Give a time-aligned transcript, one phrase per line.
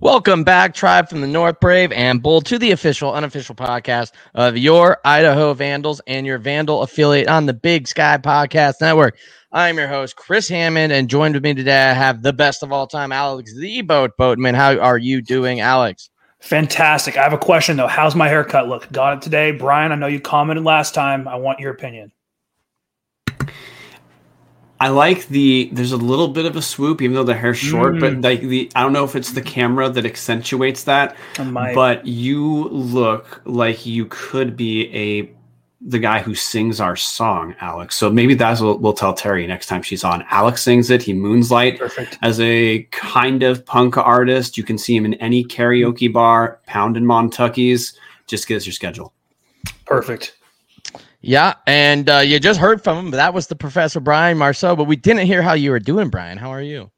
[0.00, 4.56] Welcome back, Tribe from the North, Brave and Bold, to the official, unofficial podcast of
[4.56, 9.18] your Idaho Vandals and your Vandal affiliate on the Big Sky Podcast Network.
[9.50, 12.70] I'm your host, Chris Hammond, and joined with me today, I have the best of
[12.70, 14.54] all time, Alex the Boat Boatman.
[14.54, 16.10] How are you doing, Alex?
[16.38, 17.16] Fantastic.
[17.16, 17.88] I have a question though.
[17.88, 18.88] How's my haircut look?
[18.92, 19.90] Got it today, Brian.
[19.90, 21.26] I know you commented last time.
[21.26, 22.12] I want your opinion.
[24.80, 25.70] I like the.
[25.72, 27.94] There's a little bit of a swoop, even though the hair's short.
[27.94, 28.00] Mm.
[28.00, 31.16] But like the, I don't know if it's the camera that accentuates that.
[31.74, 35.30] But you look like you could be a
[35.80, 37.94] the guy who sings our song, Alex.
[37.96, 40.24] So maybe that's what we'll tell Terry next time she's on.
[40.30, 41.02] Alex sings it.
[41.02, 42.18] He moonslight Perfect.
[42.22, 44.58] as a kind of punk artist.
[44.58, 47.94] You can see him in any karaoke bar, pound pounding Montuckies.
[48.26, 49.12] Just get us your schedule.
[49.86, 50.36] Perfect.
[51.20, 53.10] Yeah, and uh, you just heard from him.
[53.10, 56.38] That was the Professor Brian Marceau, but we didn't hear how you were doing, Brian.
[56.38, 56.90] How are you?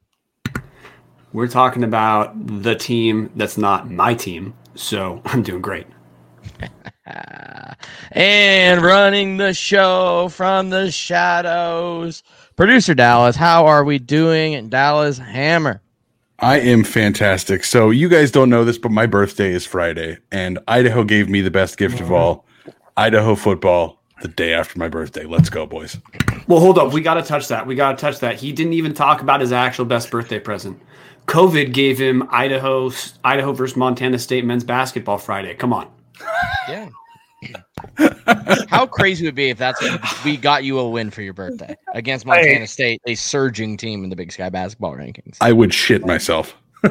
[1.32, 4.54] We're talking about the team that's not my team.
[4.74, 5.86] So I'm doing great.
[8.12, 12.22] And running the show from the shadows,
[12.56, 13.36] producer Dallas.
[13.36, 14.54] How are we doing?
[14.54, 15.80] And Dallas Hammer.
[16.40, 17.64] I am fantastic.
[17.64, 21.40] So you guys don't know this, but my birthday is Friday, and Idaho gave me
[21.40, 22.46] the best gift of all:
[22.96, 23.99] Idaho football.
[24.20, 25.24] The day after my birthday.
[25.24, 25.98] Let's go, boys.
[26.46, 26.92] Well, hold up.
[26.92, 27.66] We got to touch that.
[27.66, 28.36] We got to touch that.
[28.36, 30.80] He didn't even talk about his actual best birthday present.
[31.26, 32.90] COVID gave him Idaho,
[33.24, 35.54] Idaho versus Montana State men's basketball Friday.
[35.54, 35.90] Come on.
[36.68, 36.88] Yeah.
[38.68, 39.80] How crazy would it be if that's
[40.24, 44.10] we got you a win for your birthday against Montana State, a surging team in
[44.10, 45.36] the Big Sky basketball rankings?
[45.40, 46.56] I would shit myself.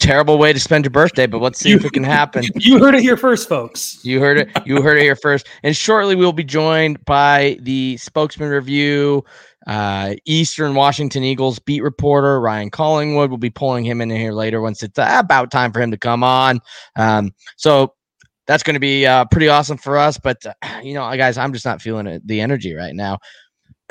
[0.00, 2.44] Terrible way to spend your birthday, but let's see if it can happen.
[2.56, 4.04] You heard it here first, folks.
[4.04, 4.48] You heard it.
[4.66, 5.46] You heard it here first.
[5.62, 9.24] And shortly, we'll be joined by the spokesman review,
[9.66, 13.30] uh, Eastern Washington Eagles beat reporter Ryan Collingwood.
[13.30, 16.24] We'll be pulling him in here later once it's about time for him to come
[16.24, 16.60] on.
[16.96, 17.94] Um, so
[18.46, 20.18] that's going to be uh, pretty awesome for us.
[20.18, 23.18] But uh, you know, guys, I'm just not feeling it, the energy right now.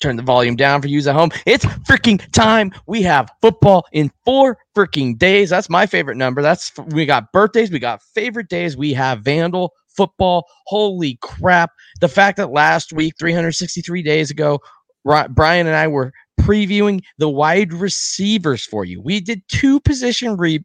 [0.00, 1.30] Turn the volume down for you at home.
[1.46, 2.72] It's freaking time.
[2.86, 5.50] We have football in four freaking days.
[5.50, 6.42] That's my favorite number.
[6.42, 10.46] That's we got birthdays, we got favorite days, we have Vandal football.
[10.66, 11.70] Holy crap.
[12.00, 14.60] The fact that last week, 363 days ago,
[15.04, 19.00] Brian and I were previewing the wide receivers for you.
[19.00, 20.64] We did two position re-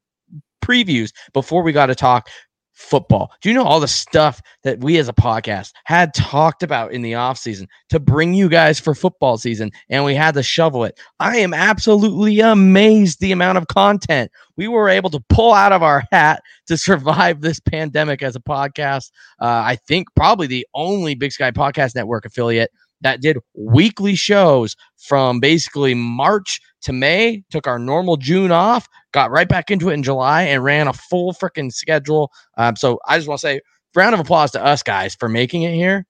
[0.63, 2.29] previews before we got to talk
[2.77, 3.31] football.
[3.41, 7.01] Do you know all the stuff that we as a podcast had talked about in
[7.01, 10.99] the offseason to bring you guys for football season and we had to shovel it?
[11.19, 15.81] I am absolutely amazed the amount of content we were able to pull out of
[15.81, 19.09] our hat to survive this pandemic as a podcast.
[19.41, 22.71] Uh, I think probably the only Big Sky Podcast Network affiliate
[23.01, 29.31] that did weekly shows from basically March to May, took our normal June off, got
[29.31, 32.31] right back into it in July, and ran a full freaking schedule.
[32.57, 33.61] Um, so I just want to say,
[33.95, 36.05] round of applause to us guys for making it here.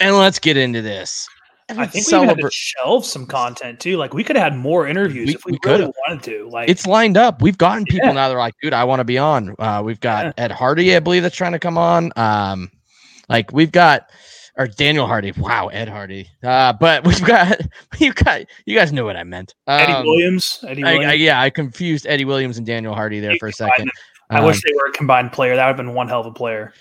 [0.00, 1.28] And let's get into this.
[1.70, 3.98] I think we even had to shelve some content too.
[3.98, 5.94] Like we could have had more interviews We- if we, we really could've.
[6.08, 6.48] wanted to.
[6.48, 7.42] Like it's lined up.
[7.42, 8.14] We've gotten people Yeah.
[8.14, 8.28] now.
[8.30, 9.54] They're like, dude, I want to be on.
[9.58, 10.32] Uh, we've got Yeah.
[10.44, 12.10] Ed Hardy, I believe, that's trying to come on.
[12.16, 12.70] Um,
[13.28, 14.08] like we've got
[14.58, 15.32] or Daniel Hardy.
[15.32, 16.28] Wow, Ed Hardy.
[16.42, 17.58] Uh, but we've got
[17.98, 19.54] we've got you guys know what I meant.
[19.66, 20.64] Eddie Um, Williams.
[20.66, 21.10] Eddie I, Williams.
[21.12, 23.90] I, yeah, I confused Eddie Williams and Daniel Hardy there for a second.
[24.30, 25.56] I Um, wish they were a combined player.
[25.56, 26.74] That would have been one hell of a player.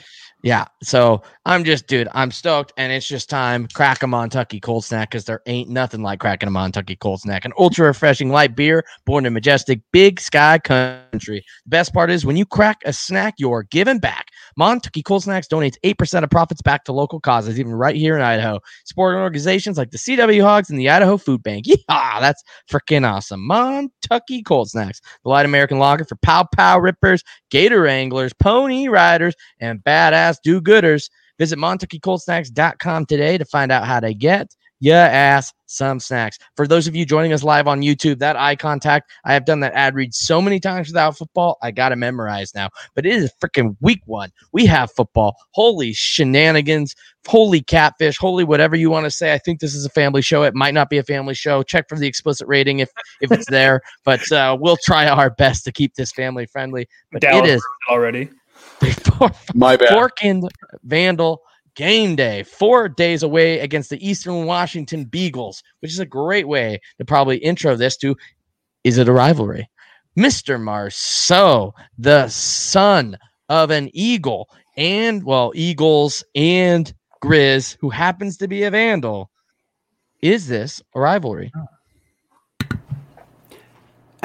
[0.43, 0.65] Yeah.
[0.83, 2.71] So I'm just, dude, I'm stoked.
[2.77, 3.67] And it's just time.
[3.73, 7.43] Crack a Montucky cold snack because there ain't nothing like cracking a Montucky cold snack.
[7.43, 11.43] An ultra refreshing light beer born in majestic big sky country.
[11.65, 14.27] The best part is when you crack a snack, you're giving back.
[14.59, 18.21] Montucky Cold Snacks donates 8% of profits back to local causes, even right here in
[18.21, 18.59] Idaho.
[18.85, 21.65] Supporting organizations like the CW Hogs and the Idaho Food Bank.
[21.89, 23.47] Yeah, that's freaking awesome.
[23.47, 29.35] Montucky Cold Snacks, the light American lager for pow pow rippers, gator anglers, pony riders,
[29.59, 31.09] and badass do gooders.
[31.37, 36.37] Visit MontuckyColdSnacks.com today to find out how to get yeah, ass some snacks.
[36.55, 39.59] For those of you joining us live on YouTube, that eye contact, I have done
[39.61, 42.69] that ad read so many times without football, I got to memorize now.
[42.95, 44.31] But it is a freaking week one.
[44.53, 45.35] We have football.
[45.51, 46.95] Holy shenanigans.
[47.25, 48.17] Holy catfish.
[48.17, 49.33] Holy whatever you want to say.
[49.33, 50.43] I think this is a family show.
[50.43, 51.63] It might not be a family show.
[51.63, 52.89] Check for the explicit rating if
[53.21, 53.81] if it's there.
[54.05, 56.87] But uh, we'll try our best to keep this family friendly.
[57.11, 58.29] But Dallas it is already.
[58.79, 59.89] before My bad.
[59.89, 60.47] Forkind
[60.83, 61.41] Vandal
[61.77, 66.81] game day, four days away against the Eastern Washington Beagles, which is a great way
[66.97, 68.17] to probably intro this to
[68.83, 69.69] is it a rivalry?
[70.17, 70.59] Mr.
[70.59, 73.17] Marceau, the son
[73.49, 76.93] of an eagle, and well, Eagles and
[77.23, 79.29] Grizz, who happens to be a Vandal.
[80.21, 81.51] Is this a rivalry?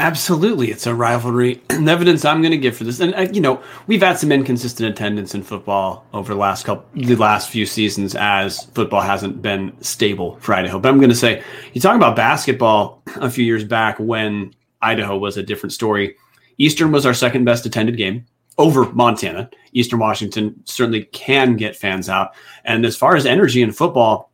[0.02, 1.62] Absolutely, it's a rivalry.
[1.68, 4.32] the evidence I'm going to give for this, and uh, you know, we've had some
[4.32, 9.40] inconsistent attendance in football over the last couple, the last few seasons, as football hasn't
[9.42, 10.80] been stable for Idaho.
[10.80, 15.16] But I'm going to say, you talk about basketball a few years back when Idaho
[15.16, 16.16] was a different story.
[16.58, 18.26] Eastern was our second best attended game
[18.58, 19.50] over Montana.
[19.72, 22.34] Eastern Washington certainly can get fans out,
[22.64, 24.32] and as far as energy in football,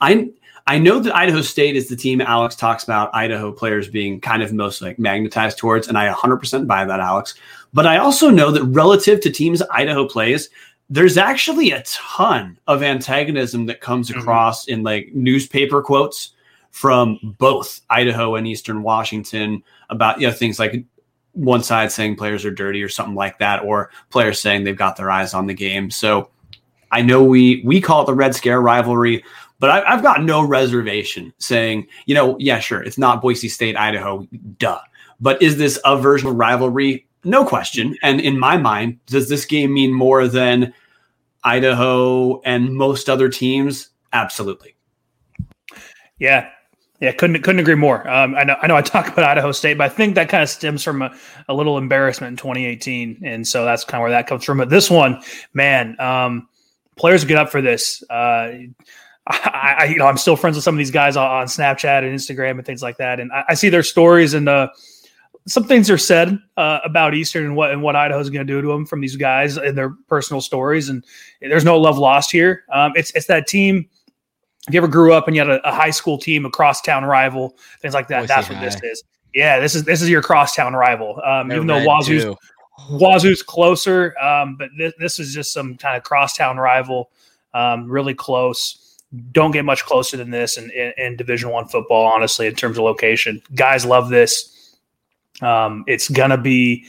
[0.00, 0.30] I
[0.66, 4.42] I know that Idaho State is the team Alex talks about Idaho players being kind
[4.42, 7.34] of most like magnetized towards, and I 100% buy that, Alex.
[7.74, 10.48] But I also know that relative to teams Idaho plays,
[10.88, 14.20] there's actually a ton of antagonism that comes Mhm.
[14.20, 16.30] across in like newspaper quotes
[16.70, 20.82] from both Idaho and Eastern Washington about you know things like
[21.32, 24.96] one side saying players are dirty or something like that, or players saying they've got
[24.96, 25.90] their eyes on the game.
[25.90, 26.28] So
[26.92, 29.24] I know we we call it the Red Scare rivalry,
[29.64, 33.78] but I, I've got no reservation saying, you know, yeah, sure, it's not Boise State,
[33.78, 34.28] Idaho,
[34.58, 34.78] duh.
[35.22, 37.06] But is this a version of rivalry?
[37.24, 37.96] No question.
[38.02, 40.74] And in my mind, does this game mean more than
[41.44, 43.88] Idaho and most other teams?
[44.12, 44.76] Absolutely.
[46.18, 46.50] Yeah.
[47.00, 48.06] Yeah, couldn't couldn't agree more.
[48.06, 50.42] Um, I know I know I talk about Idaho State, but I think that kind
[50.42, 51.16] of stems from a,
[51.48, 54.58] a little embarrassment in 2018, and so that's kind of where that comes from.
[54.58, 55.22] But this one,
[55.54, 56.48] man, um,
[56.96, 58.02] players get up for this.
[58.10, 58.52] Uh,
[59.26, 62.14] I, I, you know, I'm still friends with some of these guys on, Snapchat and
[62.14, 64.68] Instagram and things like that, and I, I see their stories and uh,
[65.46, 68.62] some things are said uh, about Eastern and what and what Idaho's going to do
[68.62, 70.88] to them from these guys and their personal stories.
[70.88, 71.04] And
[71.40, 72.64] there's no love lost here.
[72.72, 73.88] Um, it's it's that team.
[74.66, 77.04] If you ever grew up and you had a, a high school team, a crosstown
[77.04, 79.02] rival, things like that, Boise that's what this is.
[79.34, 81.20] Yeah, this is this is your crosstown rival.
[81.22, 82.36] Um, even though Wazoo's too.
[82.90, 87.10] Wazoo's closer, um, but this, this is just some kind of crosstown rival,
[87.52, 88.83] um, really close.
[89.32, 92.78] Don't get much closer than this in, in, in Division One football, honestly, in terms
[92.78, 93.42] of location.
[93.54, 94.76] Guys love this.
[95.42, 96.86] Um, it's gonna be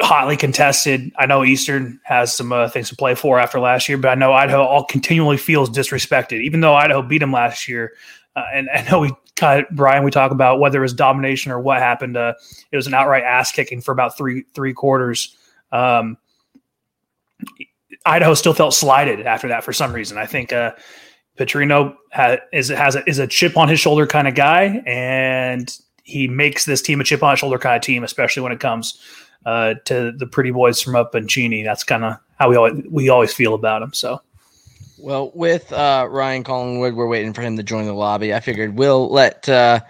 [0.00, 1.10] hotly contested.
[1.18, 4.14] I know Eastern has some uh, things to play for after last year, but I
[4.14, 7.94] know Idaho all continually feels disrespected, even though Idaho beat them last year.
[8.36, 11.50] Uh, and I know we kind of Brian, we talk about whether it was domination
[11.50, 12.16] or what happened.
[12.16, 12.34] Uh,
[12.70, 15.36] it was an outright ass kicking for about three three quarters.
[15.72, 16.16] Um,
[18.06, 20.16] Idaho still felt slighted after that for some reason.
[20.16, 20.72] I think uh,
[21.38, 25.76] Petrino ha- is has a, is a chip on his shoulder kind of guy, and
[26.04, 28.60] he makes this team a chip on his shoulder kind of team, especially when it
[28.60, 29.00] comes
[29.44, 31.62] uh, to the pretty boys from up in Cheney.
[31.62, 33.92] That's kind of how we always we always feel about him.
[33.92, 34.20] So
[34.98, 38.32] Well, with uh, Ryan Collingwood, we're waiting for him to join the lobby.
[38.32, 39.80] I figured we'll let uh,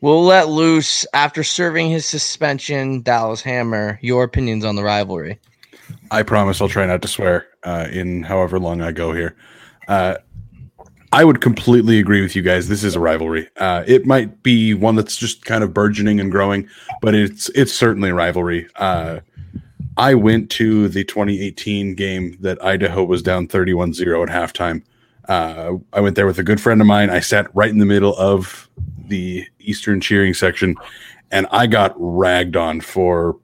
[0.00, 3.02] we'll let loose after serving his suspension.
[3.02, 5.40] Dallas Hammer, your opinions on the rivalry?
[6.10, 9.36] I promise I'll try not to swear uh, in however long I go here.
[9.88, 10.16] Uh,
[11.12, 12.68] I would completely agree with you guys.
[12.68, 13.48] This is a rivalry.
[13.56, 16.68] Uh, it might be one that's just kind of burgeoning and growing,
[17.00, 18.68] but it's it's certainly a rivalry.
[18.74, 19.20] Uh,
[19.96, 24.82] I went to the 2018 game that Idaho was down 31-0 at halftime.
[25.28, 27.10] Uh, I went there with a good friend of mine.
[27.10, 28.68] I sat right in the middle of
[29.06, 30.74] the Eastern cheering section,
[31.30, 33.38] and I got ragged on for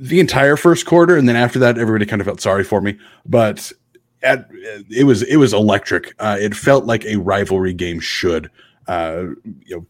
[0.00, 2.98] the entire first quarter, and then after that, everybody kind of felt sorry for me.
[3.26, 3.70] But
[4.22, 4.48] at,
[4.90, 6.14] it was it was electric.
[6.18, 8.50] Uh, it felt like a rivalry game should.
[8.88, 9.26] Uh,
[9.66, 9.86] you know,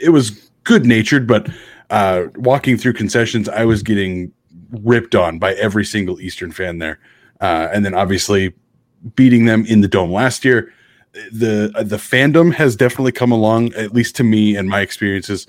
[0.00, 1.48] it was good natured, but
[1.90, 4.32] uh, walking through concessions, I was getting
[4.82, 6.98] ripped on by every single Eastern fan there,
[7.40, 8.52] uh, and then obviously
[9.16, 10.72] beating them in the dome last year.
[11.32, 15.46] The the fandom has definitely come along, at least to me and my experiences.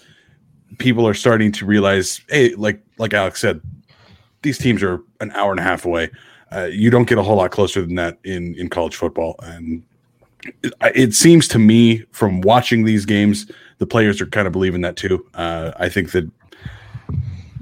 [0.77, 3.62] People are starting to realize, hey, like like Alex said,
[4.45, 6.09] these teams are an hour and a half away.
[6.53, 9.83] Uh, you don't get a whole lot closer than that in in college football, and
[10.63, 14.81] it, it seems to me from watching these games, the players are kind of believing
[14.81, 15.25] that too.
[15.33, 16.29] Uh, I think that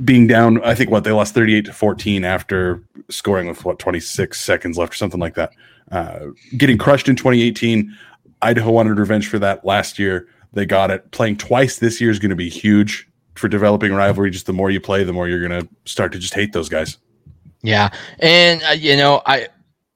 [0.03, 3.79] being down, I think what they lost thirty eight to fourteen after scoring with what
[3.79, 5.53] twenty six seconds left or something like that.
[5.91, 7.95] uh, getting crushed in 2018.
[8.41, 10.27] Idaho wanted revenge for that last year.
[10.53, 11.09] They got it.
[11.11, 14.31] Playing twice this year is going to be huge for developing rivalry.
[14.31, 16.69] Just the more you play, the more you're going to start to just hate those
[16.69, 16.97] guys.
[17.61, 19.47] Yeah, and uh, you know, I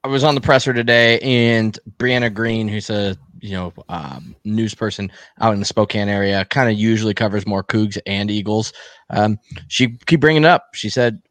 [0.03, 4.73] I was on the presser today, and Brianna Green, who's a you know um, news
[4.73, 8.71] person out in the Spokane area, kind of usually covers more Cougs and Eagles.
[9.09, 10.69] Um, she keep bringing it up.
[10.73, 11.21] She said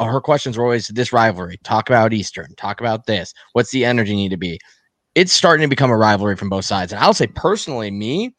[0.00, 1.58] her questions were always this rivalry.
[1.62, 2.54] Talk about Eastern.
[2.56, 3.32] Talk about this.
[3.52, 4.58] What's the energy need to be?
[5.14, 8.34] It's starting to become a rivalry from both sides, and I'll say personally, me,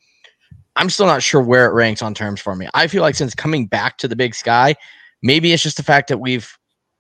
[0.75, 2.67] I'm still not sure where it ranks on terms for me.
[2.73, 4.75] I feel like since coming back to the Big Sky,
[5.21, 6.57] maybe it's just the fact that we've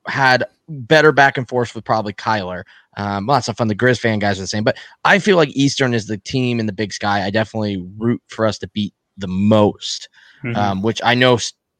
[0.07, 2.63] had better back and forth with probably Kyler.
[2.97, 3.67] Um, lots of fun.
[3.67, 6.59] The Grizz fan guys are the same, but I feel like Eastern is the team
[6.59, 7.23] in the Big Sky.
[7.23, 10.09] I definitely root for us to beat the most,
[10.43, 10.55] mm-hmm.
[10.55, 11.37] um, which I know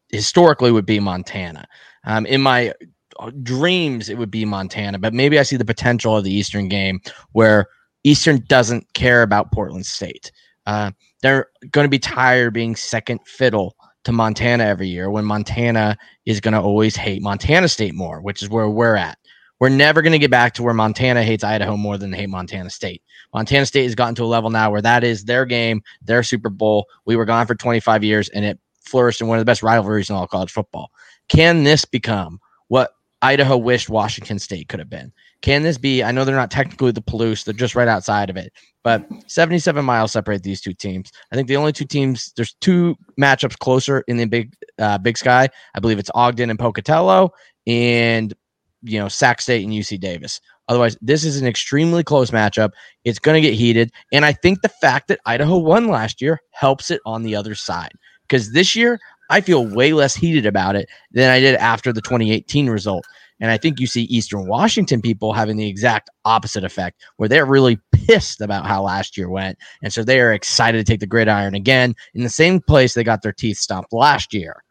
[0.10, 1.66] historically would be Montana.
[2.06, 2.74] Um, in my
[3.20, 6.68] uh, dreams, it would be Montana, but maybe I see the potential of the Eastern
[6.68, 7.00] game
[7.32, 7.68] where
[8.04, 10.32] Eastern doesn't care about Portland State.
[10.66, 10.92] Uh,
[11.22, 16.40] they're going to be tired being second fiddle to Montana every year when Montana is
[16.40, 19.18] going to always hate Montana State more, which is where we're at.
[19.60, 22.30] We're never going to get back to where Montana hates Idaho more than they hate
[22.30, 23.02] Montana State.
[23.34, 26.50] Montana State has gotten to a level now where that is their game, their Super
[26.50, 26.88] Bowl.
[27.06, 30.10] We were gone for 25 years and it flourished in one of the best rivalries
[30.10, 30.92] in all college football.
[31.30, 32.92] Can this become what
[33.22, 35.12] Idaho wished Washington State could have been?
[35.42, 36.04] Can this be?
[36.04, 38.52] I know they're not technically the Palouse, they're just right outside of it,
[38.84, 41.12] but 77 miles separate these two teams.
[41.32, 45.18] I think the only two teams, there's two matchups closer in the big uh, Big
[45.18, 45.50] Sky.
[45.76, 47.32] I believe it's Ogden and Pocatello,
[47.68, 48.34] and
[48.82, 50.42] you know Sac State and UC Davis.
[50.68, 52.72] Otherwise, this is an extremely close matchup.
[53.04, 56.42] It's going to get heated, and I think the fact that Idaho won last year
[56.52, 57.92] helps it on the other side
[58.28, 59.00] because this year
[59.30, 63.06] I feel way less heated about it than I did after the 2018 result.
[63.40, 67.46] And I think you see Eastern Washington people having the exact opposite effect, where they're
[67.46, 69.58] really pissed about how last year went.
[69.84, 73.04] And so they are excited to take the gridiron again in the same place they
[73.04, 74.64] got their teeth stomped last year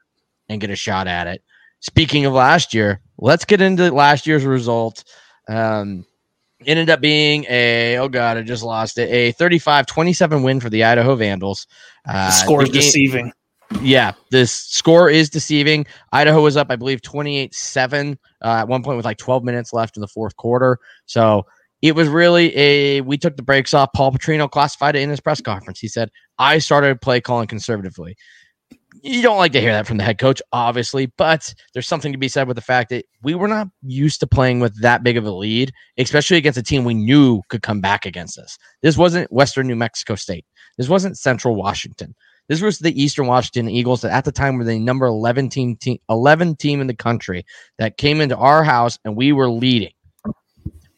[0.48, 1.42] and get a shot at it.
[1.80, 5.04] Speaking of last year, let's get into last year's result.
[5.48, 6.06] Um,
[6.64, 10.70] ended up being a, oh God, I just lost it, a 35 27 win for
[10.70, 11.66] the Idaho Vandals.
[12.08, 13.30] Uh, the score is deceiving
[13.80, 15.86] yeah, this score is deceiving.
[16.12, 19.72] Idaho was up, I believe, 28 7 uh, at one point with like 12 minutes
[19.72, 20.78] left in the fourth quarter.
[21.06, 21.46] So
[21.82, 23.90] it was really a, we took the breaks off.
[23.94, 25.80] Paul Petrino classified it in his press conference.
[25.80, 28.16] He said, I started play calling conservatively.
[29.02, 32.16] You don't like to hear that from the head coach, obviously, but there's something to
[32.16, 35.18] be said with the fact that we were not used to playing with that big
[35.18, 38.56] of a lead, especially against a team we knew could come back against us.
[38.80, 40.46] This wasn't Western New Mexico State.
[40.78, 42.14] This wasn't Central Washington.
[42.48, 45.76] This was the Eastern Washington Eagles that at the time were the number 11 team,
[45.76, 47.44] team 11 team in the country
[47.78, 49.92] that came into our house and we were leading.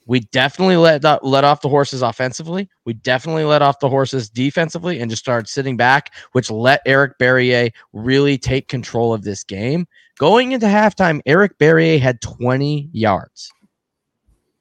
[0.09, 2.69] We definitely let let off the horses offensively.
[2.85, 7.19] We definitely let off the horses defensively and just started sitting back, which let Eric
[7.19, 9.87] Barriere really take control of this game.
[10.19, 13.53] Going into halftime, Eric Barriere had 20 yards.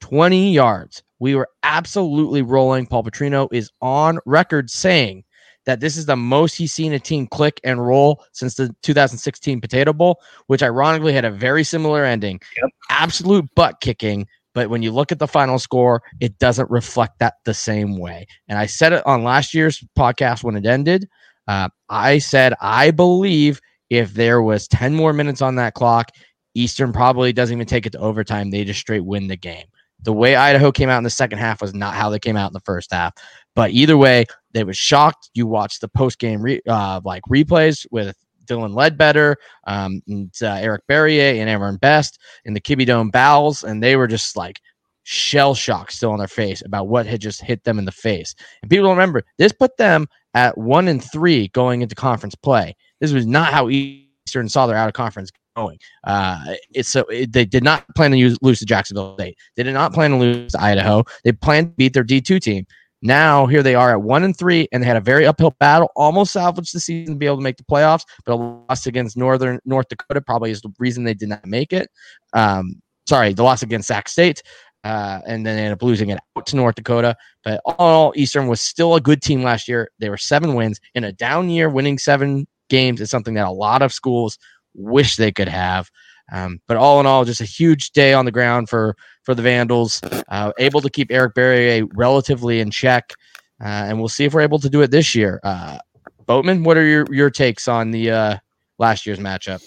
[0.00, 1.02] 20 yards.
[1.20, 2.86] We were absolutely rolling.
[2.86, 5.24] Paul Petrino is on record saying
[5.66, 9.60] that this is the most he's seen a team click and roll since the 2016
[9.60, 12.40] Potato Bowl, which ironically had a very similar ending.
[12.62, 12.70] Yep.
[12.90, 14.26] Absolute butt kicking.
[14.54, 18.26] But when you look at the final score, it doesn't reflect that the same way.
[18.48, 21.06] And I said it on last year's podcast when it ended.
[21.46, 26.10] Uh, I said, I believe if there was 10 more minutes on that clock,
[26.54, 28.50] Eastern probably doesn't even take it to overtime.
[28.50, 29.66] They just straight win the game.
[30.02, 32.48] The way Idaho came out in the second half was not how they came out
[32.48, 33.12] in the first half.
[33.54, 35.30] But either way, they were shocked.
[35.34, 39.36] You watched the post game re- uh, like replays with Dylan Ledbetter,
[39.66, 43.96] um, and, uh, Eric Barriere, and Aaron Best in the Kibbie Dome bowels, and they
[43.96, 44.60] were just like
[45.02, 48.34] shell shock still on their face about what had just hit them in the face.
[48.62, 52.74] And people remember this put them at one and three going into conference play.
[53.00, 55.78] This was not how Eastern saw their out of conference going.
[56.04, 59.36] Uh, it's so it, they did not plan to use, lose to Jacksonville State.
[59.56, 61.04] They did not plan to lose to Idaho.
[61.24, 62.66] They planned to beat their D two team.
[63.02, 65.90] Now here they are at one and three, and they had a very uphill battle,
[65.96, 69.16] almost salvaged the season to be able to make the playoffs, but a loss against
[69.16, 71.90] Northern North Dakota probably is the reason they did not make it.
[72.32, 74.42] Um, sorry, the loss against Sac State.
[74.84, 77.16] Uh, and then they ended up losing it out to North Dakota.
[77.42, 79.90] But all Eastern was still a good team last year.
[79.98, 81.68] They were seven wins in a down year.
[81.68, 84.38] Winning seven games is something that a lot of schools
[84.74, 85.90] wish they could have.
[86.32, 89.42] Um, but all in all, just a huge day on the ground for for the
[89.42, 90.00] Vandals.
[90.28, 93.12] Uh, able to keep Eric Barriere relatively in check,
[93.60, 95.40] uh, and we'll see if we're able to do it this year.
[95.44, 95.78] Uh,
[96.26, 98.36] Boatman, what are your your takes on the uh,
[98.78, 99.62] last year's matchup?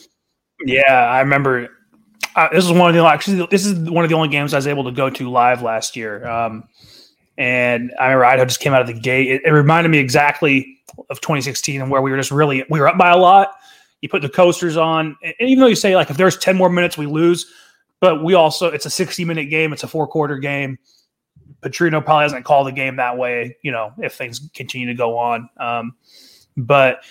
[0.66, 1.70] Yeah, I remember.
[2.36, 4.58] uh, this is one of the actually this is one of the only games I
[4.58, 6.28] was able to go to live last year.
[6.28, 6.68] Um,
[7.38, 9.30] and I remember Idaho just came out of the gate.
[9.30, 10.78] It, it, reminded me exactly
[11.10, 13.54] of 2016 and where we were just really we were up by a lot.
[14.02, 16.70] You put the coasters on, and even though you say like if there's 10 more
[16.70, 17.52] minutes we lose,
[18.00, 20.78] but we also it's a 60 minute game, it's a four quarter game.
[21.62, 25.18] Petrino probably hasn't called the game that way, you know, if things continue to go
[25.18, 25.50] on.
[25.58, 25.96] Um,
[26.56, 27.04] but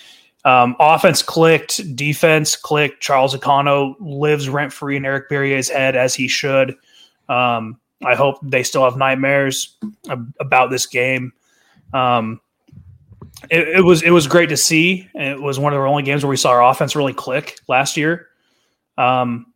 [0.45, 3.01] um, offense clicked, defense clicked.
[3.01, 6.75] Charles Akanno lives rent free in Eric Barriere's head as he should.
[7.27, 9.77] Um, I hope they still have nightmares
[10.39, 11.33] about this game.
[11.93, 12.39] Um,
[13.49, 15.07] it, it, was it was great to see.
[15.15, 17.97] It was one of the only games where we saw our offense really click last
[17.97, 18.27] year.
[18.97, 19.53] Um,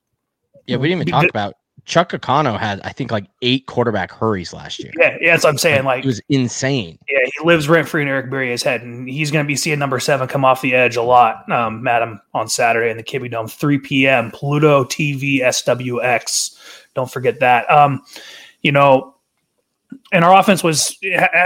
[0.65, 4.53] yeah, we didn't even talk about Chuck Akanno had, I think, like eight quarterback hurries
[4.53, 4.91] last year.
[4.97, 5.83] Yeah, yeah, that's what I'm saying.
[5.83, 6.97] Like, it was insane.
[7.09, 9.79] Yeah, he lives rent free in Eric Barriere's head, and he's going to be seeing
[9.79, 11.49] number seven come off the edge a lot.
[11.51, 14.31] Um, Madam on Saturday in the Kibbie Dome, 3 p.m.
[14.31, 16.57] Pluto TV SWX.
[16.93, 17.69] Don't forget that.
[17.69, 18.01] Um,
[18.61, 19.12] you know,
[20.13, 20.97] and our offense was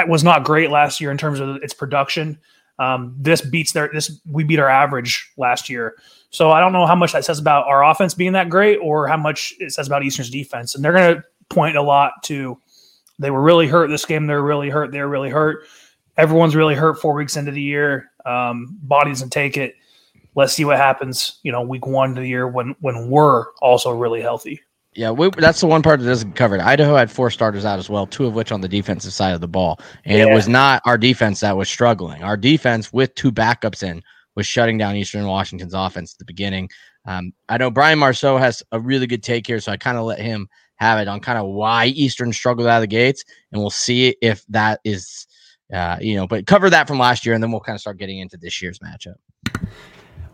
[0.08, 2.38] was not great last year in terms of its production.
[2.78, 5.96] Um, this beats their this we beat our average last year.
[6.30, 9.08] So I don't know how much that says about our offense being that great or
[9.08, 10.76] how much it says about Eastern's defense.
[10.76, 12.60] And they're going to point a lot to
[13.18, 14.28] they were really hurt this game.
[14.28, 14.92] They're really hurt.
[14.92, 15.66] They're really hurt.
[16.18, 18.12] Everyone's really hurt four weeks into the year.
[18.26, 19.76] Um, body doesn't take it.
[20.36, 21.40] Let's see what happens.
[21.42, 24.62] You know, week one of the year when when we're also really healthy.
[24.98, 26.60] Yeah, we, that's the one part that doesn't covered.
[26.60, 29.42] Idaho had four starters out as well, two of which on the defensive side of
[29.42, 30.26] the ball, and yeah.
[30.26, 32.24] it was not our defense that was struggling.
[32.24, 34.02] Our defense with two backups in
[34.36, 36.70] was shutting down Eastern Washington's offense at the beginning.
[37.06, 40.06] Um, I know Brian Marceau has a really good take here, so I kind of
[40.06, 43.62] let him have it on kind of why Eastern struggled out of the gates, and
[43.62, 45.28] we'll see if that is,
[45.72, 48.00] uh, you know, but cover that from last year, and then we'll kind of start
[48.00, 49.18] getting into this year's matchup.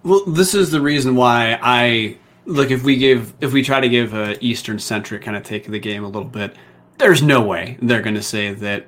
[0.03, 2.71] Well, this is the reason why I look.
[2.71, 5.71] If we give, if we try to give a Eastern centric kind of take of
[5.71, 6.55] the game a little bit,
[6.97, 8.88] there's no way they're going to say that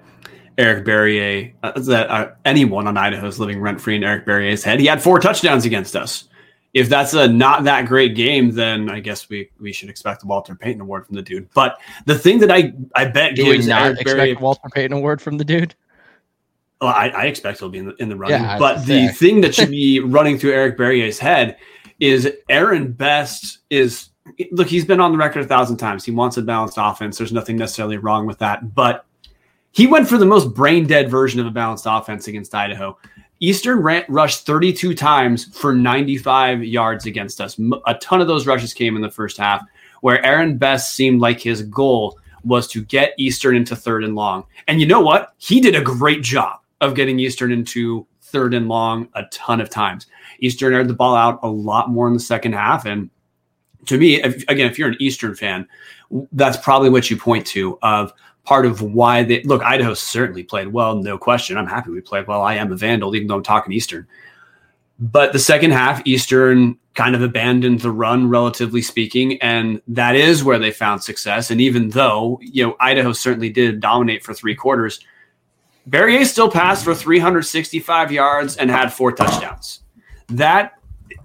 [0.58, 4.64] Eric Barriere, uh, that uh, anyone on Idaho is living rent free in Eric Barriere's
[4.64, 4.80] head.
[4.80, 6.26] He had four touchdowns against us.
[6.74, 10.28] If that's a not that great game, then I guess we we should expect the
[10.28, 11.50] Walter Payton Award from the dude.
[11.54, 15.22] But the thing that I I bet Do gives not Eric expect Walter Payton Award
[15.22, 15.74] from the dude.
[16.82, 18.42] Well, I, I expect he'll be in the in the running.
[18.42, 21.58] Yeah, but the thing that should be running through Eric Barriere's head
[22.00, 24.10] is Aaron Best is
[24.52, 24.68] look.
[24.68, 26.04] He's been on the record a thousand times.
[26.04, 27.18] He wants a balanced offense.
[27.18, 29.06] There's nothing necessarily wrong with that, but
[29.72, 32.98] he went for the most brain dead version of a balanced offense against Idaho.
[33.42, 37.60] Eastern ran, rushed 32 times for 95 yards against us.
[37.86, 39.62] A ton of those rushes came in the first half,
[40.00, 44.46] where Aaron Best seemed like his goal was to get Eastern into third and long.
[44.68, 45.34] And you know what?
[45.38, 49.70] He did a great job of getting Eastern into third and long a ton of
[49.70, 50.08] times.
[50.46, 52.86] Eastern aired the ball out a lot more in the second half.
[52.86, 53.10] And
[53.86, 55.68] to me, if, again, if you're an Eastern fan,
[56.32, 59.64] that's probably what you point to of part of why they look.
[59.64, 61.58] Idaho certainly played well, no question.
[61.58, 62.42] I'm happy we played well.
[62.42, 64.08] I am a Vandal, even though I'm talking Eastern.
[65.00, 70.44] But the second half, Eastern kind of abandoned the run, relatively speaking, and that is
[70.44, 71.52] where they found success.
[71.52, 75.02] And even though you know Idaho certainly did dominate for three quarters,
[75.88, 79.82] Barriere still passed for 365 yards and had four touchdowns.
[80.28, 80.74] That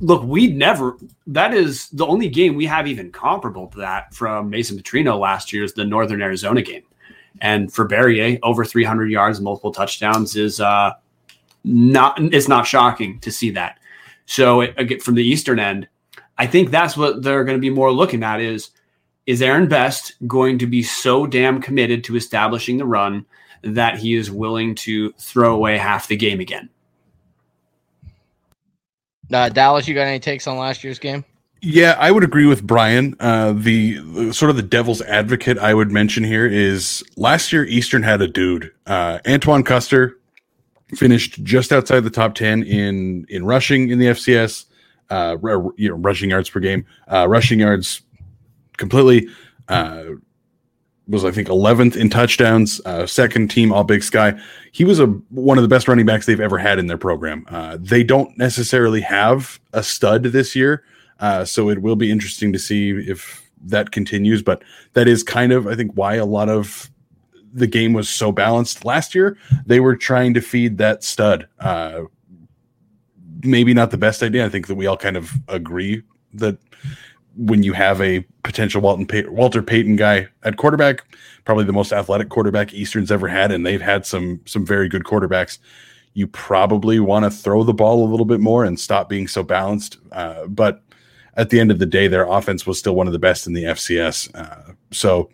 [0.01, 0.97] look, we never.
[1.27, 5.53] That is the only game we have even comparable to that from Mason Petrino last
[5.53, 6.83] year's the Northern Arizona game.
[7.41, 10.93] And for Barriere, over 300 yards, multiple touchdowns is uh,
[11.65, 12.19] not.
[12.35, 13.79] It's not shocking to see that.
[14.27, 15.89] So it, from the Eastern end,
[16.39, 18.71] I think that's what they're going to be more looking at is
[19.27, 23.27] is Aaron Best going to be so damn committed to establishing the run
[23.63, 26.69] that he is willing to throw away half the game again?
[29.33, 31.25] Uh, Dallas, you got any takes on last year's game?
[31.63, 33.15] Yeah, I would agree with Brian.
[33.21, 37.65] Uh, the, the, sort of the devil's advocate I would mention here is last year
[37.67, 40.17] Eastern had a dude, uh, Antoine Custer,
[40.95, 44.65] finished just outside the top ten in in rushing in the FCS,
[45.11, 45.37] uh,
[45.77, 48.01] you know, rushing yards per game, uh, rushing yards
[48.77, 49.29] completely.
[51.11, 54.41] Was I think 11th in touchdowns, uh, second team All Big Sky.
[54.71, 57.45] He was a one of the best running backs they've ever had in their program.
[57.49, 60.85] Uh, they don't necessarily have a stud this year,
[61.19, 64.41] uh, so it will be interesting to see if that continues.
[64.41, 66.91] But that is kind of, I think, why a lot of
[67.53, 69.37] the game was so balanced last year.
[69.67, 71.49] They were trying to feed that stud.
[71.59, 72.03] Uh,
[73.43, 74.47] maybe not the best idea.
[74.47, 76.03] I think that we all kind of agree
[76.35, 76.59] that
[77.37, 81.05] when you have a potential Walton Walter Payton guy at quarterback,
[81.45, 85.05] probably the most athletic quarterback Eastern's ever had, and they've had some some very good
[85.05, 85.59] quarterbacks.
[86.15, 89.43] You probably want to throw the ball a little bit more and stop being so
[89.43, 89.99] balanced.
[90.11, 90.83] Uh, but
[91.37, 93.53] at the end of the day, their offense was still one of the best in
[93.53, 94.35] the FCS.
[94.35, 95.31] Uh, so,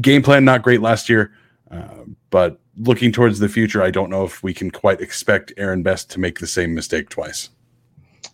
[0.00, 1.32] game plan not great last year,
[1.70, 5.82] uh, but looking towards the future, I don't know if we can quite expect Aaron
[5.82, 7.50] Best to make the same mistake twice.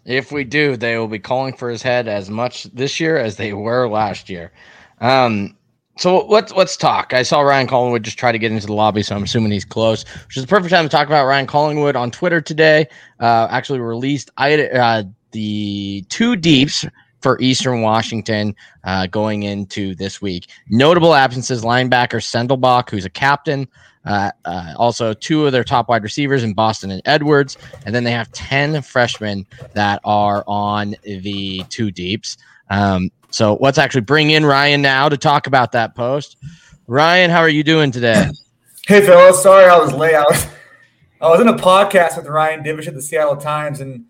[0.04, 3.36] If we do, they will be calling for his head as much this year as
[3.36, 4.52] they were last year.
[5.00, 5.56] Um,
[5.98, 7.12] so let's let's talk.
[7.12, 9.64] I saw Ryan Collingwood just try to get into the lobby, so I'm assuming he's
[9.64, 12.88] close, which is the perfect time to talk about Ryan Collingwood on Twitter today.
[13.20, 15.02] Uh, actually released uh,
[15.32, 16.86] the two deeps
[17.20, 20.48] for Eastern Washington uh, going into this week.
[20.70, 23.68] Notable absences: linebacker Sendelbach, who's a captain.
[24.04, 28.02] Uh, uh, also, two of their top wide receivers in Boston and Edwards, and then
[28.02, 32.36] they have ten freshmen that are on the two deeps.
[32.68, 36.36] Um, so let's actually bring in Ryan now to talk about that post.
[36.88, 38.26] Ryan, how are you doing today?
[38.86, 39.40] Hey, fellas.
[39.40, 40.16] Sorry I was late.
[40.16, 40.46] I was,
[41.20, 44.04] I was in a podcast with Ryan Divish at the Seattle Times, and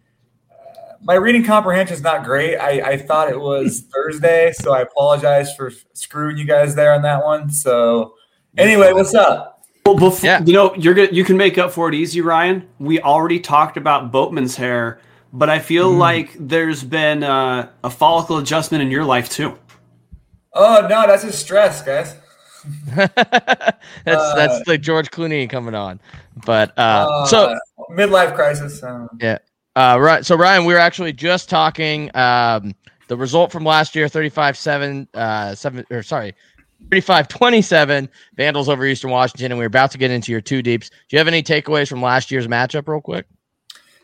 [0.51, 2.57] uh, my reading comprehension is not great.
[2.57, 7.03] I, I thought it was Thursday, so I apologize for screwing you guys there on
[7.03, 7.51] that one.
[7.51, 8.15] So,
[8.57, 9.52] anyway, what's up?
[9.85, 10.43] Well, before, yeah.
[10.45, 11.15] you know, you're good.
[11.15, 12.69] You can make up for it easy, Ryan.
[12.79, 15.01] We already talked about Boatman's hair
[15.33, 15.99] but I feel mm.
[15.99, 19.59] like there's been uh, a follicle adjustment in your life too.
[20.53, 22.17] Oh no, that's just stress, guys.
[22.95, 23.19] that's
[24.07, 26.01] uh, that's like George Clooney coming on,
[26.45, 27.59] but uh, uh so
[27.91, 28.83] midlife crisis.
[29.21, 29.39] Yeah,
[29.75, 30.25] uh, right.
[30.25, 32.75] So Ryan, we were actually just talking um,
[33.09, 36.35] the result from last year: 35-7, uh, seven or sorry,
[36.91, 40.91] 35-27 Vandals over Eastern Washington, and we are about to get into your two deeps.
[40.91, 43.27] Do you have any takeaways from last year's matchup, real quick?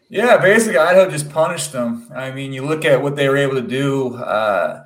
[0.08, 2.10] Yeah, basically, Idaho just punished them.
[2.14, 4.84] I mean, you look at what they were able to do, uh,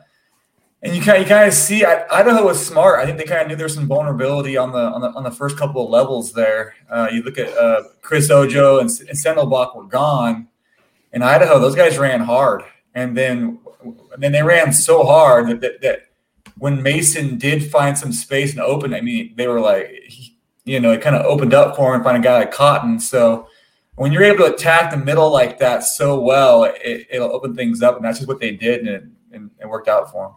[0.82, 2.98] and you kind of, you kind of see I, Idaho was smart.
[2.98, 5.22] I think they kind of knew there was some vulnerability on the on the on
[5.22, 6.74] the first couple of levels there.
[6.90, 10.48] Uh, you look at uh, Chris Ojo and, and Sendelbach were gone,
[11.12, 15.60] and Idaho those guys ran hard, and then and then they ran so hard that,
[15.60, 16.00] that, that
[16.62, 19.90] when Mason did find some space and open, I mean, they were like,
[20.64, 23.00] you know, it kind of opened up for him and find a guy like Cotton.
[23.00, 23.48] So
[23.96, 27.82] when you're able to attack the middle like that so well, it, will open things
[27.82, 30.36] up, and that's just what they did, and it, and it worked out for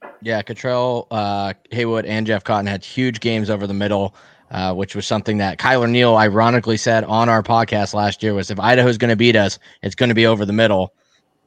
[0.00, 0.12] them.
[0.22, 4.14] Yeah, Cutrell, uh, Haywood, and Jeff Cotton had huge games over the middle,
[4.52, 8.48] uh, which was something that Kyler Neal ironically said on our podcast last year was
[8.48, 10.94] if Idaho's going to beat us, it's going to be over the middle.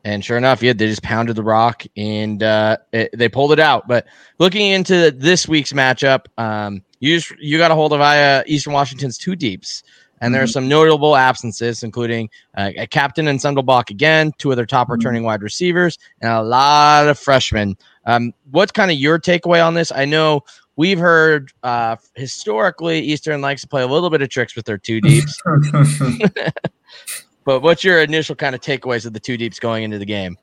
[0.03, 3.59] And sure enough, yeah, they just pounded the rock and uh, it, they pulled it
[3.59, 3.87] out.
[3.87, 4.07] But
[4.39, 8.73] looking into this week's matchup, um, you just, you got a hold of uh, Eastern
[8.73, 9.83] Washington's two deeps.
[10.19, 10.51] And there are mm-hmm.
[10.51, 14.93] some notable absences, including uh, a captain and Sendelbach again, two of their top mm-hmm.
[14.93, 17.77] returning wide receivers, and a lot of freshmen.
[18.05, 19.91] Um, what's kind of your takeaway on this?
[19.91, 20.43] I know
[20.75, 24.77] we've heard uh, historically Eastern likes to play a little bit of tricks with their
[24.77, 25.39] two deeps.
[27.47, 30.37] but what's your initial kind of takeaways of the two deeps going into the game?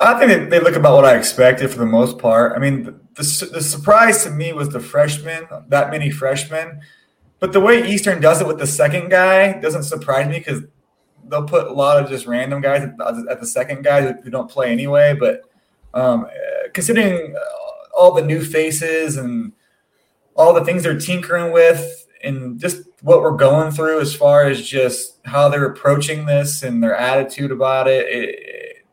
[0.00, 2.56] I think they, look about what I expected for the most part.
[2.56, 6.80] I mean, the, the, the surprise to me was the freshmen, that many freshmen.
[7.38, 10.62] But the way Eastern does it with the second guy doesn't surprise me because
[11.28, 14.72] they'll put a lot of just random guys at the second guy who don't play
[14.72, 15.14] anyway.
[15.16, 15.42] But
[15.94, 16.26] um,
[16.72, 17.36] considering
[17.96, 19.52] all the new faces and
[20.34, 24.66] all the things they're tinkering with, and just what we're going through as far as
[24.66, 28.86] just how they're approaching this and their attitude about it, it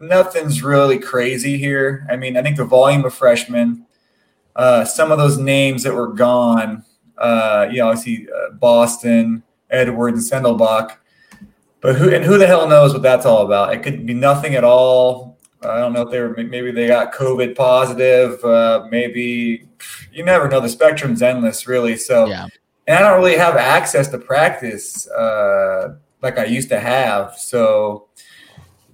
[0.00, 2.06] nothing's really crazy here.
[2.10, 3.86] I mean, I think the volume of freshmen,
[4.54, 6.84] uh, some of those names that were gone
[7.18, 10.96] uh, you know, obviously uh, Boston, Edwards, and Sendelbach.
[11.80, 13.72] But who and who the hell knows what that's all about?
[13.72, 15.38] It could be nothing at all.
[15.62, 18.42] I don't know if they were maybe they got COVID positive.
[18.44, 19.66] Uh, maybe
[20.12, 20.60] you never know.
[20.60, 21.96] The spectrum's endless, really.
[21.96, 22.46] So, yeah.
[22.86, 27.36] And I don't really have access to practice uh, like I used to have.
[27.36, 28.08] So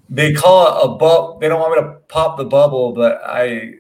[0.09, 1.39] they call it a bubble.
[1.39, 3.75] They don't want me to pop the bubble, but I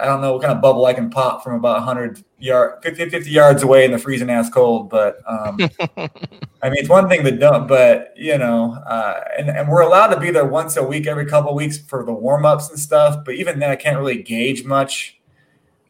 [0.00, 3.10] I don't know what kind of bubble I can pop from about 100 yard, 50,
[3.10, 4.90] 50 yards away in the freezing ass cold.
[4.90, 5.58] But um,
[5.96, 10.08] I mean, it's one thing to dump, but you know, uh, and, and we're allowed
[10.08, 12.78] to be there once a week, every couple of weeks for the warm ups and
[12.78, 13.24] stuff.
[13.24, 15.20] But even then, I can't really gauge much.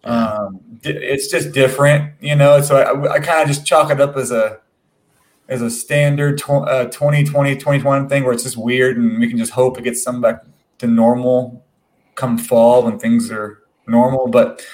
[0.05, 2.61] Um, it's just different, you know.
[2.61, 4.61] So I, I kind of just chalk it up as a
[5.49, 9.38] as a standard tw- uh, 2020 2021 thing where it's just weird and we can
[9.38, 10.45] just hope it gets some back
[10.79, 11.64] to normal
[12.14, 14.29] come fall when things are normal.
[14.29, 14.64] But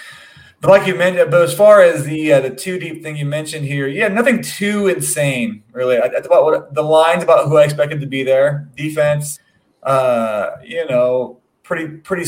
[0.61, 3.25] but like you mentioned, but as far as the uh, the two deep thing you
[3.25, 5.97] mentioned here, yeah, nothing too insane really.
[5.97, 9.39] I, about what the lines about who I expected to be there, defense,
[9.83, 12.25] uh, you know, pretty pretty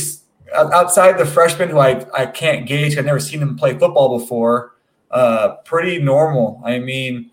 [0.54, 2.96] outside the freshman who I I can't gauge.
[2.96, 4.76] I've never seen him play football before.
[5.10, 6.60] Uh, pretty normal.
[6.64, 7.30] I mean,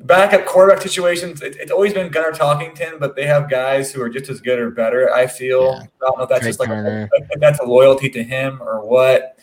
[0.00, 4.08] backup quarterback situations, it, it's always been Gunnar Talkington, but they have guys who are
[4.08, 5.12] just as good or better.
[5.12, 5.64] I feel.
[5.64, 5.80] Yeah.
[5.80, 8.62] I don't know if that's Trey just like a, if that's a loyalty to him
[8.62, 9.38] or what.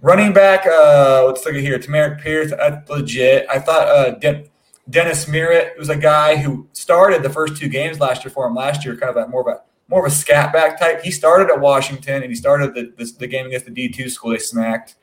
[0.00, 1.78] Running back, uh, let's look at here.
[1.78, 3.46] Tamarick Pierce, that's legit.
[3.48, 4.44] I thought uh, De-
[4.90, 8.54] Dennis Merritt was a guy who started the first two games last year for him.
[8.54, 11.02] Last year, kind of a more of a more of a scat back type.
[11.02, 14.08] He started at Washington and he started the, the, the game against the D two
[14.08, 14.96] school they smacked,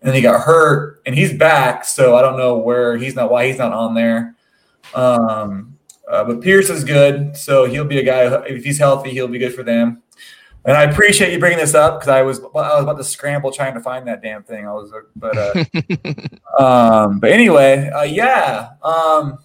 [0.00, 1.84] and then he got hurt and he's back.
[1.84, 4.36] So I don't know where he's not why he's not on there.
[4.94, 8.22] Um, uh, but Pierce is good, so he'll be a guy.
[8.46, 10.02] If he's healthy, he'll be good for them.
[10.66, 12.42] And I appreciate you bringing this up because I was I
[12.74, 14.66] was about to scramble trying to find that damn thing.
[14.66, 15.64] I was, but uh,
[16.58, 18.70] um, but anyway, uh, yeah.
[18.82, 19.38] Um,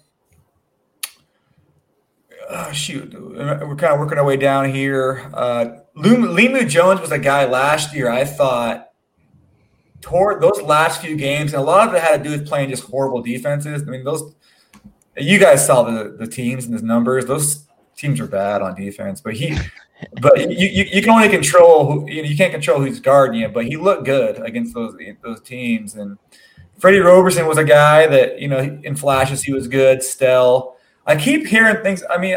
[2.50, 5.30] oh, shoot, we're kind of working our way down here.
[5.32, 8.10] Uh, Limu Jones was a guy last year.
[8.10, 8.90] I thought
[10.00, 12.70] toward those last few games, and a lot of it had to do with playing
[12.70, 13.82] just horrible defenses.
[13.82, 14.34] I mean, those
[15.16, 17.26] you guys saw the the teams and the numbers.
[17.26, 19.56] Those teams are bad on defense, but he.
[20.22, 23.38] But you, you, you can only control who you, know, you can't control who's guarding
[23.38, 23.48] you.
[23.50, 25.94] But he looked good against those those teams.
[25.94, 26.16] And
[26.78, 30.02] Freddie Roberson was a guy that you know in flashes he was good.
[30.02, 30.76] Still,
[31.10, 32.04] I keep hearing things.
[32.08, 32.36] I mean,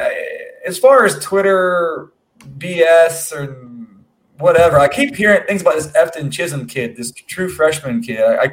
[0.65, 2.11] as far as Twitter
[2.57, 3.55] BS or
[4.39, 8.19] whatever, I keep hearing things about this Efton Chism kid, this true freshman kid.
[8.19, 8.51] I, I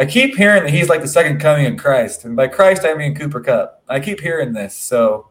[0.00, 2.94] I keep hearing that he's like the second coming of Christ, and by Christ I
[2.94, 3.82] mean Cooper Kupp.
[3.88, 5.28] I keep hearing this, so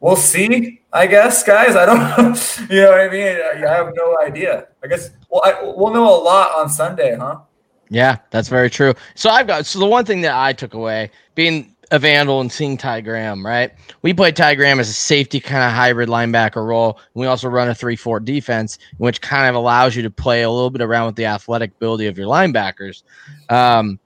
[0.00, 0.82] we'll see.
[0.92, 1.74] I guess, guys.
[1.74, 2.36] I don't know.
[2.68, 3.36] You know what I mean?
[3.36, 4.66] I, I have no idea.
[4.82, 5.08] I guess.
[5.30, 7.40] Well, I, we'll know a lot on Sunday, huh?
[7.88, 8.92] Yeah, that's very true.
[9.14, 12.50] So I've got so the one thing that I took away being a vandal and
[12.50, 13.72] seeing Ty Graham, right?
[14.02, 16.98] We play Ty Graham as a safety kind of hybrid linebacker role.
[17.14, 20.42] And we also run a 3 4 defense, which kind of allows you to play
[20.42, 23.02] a little bit around with the athletic ability of your linebackers.
[23.48, 23.98] Um,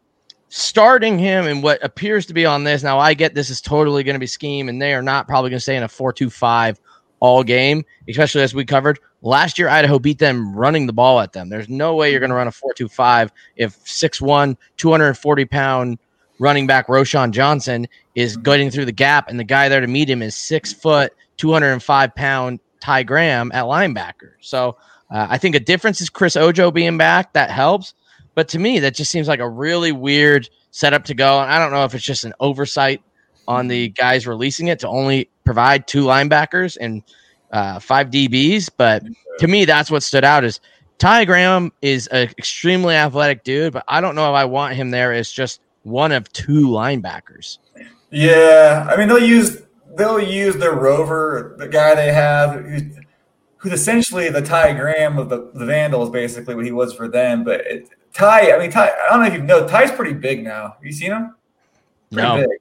[0.49, 4.03] starting him and what appears to be on this now, I get this is totally
[4.03, 6.13] going to be scheme, and they are not probably going to stay in a 4
[6.13, 6.81] 2 5
[7.21, 8.99] all game, especially as we covered.
[9.23, 11.49] Last year, Idaho beat them running the ball at them.
[11.49, 15.99] There's no way you're going to run a 4 2 5 if 6'1, 240 pound
[16.39, 20.09] running back Roshaun Johnson is getting through the gap, and the guy there to meet
[20.09, 24.33] him is six foot, 205 pound Ty Graham at linebacker.
[24.41, 24.77] So
[25.11, 27.33] uh, I think a difference is Chris Ojo being back.
[27.33, 27.95] That helps.
[28.35, 31.41] But to me, that just seems like a really weird setup to go.
[31.41, 33.03] And I don't know if it's just an oversight
[33.49, 37.03] on the guys releasing it to only provide two linebackers and
[37.51, 38.71] uh, five DBs.
[38.77, 39.03] But
[39.39, 40.61] to me, that's what stood out is
[40.99, 44.91] Ty Graham is an extremely athletic dude, but I don't know if I want him
[44.91, 47.59] there as just one of two linebackers.
[48.11, 49.63] Yeah, I mean they'll use
[49.97, 52.83] they'll use their rover, the guy they have, who's,
[53.57, 57.45] who's essentially the Ty Graham of the, the Vandals, basically what he was for them.
[57.45, 60.45] But it, Ty, I mean Ty, I don't know if you know, Ty's pretty big
[60.45, 60.75] now.
[60.77, 61.35] Have you seen him?
[62.13, 62.37] Pretty No.
[62.37, 62.59] big.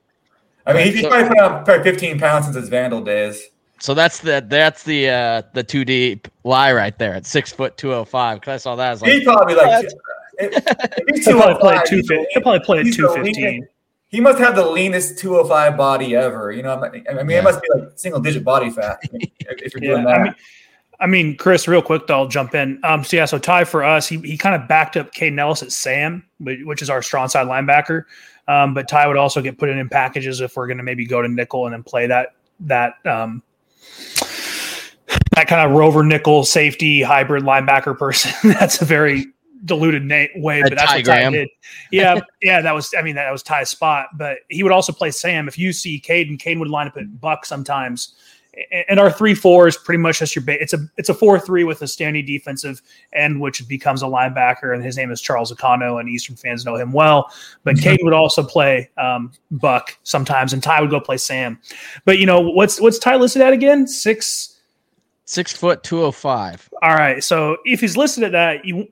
[0.66, 3.42] I mean, he's probably put on probably 15 pounds since his Vandal days.
[3.80, 7.78] So that's the that's the uh the two deep lie right there at six foot
[7.78, 8.42] two oh five.
[8.42, 9.86] Cause I saw that as He's like probably like
[10.40, 12.26] that's- he's He'll probably play 205, two.
[12.32, 13.68] He'll probably play at he's the two leanest- fifteen.
[14.10, 16.52] He must have the leanest 205 body ever.
[16.54, 17.40] You know, I mean, Yeah.
[17.40, 19.30] it must be like single digit body fat if
[19.62, 20.20] if you're Yeah, doing that.
[20.20, 20.36] I mean,
[21.02, 22.80] I mean, Chris, real quick, though, I'll jump in.
[22.84, 25.30] Um, so yeah, so Ty for us, he, he kind of backed up K.
[25.30, 28.06] Nellis at Sam, which which is our strong side linebacker.
[28.48, 31.06] Um, but Ty would also get put in in packages if we're going to maybe
[31.06, 32.30] go to nickel and then play that
[32.62, 33.44] that um,
[35.36, 38.32] that kind of rover nickel safety hybrid linebacker person.
[38.54, 39.26] That's a very
[39.66, 41.50] diluted na- way, but that's Ty what Ty did.
[41.92, 42.94] Yeah, yeah, that was.
[42.98, 44.10] I mean, that was Ty's spot.
[44.18, 45.48] But he would also play Sam.
[45.48, 48.16] If you see Caden, Caden would line up at Buck sometimes.
[48.90, 50.44] And our three four is pretty much just your.
[50.44, 52.82] Ba- it's a it's a four three with a standing defensive
[53.14, 56.76] end, which becomes a linebacker, and his name is Charles Akanno, and Eastern fans know
[56.76, 57.32] him well.
[57.64, 61.60] But Caden would also play um, Buck sometimes, and Ty would go play Sam.
[62.04, 63.86] But you know what's what's Ty listed at again?
[63.86, 64.58] Six.
[65.26, 66.68] six foot two oh five.
[66.82, 67.24] All right.
[67.24, 68.88] So if he's listed at that, you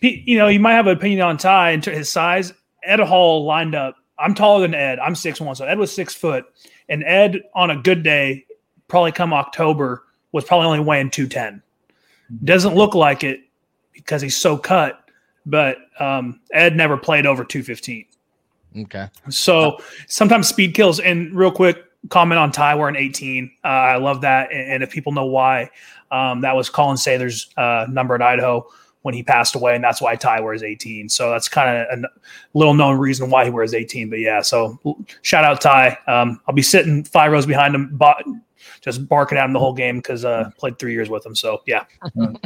[0.00, 2.52] you know you might have an opinion on Ty and his size.
[2.84, 3.96] Ed Hall lined up.
[4.18, 4.98] I'm taller than Ed.
[4.98, 5.54] I'm six one.
[5.56, 6.46] So Ed was six foot,
[6.88, 8.46] and Ed on a good day,
[8.88, 11.62] probably come October, was probably only weighing two ten.
[12.44, 13.40] Doesn't look like it
[13.92, 15.02] because he's so cut.
[15.48, 18.06] But um, Ed never played over two fifteen.
[18.76, 19.08] Okay.
[19.30, 19.78] So
[20.08, 21.00] sometimes speed kills.
[21.00, 23.50] And real quick comment on Ty, we're 18.
[23.64, 24.52] Uh, I love that.
[24.52, 25.70] And, and if people know why,
[26.10, 28.66] um, that was Colin Sather's uh, number at Idaho
[29.06, 31.08] when he passed away, and that's why Ty wears 18.
[31.08, 32.08] So that's kind of a
[32.54, 34.10] little known reason why he wears 18.
[34.10, 34.80] But yeah, so
[35.22, 35.96] shout out Ty.
[36.08, 38.20] Um, I'll be sitting five rows behind him, but
[38.80, 41.36] just barking at him the whole game because uh, played three years with him.
[41.36, 41.84] So yeah,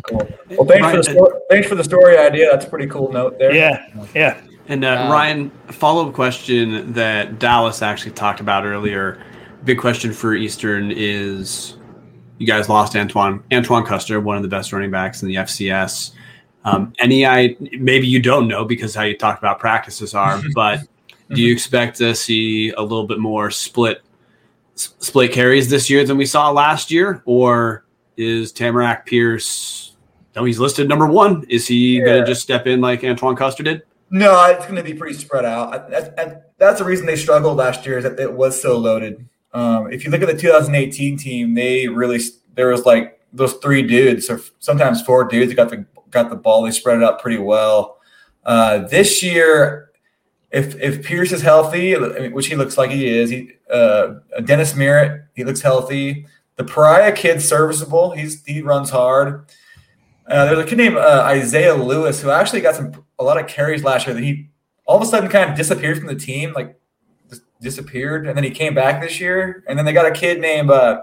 [0.02, 0.28] Cool.
[0.50, 2.50] Well, thanks for the story, thanks for the story idea.
[2.50, 3.54] That's a pretty cool note there.
[3.54, 4.38] yeah, yeah.
[4.68, 9.18] And uh, Um, Ryan, follow up question that Dallas actually talked about earlier.
[9.64, 11.78] Big question for Eastern is
[12.36, 16.10] you guys lost Antoine Antoine Custer, one of the best running backs in the FCS.
[16.64, 20.80] Um, any I maybe you don't know because how you talked about practices are, but
[21.32, 24.02] do you expect to see a little bit more split
[24.74, 27.84] split carries this year than we saw last year, or
[28.16, 29.96] is Tamarick Pierce?
[30.36, 31.44] No, he's listed number one.
[31.48, 33.82] Is he going to just step in like Antoine Custer did?
[34.10, 35.92] No, it's going to be pretty spread out.
[35.92, 39.26] I- and that's the reason they struggled last year is that it was so loaded.
[39.52, 42.20] Um, if you look at the 2018 team, they really
[42.54, 46.36] there was like those three dudes or sometimes four dudes that got the got the
[46.36, 46.62] ball.
[46.62, 47.98] They spread it out pretty well.
[48.44, 49.90] Uh, this year,
[50.50, 51.94] if if Pierce is healthy,
[52.30, 56.26] which he looks like he is, he uh, Dennis Merritt he looks healthy.
[56.56, 58.10] The Pariah kid's serviceable.
[58.10, 59.46] He's he runs hard.
[60.26, 63.48] Uh, there's a kid named uh, Isaiah Lewis who actually got some a lot of
[63.48, 64.14] carries last year.
[64.14, 64.48] That he
[64.86, 66.78] all of a sudden kind of disappeared from the team, like
[67.60, 69.62] disappeared, and then he came back this year.
[69.68, 71.02] And then they got a kid named uh,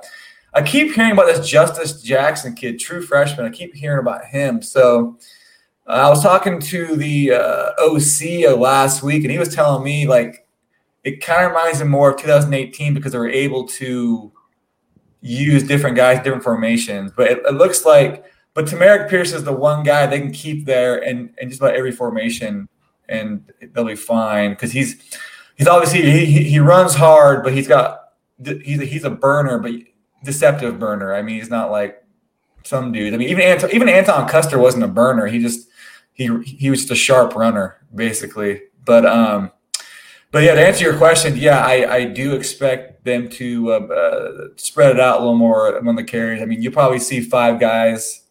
[0.54, 3.46] I keep hearing about this Justice Jackson kid, true freshman.
[3.46, 4.62] I keep hearing about him.
[4.62, 5.18] So
[5.88, 10.08] uh, I was talking to the uh, OC last week, and he was telling me
[10.08, 10.48] like
[11.04, 14.32] it kind of reminds him more of 2018 because they were able to
[15.22, 17.12] use different guys, different formations.
[17.16, 20.66] But it, it looks like, but Tamarick Pierce is the one guy they can keep
[20.66, 22.68] there and and just about every formation,
[23.08, 25.02] and they'll be fine because he's
[25.56, 28.00] he's obviously he, he he runs hard, but he's got
[28.44, 29.72] he's a, he's a burner, but
[30.24, 31.14] deceptive burner.
[31.14, 32.04] I mean, he's not like
[32.64, 33.14] some dude.
[33.14, 35.28] I mean, even Anton, even Antoine Custer wasn't a burner.
[35.28, 35.70] He just
[36.14, 38.62] he he was just a sharp runner, basically.
[38.86, 39.52] But um,
[40.32, 44.48] but yeah, to answer your question, yeah, I I do expect them to uh, uh,
[44.58, 46.42] spread it out a little more among the carries.
[46.42, 48.24] I mean, you probably see five guys,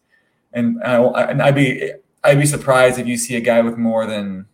[0.53, 4.05] and I and I'd be I'd be surprised if you see a guy with more
[4.05, 4.45] than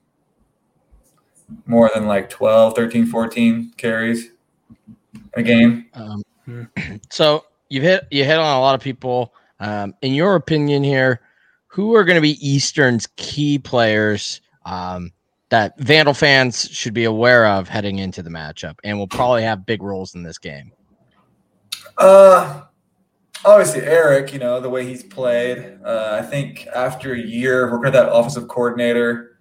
[1.66, 4.30] more than like 12, 13, 14 carries
[5.34, 5.86] a game.
[5.94, 6.23] Um,
[7.10, 9.34] so you've hit you hit on a lot of people.
[9.60, 11.22] Um, in your opinion, here,
[11.68, 15.12] who are going to be Eastern's key players um,
[15.50, 19.66] that Vandal fans should be aware of heading into the matchup, and will probably have
[19.66, 20.72] big roles in this game?
[21.98, 22.64] Uh,
[23.46, 24.34] obviously Eric.
[24.34, 25.80] You know the way he's played.
[25.84, 29.40] Uh, I think after a year working with that offensive coordinator,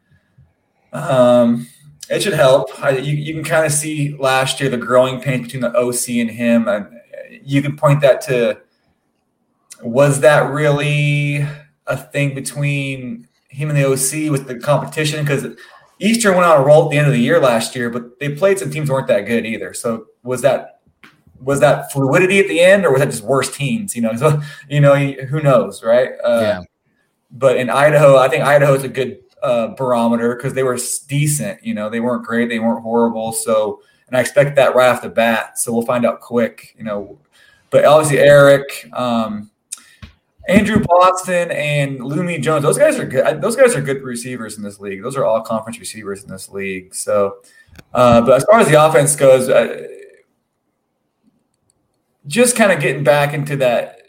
[0.92, 1.66] um,
[2.12, 2.68] it should help.
[2.82, 6.10] I, you you can kind of see last year the growing pains between the OC
[6.10, 6.88] and him, and
[7.42, 8.60] you can point that to
[9.82, 11.46] was that really
[11.86, 15.46] a thing between him and the OC with the competition because.
[15.98, 18.34] Eastern went on a roll at the end of the year last year, but they
[18.34, 19.72] played some teams weren't that good either.
[19.72, 20.80] So was that
[21.42, 23.94] was that fluidity at the end, or was that just worse teams?
[23.94, 26.10] You know, so, you know, who knows, right?
[26.24, 26.60] Uh, yeah.
[27.30, 31.64] But in Idaho, I think Idaho is a good uh, barometer because they were decent.
[31.64, 33.32] You know, they weren't great, they weren't horrible.
[33.32, 35.58] So, and I expect that right off the bat.
[35.58, 36.74] So we'll find out quick.
[36.76, 37.18] You know,
[37.70, 39.50] but obviously Eric, um,
[40.48, 42.62] Andrew Boston, and Limu-Jones.
[42.62, 43.40] Those guys are good.
[43.40, 45.02] Those guys are good receivers in this league.
[45.02, 46.94] Those are all conference receivers in this league.
[46.94, 47.38] So,
[47.94, 49.48] uh, but as far as the offense goes.
[49.48, 49.86] Uh,
[52.26, 54.02] just kind of getting back into that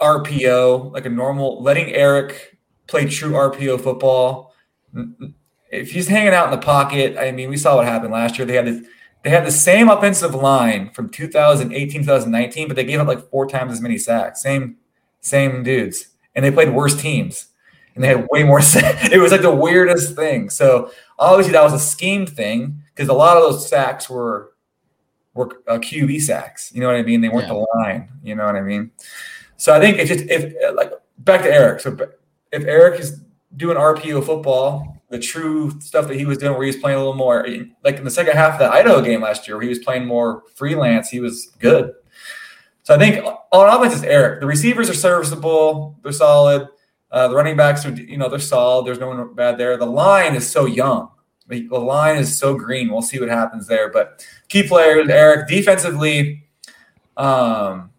[0.00, 4.53] RPO, like a normal, letting Eric play true RPO football.
[5.70, 8.46] If he's hanging out in the pocket, I mean, we saw what happened last year.
[8.46, 8.86] They had this,
[9.22, 13.46] they had the same offensive line from 2018, 2019, but they gave up like four
[13.46, 14.42] times as many sacks.
[14.42, 14.76] Same,
[15.20, 17.48] same dudes, and they played worse teams,
[17.94, 18.60] and they had way more.
[18.62, 20.50] it was like the weirdest thing.
[20.50, 24.52] So obviously that was a scheme thing because a lot of those sacks were
[25.34, 26.70] were uh, QB sacks.
[26.72, 27.20] You know what I mean?
[27.20, 27.54] They weren't Yeah.
[27.54, 28.08] the line.
[28.22, 28.92] You know what I mean?
[29.56, 31.80] So I think it's just if like back to Eric.
[31.80, 31.96] So
[32.52, 33.23] if Eric is
[33.56, 37.00] doing RPO football, the true stuff that he was doing, where he was playing a
[37.00, 37.46] little more,
[37.84, 40.06] like in the second half of the Idaho game last year, where he was playing
[40.06, 41.92] more freelance, he was good.
[42.82, 44.40] So I think on offense is Eric.
[44.40, 46.68] The receivers are serviceable; they're solid.
[47.10, 48.86] Uh, the running backs are, you know, they're solid.
[48.86, 49.76] There's no one bad there.
[49.76, 51.10] The line is so young.
[51.48, 52.90] The the line is so green.
[52.90, 53.90] We'll see what happens there.
[53.90, 55.48] But key players, Eric.
[55.48, 56.44] Defensively,
[57.16, 57.90] um,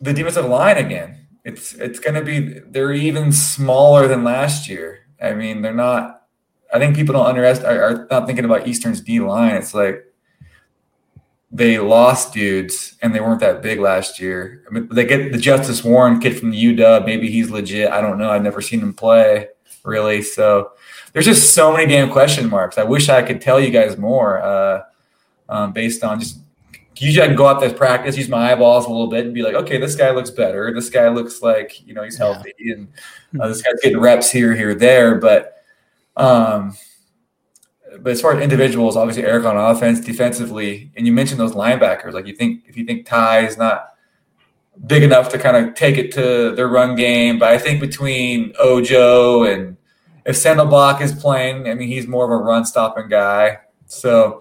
[0.00, 1.25] the defensive line again.
[1.46, 2.58] It's it's going to be.
[2.58, 5.06] They're even smaller than last year.
[5.22, 6.24] I mean, they're not.
[6.74, 7.76] I think people don't underestimate.
[7.76, 9.54] Are, not thinking about Eastern's D line.
[9.54, 10.04] It's like
[11.52, 14.64] they lost dudes and they weren't that big last year.
[14.68, 17.06] I mean, they get the Justice Warren kid from the UW.
[17.06, 17.92] Maybe he's legit.
[17.92, 18.28] I don't know.
[18.28, 19.46] I've never seen him play
[19.84, 20.22] really.
[20.22, 20.72] So
[21.12, 22.76] there's just so many damn question marks.
[22.76, 24.82] I wish I could tell you guys more uh,
[25.48, 26.40] um, based on just
[26.98, 29.42] usually I can go out there practice, use my eyeballs a little bit, and be
[29.42, 30.72] like, okay, this guy looks better.
[30.74, 32.32] This guy looks like you know he's Yeah.
[32.32, 32.88] healthy, and
[33.40, 35.16] uh, this guy's getting reps here, here, there.
[35.16, 35.62] But
[36.16, 36.76] um,
[38.00, 42.12] but as far as individuals, obviously Eric on offense, defensively, and you mentioned those linebackers.
[42.12, 43.94] Like you think if you think Ty is not
[44.86, 48.52] big enough to kind of take it to their run game, but I think between
[48.58, 49.76] Ojo and
[50.26, 53.58] if Sendelbach is playing, I mean he's more of a run stopping guy.
[53.86, 54.40] So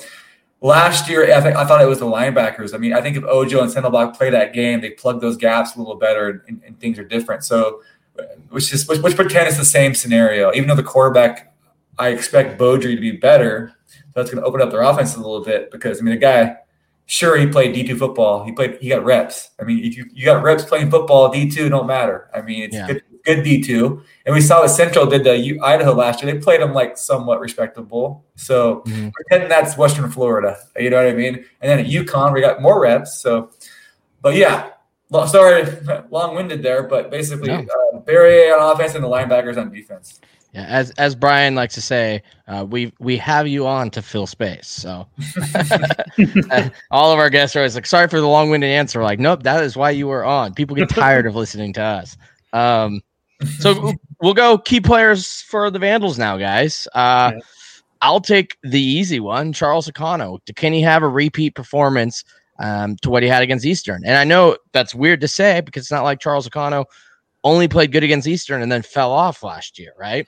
[0.65, 2.73] last year, I think I thought it was the linebackers.
[2.73, 5.75] I mean, I think if Ojo and Sendelbach play that game, they plug those gaps
[5.75, 7.43] a little better, and, and things are different.
[7.43, 7.81] So,
[8.49, 11.53] which is which, which pretend it's the same scenario, even though the quarterback
[11.97, 13.73] I expect Beaudry to be better.
[13.87, 16.19] So that's going to open up their offense a little bit because I mean the
[16.19, 16.57] guy,
[17.05, 18.43] sure he played D two football.
[18.43, 19.51] He played he got reps.
[19.59, 22.29] I mean if you, you got reps playing football, D two don't matter.
[22.33, 22.87] I mean it's yeah.
[22.87, 24.01] good good D two.
[24.25, 26.33] And we saw what Central did to Idaho last year.
[26.33, 28.23] They played them like somewhat respectable.
[28.35, 29.09] So mm-hmm.
[29.09, 30.57] pretend that's Western Florida.
[30.77, 31.35] You know what I mean?
[31.61, 33.19] And then at UConn we got more reps.
[33.19, 33.51] So,
[34.21, 34.71] but yeah.
[35.27, 35.63] Sorry,
[36.09, 37.59] long-winded there, but basically, no.
[37.59, 40.19] uh, Barriere on offense and the linebackers on defense.
[40.55, 44.25] Yeah, as as Brian likes to say, uh, we we have you on to fill
[44.25, 44.69] space.
[44.69, 45.05] So
[46.91, 49.63] all of our guests are always like, "Sorry for the long-winded answer." Like, nope, that
[49.63, 50.53] is why you were on.
[50.53, 52.15] People get tired of listening to us.
[52.53, 53.01] Um,
[53.59, 56.87] so we'll go key players for the Vandals now, guys.
[56.93, 57.39] Uh, yeah.
[58.01, 60.39] I'll take the easy one, Charles Akanno.
[60.55, 62.23] Can he have a repeat performance
[62.59, 64.03] um, to what he had against Eastern?
[64.05, 66.85] And I know that's weird to say because it's not like Charles Akanno
[67.43, 70.27] only played good against Eastern and then fell off last year, right?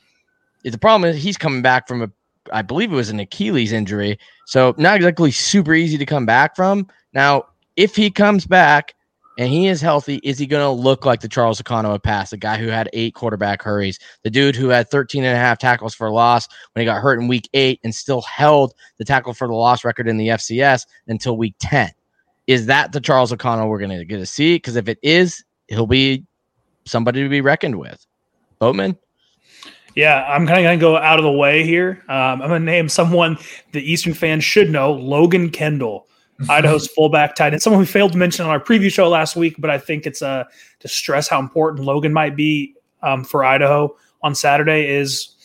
[0.63, 2.11] The problem is he's coming back from a,
[2.51, 6.55] I believe it was an Achilles injury, so not exactly super easy to come back
[6.55, 6.87] from.
[7.13, 7.45] Now,
[7.75, 8.95] if he comes back
[9.37, 12.37] and he is healthy, is he going to look like the Charles Akanno pass, the
[12.37, 15.93] guy who had eight quarterback hurries, the dude who had 13 and a half tackles
[15.93, 19.47] for loss when he got hurt in week eight and still held the tackle for
[19.47, 21.91] the loss record in the FCS until week 10?
[22.47, 24.55] Is that the Charles Akanno we're going to get to see?
[24.55, 26.25] Because if it is, he'll be
[26.85, 28.05] somebody to be reckoned with.
[28.59, 28.97] Boatman?
[29.95, 32.03] Yeah, I'm kind of going to go out of the way here.
[32.07, 33.37] Um, I'm going to name someone
[33.71, 36.07] the Eastern fans should know Logan Kendall,
[36.49, 37.61] Idaho's fullback tight end.
[37.61, 40.21] Someone we failed to mention on our preview show last week, but I think it's
[40.21, 40.45] uh,
[40.79, 45.35] to stress how important Logan might be um, for Idaho on Saturday is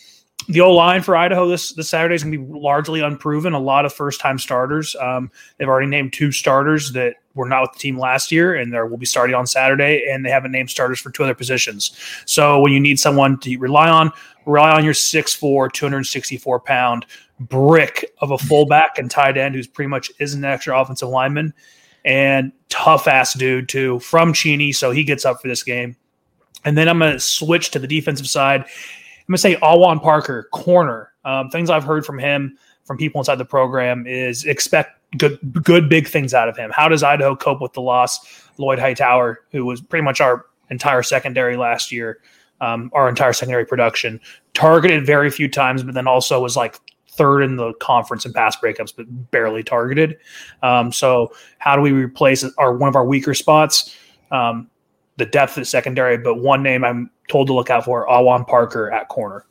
[0.47, 3.53] the O line for Idaho this this Saturday is going to be largely unproven.
[3.53, 4.95] A lot of first time starters.
[4.99, 8.73] Um, they've already named two starters that were not with the team last year, and
[8.73, 10.05] they will be starting on Saturday.
[10.11, 11.97] And they haven't named starters for two other positions.
[12.25, 14.11] So when you need someone to rely on,
[14.45, 17.05] rely on your 6'4", 264 pound
[17.39, 21.53] brick of a fullback and tight end who's pretty much is an extra offensive lineman
[22.05, 24.71] and tough ass dude too from Cheney.
[24.71, 25.95] So he gets up for this game.
[26.65, 28.65] And then I'm going to switch to the defensive side
[29.23, 31.13] I'm going to say Awan Parker, corner.
[31.23, 35.87] Um, things I've heard from him, from people inside the program, is expect good, good
[35.87, 36.71] big things out of him.
[36.73, 38.19] How does Idaho cope with the loss?
[38.57, 42.19] Lloyd Hightower, who was pretty much our entire secondary last year,
[42.59, 44.19] um, our entire secondary production,
[44.53, 46.77] targeted very few times, but then also was like
[47.15, 50.17] third in the conference in pass breakups, but barely targeted.
[50.61, 53.95] Um, so how do we replace our one of our weaker spots?
[54.31, 54.69] Um,
[55.17, 58.91] the depth the secondary, but one name I'm told to look out for Awan Parker
[58.91, 59.45] at corner.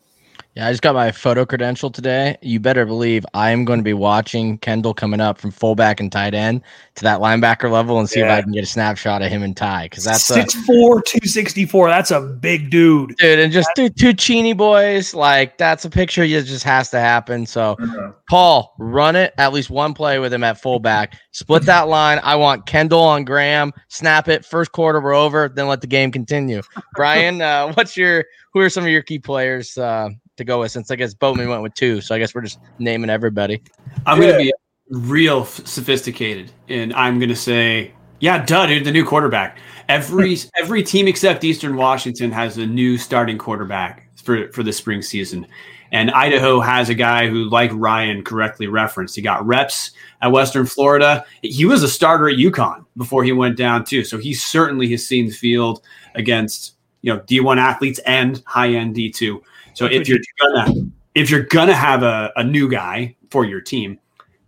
[0.55, 2.37] Yeah, I just got my photo credential today.
[2.43, 6.13] You better believe I am going to be watching Kendall coming up from fullback and
[6.13, 6.61] tight end
[6.97, 8.27] to that linebacker level and see yeah.
[8.27, 11.89] if I can get a snapshot of him and Ty because that's 6'4", 264.
[11.89, 13.39] That's a big dude, dude.
[13.39, 17.47] And just two, two Cheney boys, like that's a picture that just has to happen.
[17.47, 18.11] So, mm-hmm.
[18.29, 21.17] Paul, run it at least one play with him at fullback.
[21.31, 22.21] Split that line.
[22.23, 23.73] I want Kendall on Graham.
[23.89, 24.45] Snap it.
[24.45, 25.49] First quarter, we're over.
[25.49, 26.61] Then let the game continue.
[26.95, 29.79] Brian, uh, what's your who are some of your key players?
[29.79, 30.11] Uh,
[30.43, 32.01] to go with since I guess Boatman went with two.
[32.01, 33.63] So I guess we're just naming everybody.
[34.07, 34.29] I'm yeah.
[34.29, 34.53] going to be
[34.91, 39.59] real sophisticated and I'm going to say, yeah, duh, dude, the new quarterback.
[39.89, 45.03] Every every team except Eastern Washington has a new starting quarterback for for the spring
[45.03, 45.47] season.
[45.91, 49.91] And Idaho has a guy who, like Ryan correctly referenced, he got reps
[50.23, 51.27] at Western Florida.
[51.43, 54.03] He was a starter at UConn before he went down too.
[54.03, 55.83] So he certainly has seen the field
[56.15, 59.41] against you know D1 athletes and high end D2.
[59.75, 60.73] So if you're gonna
[61.15, 63.99] if you're gonna have a, a new guy for your team,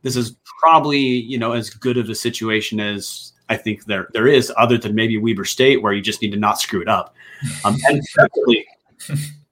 [0.03, 4.27] this is probably you know as good of a situation as I think there there
[4.27, 7.15] is, other than maybe Weber State, where you just need to not screw it up.
[7.65, 8.67] Um, and secondly,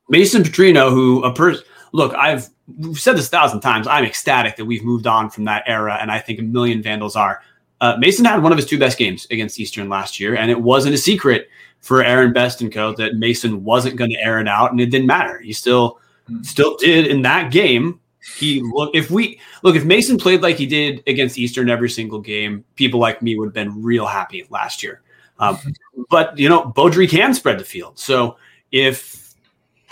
[0.08, 2.48] Mason Petrino, who a person look, I've
[2.78, 3.86] we've said this a thousand times.
[3.86, 7.16] I'm ecstatic that we've moved on from that era, and I think a million Vandals
[7.16, 7.42] are.
[7.82, 10.60] Uh, Mason had one of his two best games against Eastern last year, and it
[10.60, 11.48] wasn't a secret
[11.80, 12.94] for Aaron Best and Co.
[12.94, 15.40] that Mason wasn't going to air it out, and it didn't matter.
[15.40, 15.98] He still
[16.42, 17.98] still did in that game.
[18.38, 22.20] He look if we look if Mason played like he did against Eastern every single
[22.20, 25.02] game, people like me would have been real happy last year.
[25.40, 25.58] Um,
[26.08, 27.98] but you know, Beaudry can spread the field.
[27.98, 28.36] So
[28.70, 29.34] if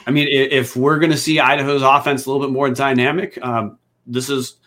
[0.06, 3.78] I mean, if we're going to see Idaho's offense a little bit more dynamic, um,
[4.06, 4.59] this is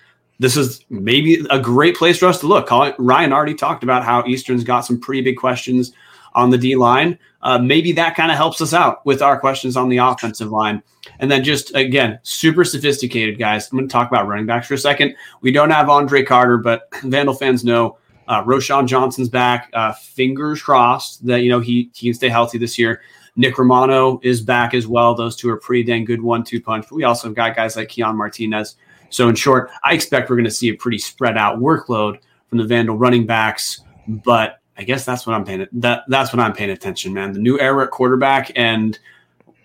[0.44, 2.70] this is maybe a great place for us to look.
[3.00, 5.94] Ryan already talked about how Eastern's got some pretty big questions
[6.34, 7.18] on the D line.
[7.44, 10.84] Uh, maybe that kind of helps us out with our questions on the offensive line.
[11.20, 13.72] And then just again, super sophisticated guys.
[13.72, 15.16] I'm going to talk about running backs for a second.
[15.40, 19.70] We don't have Andre Carter, but Vandal fans know uh, Roshaun Johnson's back.
[19.72, 23.02] Uh, fingers crossed that you know he he can stay healthy this year.
[23.38, 25.16] Nick Romano is back as well.
[25.16, 26.88] Those two are pretty dang good one-two punch.
[26.90, 28.76] But we also have got guys like Keon Martinez.
[29.14, 32.58] So in short, I expect we're going to see a pretty spread out workload from
[32.58, 33.82] the Vandal running backs.
[34.08, 37.32] But I guess that's what I'm paying that that's what I'm paying attention, man.
[37.32, 38.98] The new era at quarterback and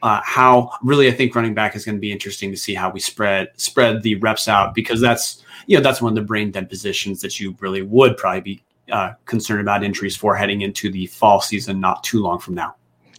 [0.02, 2.90] uh, how really I think running back is going to be interesting to see how
[2.90, 6.50] we spread spread the reps out because that's you know that's one of the brain
[6.50, 10.90] dead positions that you really would probably be uh, concerned about injuries for heading into
[10.92, 12.74] the fall season not too long from now.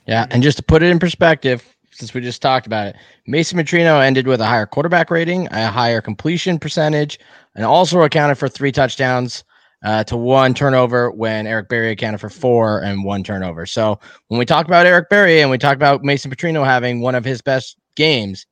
[0.06, 1.64] Yeah, and just to put it in perspective,
[2.00, 2.96] since we just talked about it,
[3.28, 7.20] Mason Petrino ended with a higher quarterback rating, a higher completion percentage,
[7.56, 9.44] and also accounted for three touchdowns
[9.84, 13.66] uh, to one turnover when Eric Barriere accounted for four and one turnover.
[13.66, 17.16] So when we talk about Eric Barriere and we talk about Mason Petrino having one
[17.16, 18.46] of his best games,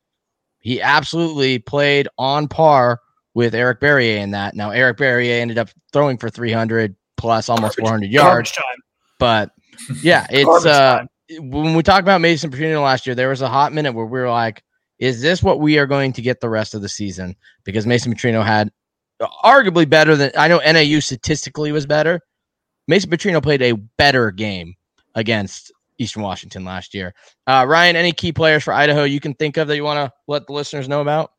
[0.60, 3.00] he absolutely played on par
[3.34, 4.56] with Eric Barriere in that.
[4.56, 8.52] Now Eric Barriere ended up throwing for 300 plus almost 400 yards.
[9.20, 9.52] But
[10.02, 13.74] yeah, it's uh when we talk about Mason Petrino last year, there was a hot
[13.74, 14.64] minute where we were like,
[15.00, 17.36] is this what we are going to get the rest of the season?
[17.64, 18.72] Because Mason Petrino had
[19.44, 22.22] arguably better than I know NAU statistically was better.
[22.88, 24.76] Mason Petrino played a better game
[25.16, 27.14] against Eastern Washington last year.
[27.46, 30.14] Uh, Ryan, any key players for Idaho you can think of that you want to
[30.28, 31.32] let the listeners know about?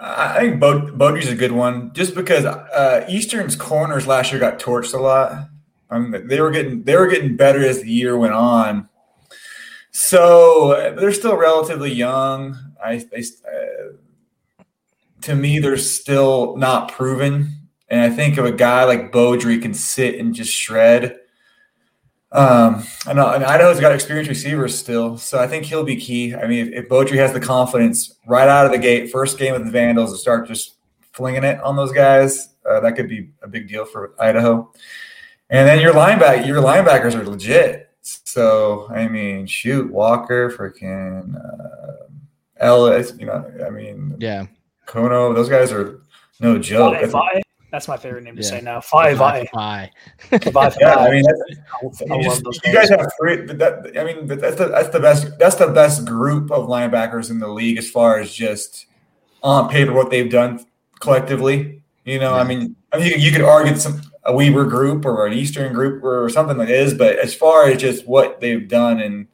[0.00, 4.58] I think Bod- Bodie's a good one, just because uh, Eastern's corners last year got
[4.58, 5.48] torched a lot.
[5.88, 8.88] I mean, they were getting they were getting better as the year went on.
[9.96, 12.58] So they're still relatively young.
[12.84, 14.64] I, they, uh,
[15.20, 17.68] to me, they're still not proven.
[17.88, 21.20] And I think of a guy like Beaudry can sit and just shred.
[22.32, 26.34] Um, and, and Idaho's got experienced receivers still, so I think he'll be key.
[26.34, 29.52] I mean, if, if Beaudry has the confidence right out of the gate, first game
[29.52, 30.74] with the Vandals, to start just
[31.12, 34.72] flinging it on those guys, uh, that could be a big deal for Idaho.
[35.50, 37.83] And then your linebacker, your linebackers are legit.
[38.04, 42.06] So I mean, shoot, Walker, freaking uh,
[42.58, 43.14] Ellis.
[43.18, 44.46] You know, I mean, yeah,
[44.86, 46.02] Kono, those guys are
[46.40, 47.00] no joke.
[47.00, 47.42] Five, five.
[47.70, 48.48] That's my favorite name to yeah.
[48.48, 48.80] say now.
[48.80, 49.88] Five, five, five.
[50.52, 50.76] five.
[50.80, 53.46] yeah, I mean, that's, I you, just, you guys have three.
[53.46, 55.38] That, I mean, that's the that's the best.
[55.38, 58.86] That's the best group of linebackers in the league as far as just
[59.42, 60.64] on paper what they've done
[61.00, 61.82] collectively.
[62.04, 62.42] You know, yeah.
[62.42, 65.72] I mean, I mean, you, you could argue some a Weber group or an Eastern
[65.72, 69.26] group or something like this, but as far as just what they've done, and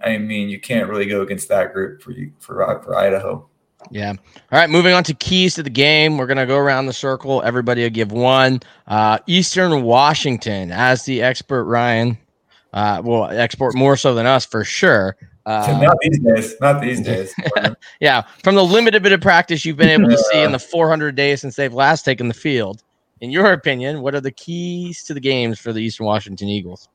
[0.00, 3.48] I mean, you can't really go against that group for you for for Idaho.
[3.90, 4.10] Yeah.
[4.10, 4.70] All right.
[4.70, 6.16] Moving on to keys to the game.
[6.16, 7.42] We're going to go around the circle.
[7.42, 8.60] Everybody will give one.
[8.86, 12.16] Uh, Eastern Washington, as the expert Ryan,
[12.72, 15.16] uh, will export more so than us for sure.
[15.44, 16.54] Uh, not these days.
[16.60, 17.34] Not these days.
[18.00, 18.22] yeah.
[18.44, 21.40] From the limited bit of practice you've been able to see in the 400 days
[21.40, 22.82] since they've last taken the field,
[23.22, 26.90] in your opinion, what are the keys to the games for the Eastern Washington Eagles?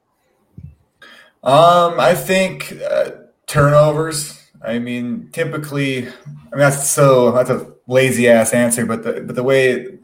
[1.43, 3.11] Um, I think uh,
[3.47, 9.21] turnovers I mean, typically, I mean that's so that's a lazy ass answer, but the
[9.21, 9.97] but the way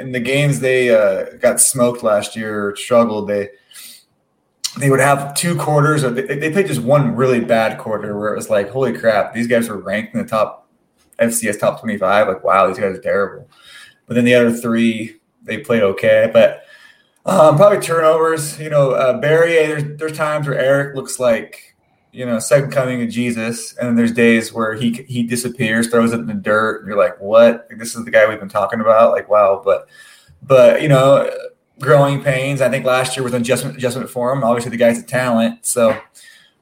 [0.00, 3.50] in the games they uh, got smoked last year, struggled, they
[4.78, 8.32] they would have two quarters of they, they played just one really bad quarter where
[8.32, 10.68] it was like, holy crap, these guys were ranked in the top
[11.18, 12.26] FCS top twenty five.
[12.26, 13.48] Like, wow, these guys are terrible.
[14.06, 16.64] But then the other three, they played okay, but.
[17.24, 18.58] Um, probably turnovers.
[18.58, 19.68] You know, uh, Barriere.
[19.68, 21.72] There's there's times where Eric looks like
[22.12, 26.12] you know, second coming of Jesus, and then there's days where he he disappears, throws
[26.12, 27.66] it in the dirt, and you're like, what?
[27.70, 29.12] This is the guy we've been talking about.
[29.12, 29.88] Like, wow, but
[30.42, 31.30] but you know,
[31.80, 32.60] growing pains.
[32.60, 34.44] I think last year was an adjustment adjustment for him.
[34.44, 35.98] Obviously, the guy's a talent, so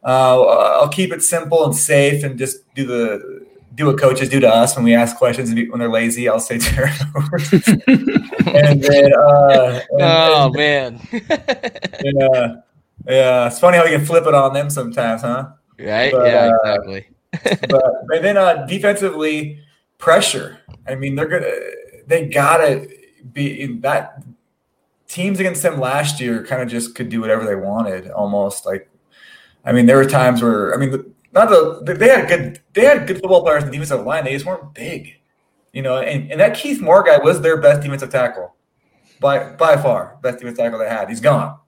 [0.05, 4.41] uh, I'll keep it simple and safe, and just do the do what coaches do
[4.41, 6.29] to us when we ask questions when they're lazy.
[6.29, 11.01] I'll say turnovers, and then uh, and, oh and, man,
[12.03, 12.55] yeah.
[13.07, 15.49] Yeah, it's funny how you can flip it on them sometimes, huh?
[15.79, 16.13] Right.
[16.13, 17.09] But, yeah, uh, exactly.
[17.69, 19.61] but, but then uh, defensively,
[19.99, 20.59] pressure.
[20.87, 21.51] I mean, they're gonna
[22.07, 22.89] they gotta
[23.33, 24.23] be in that
[25.09, 28.89] teams against them last year kind of just could do whatever they wanted almost like
[29.65, 33.07] I mean there were times where I mean not the they had good they had
[33.07, 35.15] good football players in the defensive line they just weren't big
[35.73, 38.55] you know and, and that Keith Moore guy was their best defensive tackle
[39.21, 41.59] by by far best defensive tackle they had he's gone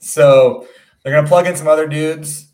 [0.00, 0.66] so
[1.02, 2.48] they're to plug in some other dudes.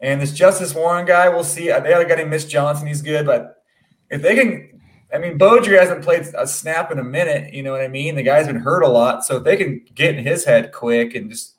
[0.00, 1.70] And this Justice Warren guy, we'll see.
[1.70, 2.86] Uh, they got a guy named Miss Johnson.
[2.86, 3.26] He's good.
[3.26, 3.62] But
[4.10, 4.80] if they can
[5.12, 7.54] I mean, Beaudry hasn't played a snap in a minute.
[7.54, 8.14] You know what I mean?
[8.14, 11.14] The guy's been hurt a lot, so if they can get in his head quick
[11.14, 11.54] and just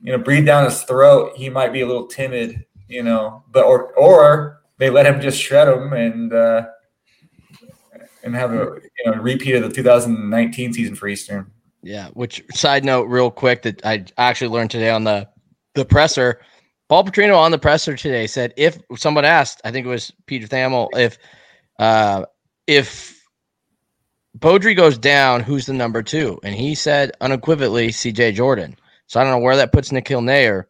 [0.00, 2.64] you know breathe down his throat, he might be a little timid.
[2.88, 6.66] You know, but or or they let him just shred him and uh,
[8.22, 11.50] and have a you know repeat of the 2019 season for Eastern.
[11.82, 12.08] Yeah.
[12.14, 15.28] Which side note, real quick, that I actually learned today on the
[15.74, 16.40] the presser.
[16.88, 20.46] Paul Petrino on the presser today said if someone asked, I think it was Peter
[20.46, 21.18] Thamel, if
[21.78, 22.24] uh
[22.66, 23.22] if
[24.38, 26.40] Beaudry goes down, who's the number two?
[26.42, 28.76] And he said unequivocally CJ Jordan.
[29.06, 30.64] So I don't know where that puts N'Keal Naeher,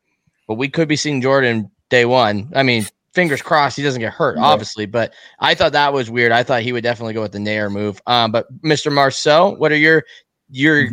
[0.46, 2.50] but we could be seeing Jordan day one.
[2.54, 4.86] I mean, fingers crossed he doesn't get hurt, obviously.
[4.86, 6.32] But I thought that was weird.
[6.32, 8.02] I thought he would definitely go with the Nair move.
[8.06, 8.92] Um, but Mr.
[8.92, 10.04] Marceau, what are your
[10.50, 10.88] your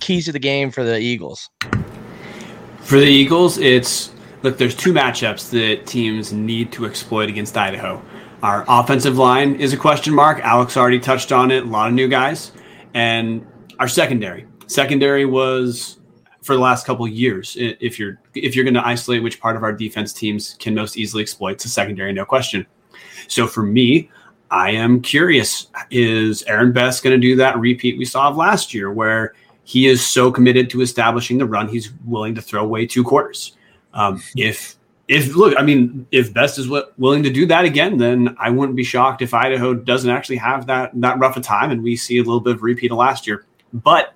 [0.00, 1.48] keys to the game for the Eagles?
[2.80, 4.12] For the Eagles, it's
[4.42, 8.02] look, there's two matchups that teams need to exploit against Idaho.
[8.42, 10.38] Our offensive line is a question mark.
[10.40, 11.64] Alex already touched on it.
[11.64, 12.52] A lot of new guys,
[12.94, 13.44] and
[13.78, 14.46] our secondary.
[14.66, 15.98] Secondary was
[16.48, 17.58] for the last couple years.
[17.60, 20.96] If you're if you're going to isolate which part of our defense teams can most
[20.96, 22.66] easily exploit, it's a secondary, no question.
[23.28, 24.10] So for me,
[24.50, 28.72] I am curious: is Aaron Best going to do that repeat we saw of last
[28.72, 29.34] year, where
[29.64, 33.54] he is so committed to establishing the run, he's willing to throw away two quarters?
[33.92, 37.98] Um, if if look, I mean, if Best is what, willing to do that again,
[37.98, 41.70] then I wouldn't be shocked if Idaho doesn't actually have that that rough a time,
[41.70, 43.44] and we see a little bit of repeat of last year.
[43.74, 44.14] But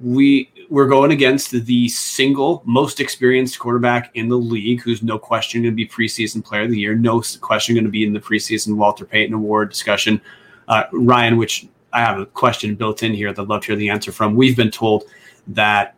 [0.00, 5.62] we we're going against the single most experienced quarterback in the league, who's no question
[5.62, 8.20] going to be preseason player of the year, no question going to be in the
[8.20, 10.20] preseason Walter Payton Award discussion.
[10.68, 13.76] Uh, Ryan, which I have a question built in here that I'd love to hear
[13.76, 14.36] the answer from.
[14.36, 15.04] We've been told
[15.48, 15.96] that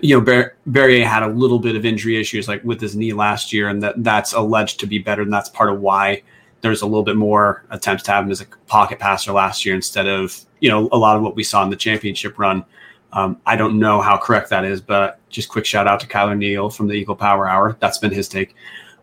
[0.00, 3.12] you know, Bar- Barriere had a little bit of injury issues like with his knee
[3.12, 6.22] last year, and that that's alleged to be better, and that's part of why
[6.62, 9.74] there's a little bit more attempts to have him as a pocket passer last year
[9.74, 12.64] instead of you know a lot of what we saw in the championship run.
[13.14, 16.36] Um, I don't know how correct that is, but just quick shout out to Kyler
[16.36, 17.76] Neal from the Eagle Power Hour.
[17.78, 18.54] That's been his take.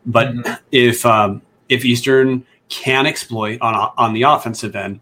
[0.06, 0.54] But mm-hmm.
[0.72, 5.00] if um, if Eastern can exploit on on the offensive end,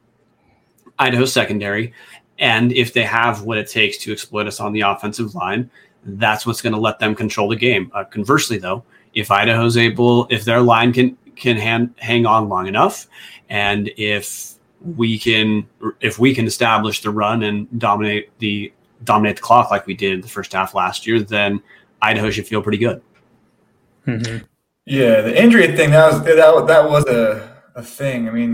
[1.00, 1.94] Idaho secondary,
[2.38, 5.70] and if they have what it takes to exploit us on the offensive line,
[6.06, 7.92] that's what's going to let them control the game.
[7.94, 8.84] Uh, conversely, though,
[9.16, 13.08] if Idaho's able, if their line can can hand, hang on long enough,
[13.50, 14.54] and if
[14.96, 15.68] we can
[16.00, 18.72] if we can establish the run and dominate the
[19.04, 21.62] dominate the clock like we did in the first half last year, then
[22.02, 23.02] Idaho should feel pretty good.
[24.08, 24.46] Mm-hmm.
[24.86, 28.28] Yeah, the injury thing that was that, that was a, a thing.
[28.28, 28.52] I mean,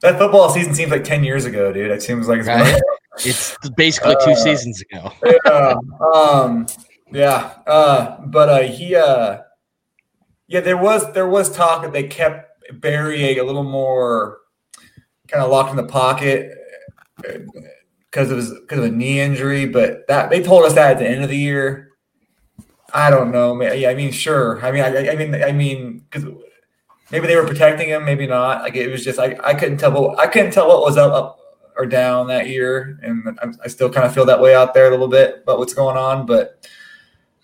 [0.00, 1.90] that football season seems like ten years ago, dude.
[1.90, 2.80] It seems like it's right.
[3.22, 5.12] It's basically two uh, seasons ago.
[5.44, 5.74] yeah.
[6.14, 6.66] Um,
[7.12, 7.54] yeah.
[7.66, 9.38] Uh, but uh, he, uh,
[10.46, 14.38] yeah, there was there was talk that they kept Barriere a little more
[15.28, 16.56] kind of locked in the pocket
[18.10, 19.66] because of his because of a knee injury.
[19.66, 21.88] But that they told us that at the end of the year.
[22.92, 23.60] I don't know.
[23.62, 24.64] Yeah, I mean, sure.
[24.64, 26.24] I mean, I, I mean, I mean, because
[27.12, 28.62] maybe they were protecting him, maybe not.
[28.62, 29.92] Like it was just I, I couldn't tell.
[29.92, 31.40] What, I couldn't tell what was up, up
[31.76, 34.88] are down that year, and I'm, i still kind of feel that way out there
[34.88, 36.26] a little bit about what's going on.
[36.26, 36.62] But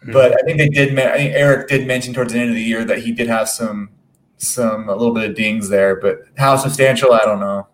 [0.03, 0.13] mm-hmm.
[0.13, 0.99] but I think they did.
[0.99, 3.49] I think Eric did mention towards the end of the year that he did have
[3.49, 3.91] some
[4.39, 7.67] some a little bit of dings there, but how substantial, I don't know.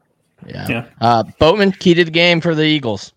[0.47, 0.67] Yeah.
[0.69, 0.87] yeah.
[1.01, 3.13] Uh, Boatman key to the game for the Eagles.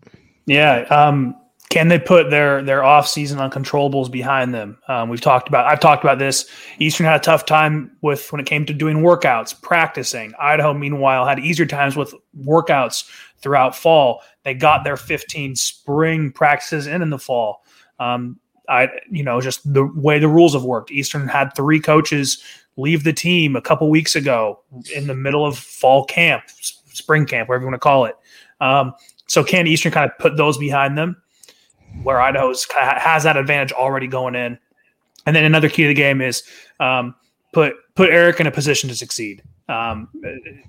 [0.45, 0.81] Yeah.
[0.89, 1.35] Um,
[1.69, 4.77] can they put their their off season uncontrollables behind them?
[4.87, 6.45] Um, we've talked about I've talked about this.
[6.79, 10.33] Eastern had a tough time with when it came to doing workouts, practicing.
[10.39, 12.13] Idaho, meanwhile, had easier times with
[12.45, 13.09] workouts
[13.39, 14.21] throughout fall.
[14.43, 17.63] They got their 15 spring practices in in the fall.
[17.99, 20.91] Um, I, you know, just the way the rules have worked.
[20.91, 22.43] Eastern had three coaches
[22.77, 24.59] leave the team a couple weeks ago
[24.93, 26.43] in the middle of fall camp,
[27.05, 28.15] spring camp, whatever you want to call it.
[28.59, 28.93] Um,
[29.27, 31.21] so can Eastern kind of put those behind them,
[32.01, 34.57] where Idaho has that advantage already going in?
[35.27, 36.43] And then another key to the game is
[36.79, 37.13] um,
[37.53, 39.43] put put Eric in a position to succeed.
[39.69, 40.09] Um,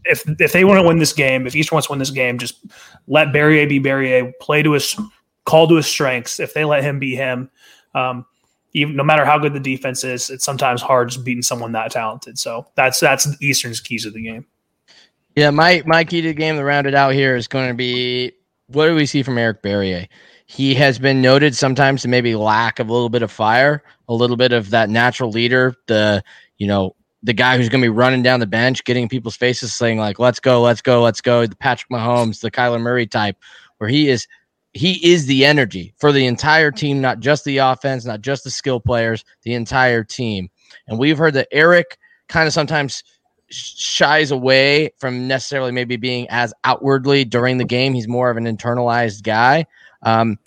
[0.05, 2.39] if if they want to win this game, if Eastern wants to win this game,
[2.39, 2.65] just
[3.07, 4.99] let Barriere be Barriere, play to his
[5.45, 6.39] call to his strengths.
[6.39, 7.51] If they let him be him,
[7.95, 8.27] um,
[8.73, 11.91] even no matter how good the defense is, it's sometimes hard just beating someone that
[11.91, 12.39] talented.
[12.39, 14.47] So that's that's Eastern's keys of the game.
[15.37, 17.75] Yeah, my my key to the game to round it out here is going to
[17.75, 18.33] be
[18.69, 20.09] what do we see from Eric Barriere?
[20.47, 24.15] He has been noted sometimes to maybe lack of a little bit of fire, a
[24.15, 26.25] little bit of that natural leader, the
[26.57, 29.75] you know the guy who's going to be running down the bench, getting people's faces,
[29.75, 33.37] saying like, "Let's go, let's go, let's go." The Patrick Mahomes, the Kyler Murray type,
[33.77, 34.27] where he is,
[34.73, 38.51] he is the energy for the entire team, not just the offense, not just the
[38.51, 40.49] skill players, the entire team.
[40.89, 43.03] And we've heard that Eric kind of sometimes
[43.51, 47.95] shies away from necessarily maybe being as outwardly during the game.
[47.95, 49.67] He's more of an internalized guy.
[50.03, 50.39] Um,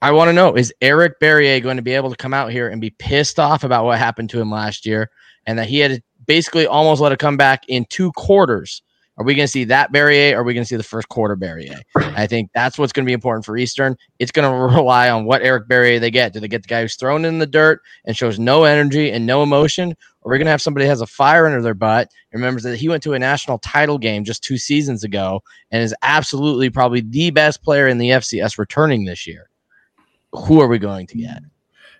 [0.00, 2.68] I want to know is Eric Barriere going to be able to come out here
[2.68, 5.10] and be pissed off about what happened to him last year
[5.46, 8.82] and that he had basically almost let it come back in two quarters?
[9.18, 10.32] Are we going to see that Barriere?
[10.32, 11.82] Or are we going to see the first quarter Barriere?
[11.94, 13.96] I think that's what's going to be important for Eastern.
[14.18, 16.32] It's going to rely on what Eric Barriere they get.
[16.32, 19.26] Do they get the guy who's thrown in the dirt and shows no energy and
[19.26, 19.94] no emotion?
[20.24, 22.62] Or are going to have somebody that has a fire under their butt and remembers
[22.62, 25.42] that he went to a national title game just two seasons ago
[25.72, 29.48] and is absolutely probably the best player in the FCS returning this year?
[30.32, 31.42] who are we going to get?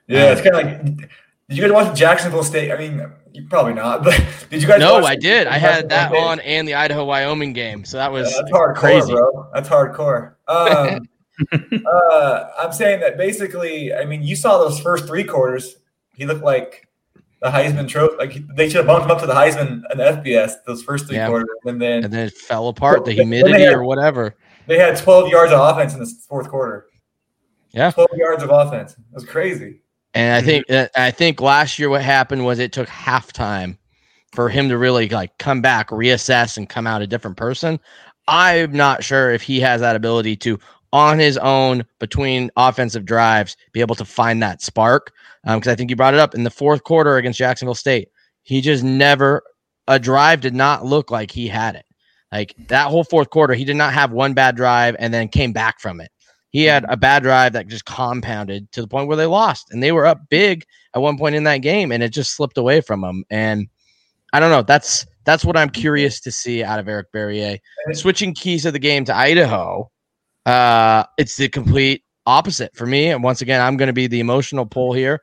[0.09, 1.11] Yeah, it's kind of like.
[1.49, 2.73] Did you guys watch Jacksonville State?
[2.73, 4.15] I mean, you probably not, but
[4.51, 4.81] did you guys?
[4.81, 5.47] No, I did.
[5.47, 8.75] I had that on and the Idaho Wyoming game, so that was yeah, that's hardcore,
[8.75, 9.13] crazy.
[9.13, 9.51] bro.
[9.53, 10.35] That's hardcore.
[10.49, 11.09] Um,
[11.87, 13.93] uh, I'm saying that basically.
[13.95, 15.77] I mean, you saw those first three quarters.
[16.15, 16.89] He looked like
[17.43, 18.17] the Heisman trophy.
[18.17, 21.17] Like they should have bumped him up to the Heisman and FBS those first three
[21.17, 21.27] yeah.
[21.27, 23.05] quarters, and then and then it fell apart.
[23.05, 24.37] The humidity had, or whatever.
[24.67, 26.87] They had 12 yards of offense in the fourth quarter.
[27.73, 28.97] Yeah, 12 yards of offense.
[29.13, 29.81] That's crazy.
[30.15, 33.77] And I think uh, I think last year what happened was it took halftime
[34.33, 37.81] for him to really like come back, reassess, and come out a different person.
[38.29, 40.61] I'm not sure if he has that ability to,
[40.93, 45.13] on his own, between offensive drives, be able to find that spark.
[45.45, 48.09] Because um, I think you brought it up in the fourth quarter against Jacksonville State.
[48.43, 49.43] He just never
[49.89, 51.85] a drive did not look like he had it.
[52.31, 55.53] Like that whole fourth quarter, he did not have one bad drive and then came
[55.53, 56.11] back from it.
[56.51, 59.83] He had a bad drive that just compounded to the point where they lost, and
[59.83, 60.65] they were up big
[60.95, 63.25] at one point in that game, and it just slipped away from him.
[63.31, 63.69] And
[64.33, 64.63] I don't know.
[64.63, 67.59] That's that's what I'm curious to see out of Eric Barriere.
[67.93, 69.91] Switching keys of the game to Idaho,
[70.47, 73.09] uh, it's the complete opposite for me.
[73.09, 75.21] And once again, I'm going to be the emotional pull here.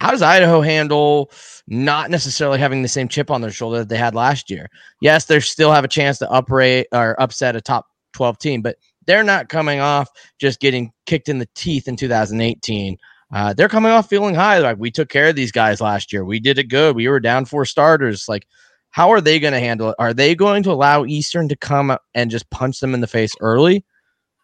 [0.00, 1.30] How does Idaho handle
[1.66, 4.68] not necessarily having the same chip on their shoulder that they had last year?
[5.02, 8.76] Yes, they still have a chance to uprate or upset a top 12 team, but
[9.06, 12.96] they're not coming off just getting kicked in the teeth in 2018.
[13.32, 14.58] Uh, they're coming off feeling high.
[14.58, 16.24] Like we took care of these guys last year.
[16.24, 16.96] We did it good.
[16.96, 18.26] We were down four starters.
[18.28, 18.46] Like,
[18.90, 19.96] how are they going to handle it?
[19.98, 23.32] Are they going to allow Eastern to come and just punch them in the face
[23.40, 23.84] early?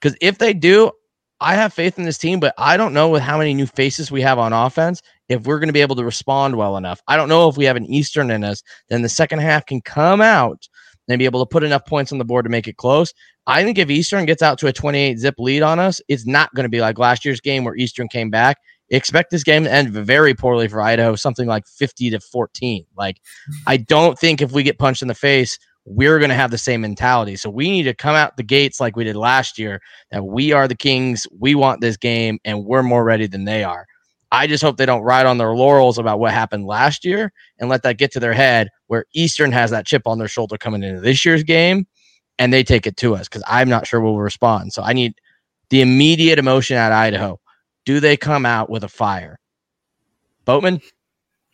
[0.00, 0.90] Because if they do,
[1.40, 4.10] I have faith in this team, but I don't know with how many new faces
[4.10, 7.02] we have on offense if we're going to be able to respond well enough.
[7.08, 9.82] I don't know if we have an Eastern in us, then the second half can
[9.82, 10.66] come out
[11.08, 13.12] and be able to put enough points on the board to make it close.
[13.46, 16.52] I think if Eastern gets out to a 28 zip lead on us, it's not
[16.54, 18.58] going to be like last year's game where Eastern came back.
[18.90, 22.86] Expect this game to end very poorly for Idaho, something like 50 to 14.
[22.96, 23.20] Like,
[23.66, 26.58] I don't think if we get punched in the face, we're going to have the
[26.58, 27.36] same mentality.
[27.36, 29.80] So we need to come out the gates like we did last year
[30.10, 31.26] that we are the Kings.
[31.38, 33.86] We want this game and we're more ready than they are.
[34.32, 37.70] I just hope they don't ride on their laurels about what happened last year and
[37.70, 40.82] let that get to their head where Eastern has that chip on their shoulder coming
[40.82, 41.86] into this year's game
[42.38, 44.72] and they take it to us because I'm not sure we'll respond.
[44.72, 45.14] So I need
[45.70, 47.38] the immediate emotion at Idaho.
[47.84, 49.38] Do they come out with a fire?
[50.44, 50.80] Boatman?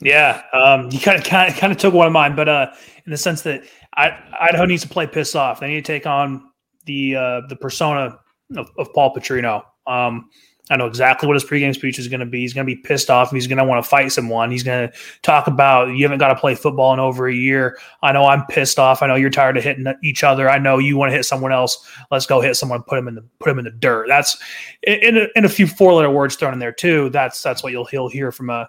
[0.00, 2.72] Yeah, um, you kind of kind of took one of mine, but uh,
[3.04, 3.62] in the sense that
[3.94, 5.60] Idaho needs to play pissed off.
[5.60, 6.50] They need to take on
[6.86, 8.18] the uh, the persona
[8.56, 9.64] of, of Paul Petrino.
[9.86, 10.30] Um,
[10.70, 12.40] I know exactly what his pregame speech is going to be.
[12.40, 13.30] He's going to be pissed off.
[13.30, 14.50] He's going to want to fight someone.
[14.50, 17.76] He's going to talk about you haven't got to play football in over a year.
[18.02, 19.02] I know I'm pissed off.
[19.02, 20.48] I know you're tired of hitting each other.
[20.48, 21.86] I know you want to hit someone else.
[22.10, 22.82] Let's go hit someone.
[22.84, 24.06] Put him in the put him in the dirt.
[24.08, 24.38] That's
[24.84, 27.10] in a, in a few four letter words thrown in there too.
[27.10, 28.68] That's that's what you'll he'll hear from a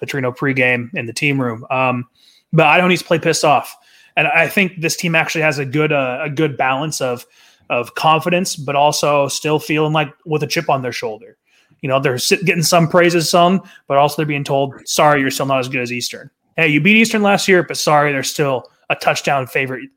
[0.00, 1.66] Petrino pregame in the team room.
[1.70, 2.08] Um,
[2.52, 3.74] but I don't need to play pissed off,
[4.16, 7.26] and I think this team actually has a good uh, a good balance of
[7.70, 11.38] of confidence, but also still feeling like with a chip on their shoulder.
[11.80, 15.46] You know, they're getting some praises, some, but also they're being told, sorry, you're still
[15.46, 16.30] not as good as Eastern.
[16.56, 19.88] Hey, you beat Eastern last year, but sorry, they're still a touchdown favorite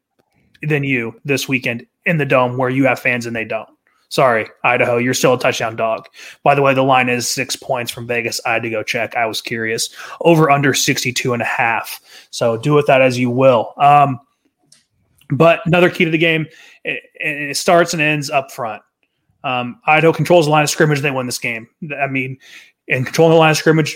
[0.64, 3.70] than you this weekend in the dome where you have fans and they don't.
[4.10, 6.08] Sorry, Idaho, you're still a touchdown dog.
[6.44, 8.40] By the way, the line is six points from Vegas.
[8.46, 9.16] I had to go check.
[9.16, 9.90] I was curious.
[10.22, 12.00] Over under 62 and a half.
[12.30, 13.74] So do with that as you will.
[13.78, 14.20] Um,
[15.32, 16.46] but another key to the game,
[16.84, 18.84] it, it starts and ends up front.
[19.44, 21.02] Um, Idaho controls the line of scrimmage.
[21.02, 21.68] They win this game.
[22.00, 22.38] I mean,
[22.88, 23.96] in controlling the line of scrimmage,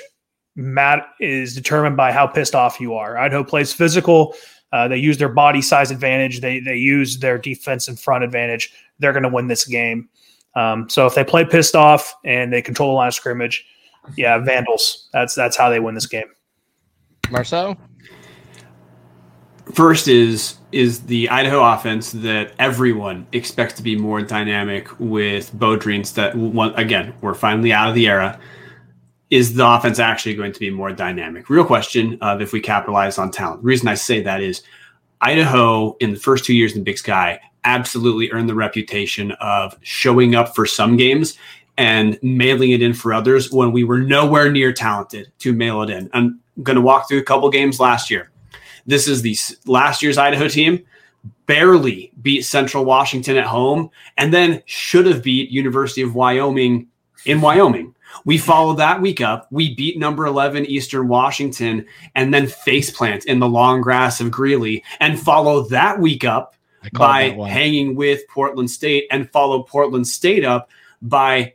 [0.55, 3.17] Matt is determined by how pissed off you are.
[3.17, 4.35] Idaho plays physical.
[4.71, 6.41] Uh, they use their body size advantage.
[6.41, 8.73] They they use their defense and front advantage.
[8.99, 10.09] They're going to win this game.
[10.55, 13.65] Um, so if they play pissed off and they control the line of scrimmage,
[14.15, 15.09] yeah, Vandals.
[15.13, 16.27] That's that's how they win this game.
[17.29, 17.77] Marcel.
[19.73, 26.13] First is is the Idaho offense that everyone expects to be more dynamic with Beaudrines.
[26.15, 28.39] That one again, we're finally out of the era.
[29.29, 31.49] Is the offense actually going to be more dynamic?
[31.49, 33.61] Real question of if we capitalize on talent.
[33.61, 34.63] The reason I say that is
[35.21, 39.77] Idaho in the first two years in the Big Sky absolutely earned the reputation of
[39.81, 41.37] showing up for some games
[41.77, 45.89] and mailing it in for others when we were nowhere near talented to mail it
[45.89, 46.09] in.
[46.13, 48.31] I'm going to walk through a couple games last year.
[48.85, 50.83] This is the last year's Idaho team
[51.45, 56.87] barely beat Central Washington at home and then should have beat University of Wyoming
[57.25, 57.93] in Wyoming.
[58.25, 59.47] We follow that week up.
[59.51, 61.85] We beat number 11 Eastern Washington
[62.15, 66.55] and then faceplant in the long grass of Greeley and follow that week up
[66.93, 70.69] by hanging with Portland State and follow Portland State up
[71.01, 71.53] by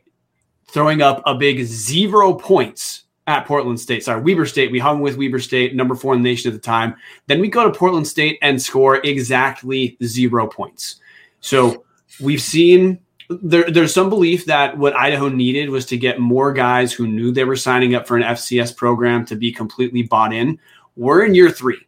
[0.67, 4.03] throwing up a big zero points at Portland State.
[4.03, 4.71] Sorry, Weber State.
[4.71, 6.95] We hung with Weber State, number four in the nation at the time.
[7.27, 10.97] Then we go to Portland State and score exactly zero points.
[11.39, 11.85] So
[12.19, 12.99] we've seen
[13.29, 17.31] there, there's some belief that what Idaho needed was to get more guys who knew
[17.31, 20.59] they were signing up for an FCS program to be completely bought in.
[20.95, 21.79] We're in year three.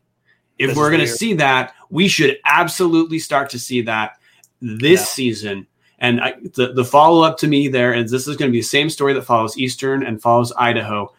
[0.57, 4.17] If this we're going to see that, we should absolutely start to see that
[4.61, 5.05] this yeah.
[5.05, 5.67] season.
[5.99, 8.59] And I, the, the follow up to me there is this is going to be
[8.59, 11.13] the same story that follows Eastern and follows Idaho.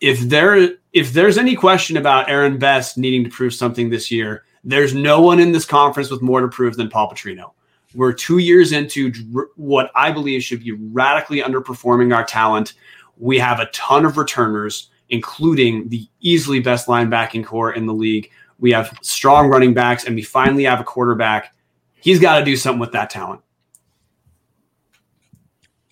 [0.00, 4.44] If there if there's any question about Aaron Best needing to prove something this year,
[4.64, 7.52] there's no one in this conference with more to prove than Paul Petrino.
[7.96, 9.10] We're two years into
[9.56, 12.74] what I believe should be radically underperforming our talent.
[13.16, 18.30] We have a ton of returners, including the easily best linebacking core in the league.
[18.58, 21.54] We have strong running backs, and we finally have a quarterback.
[21.94, 23.40] He's got to do something with that talent.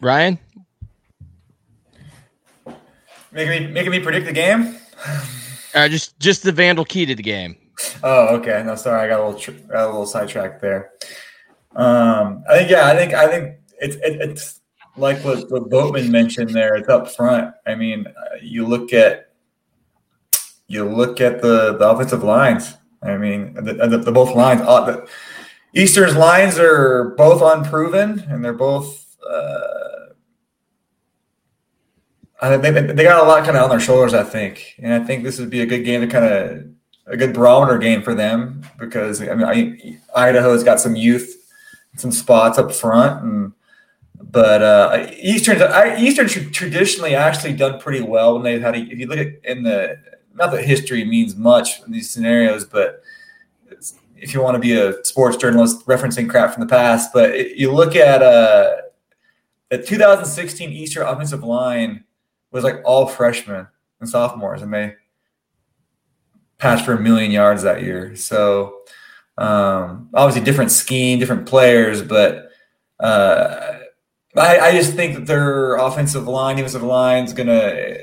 [0.03, 0.39] Ryan,
[3.33, 4.77] making me making me predict the game.
[5.75, 7.57] Uh, just just the Vandal key to the game.
[8.03, 8.63] Oh, okay.
[8.65, 10.93] No, sorry, I got a little tr- got a little sidetracked there.
[11.77, 14.61] Um, I think yeah, I think I think it's it, it's
[14.97, 16.77] like what, what Boatman mentioned there.
[16.77, 17.55] It's up front.
[17.67, 19.33] I mean, uh, you look at
[20.69, 22.75] you look at the the offensive lines.
[23.03, 24.63] I mean, the, the, the both lines.
[24.63, 25.09] Uh, the,
[25.75, 29.17] Eastern's lines are both unproven, and they're both.
[29.29, 30.13] Uh,
[32.41, 34.15] I think they, they got a lot kind of on their shoulders.
[34.15, 36.67] I think, and I think this would be a good game to kind of
[37.07, 41.34] a good barometer game for them because I mean, I, Idaho's got some youth
[41.97, 43.53] some spots up front, and
[44.21, 45.61] but uh, Eastern
[45.99, 48.75] Eastern traditionally actually done pretty well when they've had.
[48.75, 49.99] A, if you look at in the
[50.35, 53.03] not that history means much in these scenarios, but
[54.17, 57.57] if you want to be a sports journalist referencing crap from the past, but it,
[57.57, 58.77] you look at uh,
[59.71, 62.05] the 2016 Eastern offensive line
[62.51, 63.67] was like all freshmen
[64.01, 64.95] and sophomores, and they
[66.59, 68.17] passed for a million yards that year.
[68.17, 68.83] So
[69.37, 72.51] um, obviously, different scheme, different players, but
[73.01, 73.79] uh,
[74.37, 77.97] I, I, just think that their offensive line, defensive line is gonna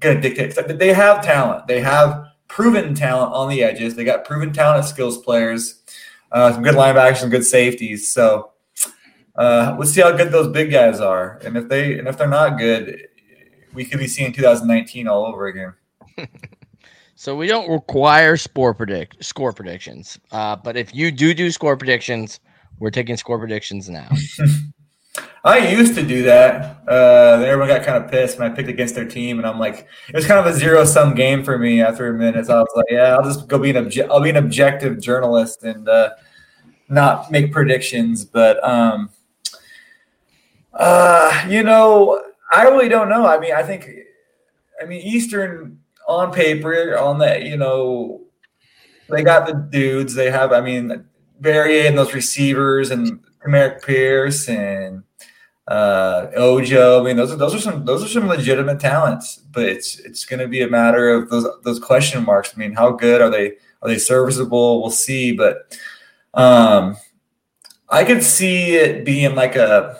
[0.00, 0.54] gonna dictate.
[0.54, 1.66] But They have talent.
[1.66, 3.94] They have proven talent on the edges.
[3.94, 5.82] They got proven talent as skills players.
[6.30, 8.10] Uh, some good linebackers, some good safeties.
[8.10, 8.52] So
[9.36, 11.38] uh, let's see how good those big guys are.
[11.42, 13.08] And if they and if they're not good,
[13.72, 15.74] we could be seeing 2019 all over again.
[17.20, 20.18] So we don't require score predict score predictions.
[20.32, 22.40] Uh, but if you do do score predictions,
[22.78, 24.08] we're taking score predictions now.
[25.44, 26.82] I used to do that.
[26.88, 29.86] Uh, everyone got kind of pissed when I picked against their team, and I'm like,
[30.08, 32.46] it was kind of a zero sum game for me after a minute.
[32.46, 34.98] So I was like, yeah, I'll just go be an obje- I'll be an objective
[34.98, 36.12] journalist and uh,
[36.88, 38.24] not make predictions.
[38.24, 39.10] But um,
[40.72, 43.26] uh, you know, I really don't know.
[43.26, 43.90] I mean, I think,
[44.80, 45.79] I mean, Eastern
[46.10, 48.20] on paper, on that, you know,
[49.08, 50.14] they got the dudes.
[50.14, 51.04] They have, I mean,
[51.40, 55.02] Barriere and those receivers and Marek Pierce and
[55.68, 57.00] uh, Ojo.
[57.00, 59.36] I mean, those are those are some those are some legitimate talents.
[59.36, 62.52] But it's it's going to be a matter of those those question marks.
[62.54, 63.52] I mean, how good are they?
[63.82, 64.82] Are they serviceable?
[64.82, 65.32] We'll see.
[65.32, 65.78] But
[66.34, 66.96] um,
[67.88, 69.98] I could see it being like a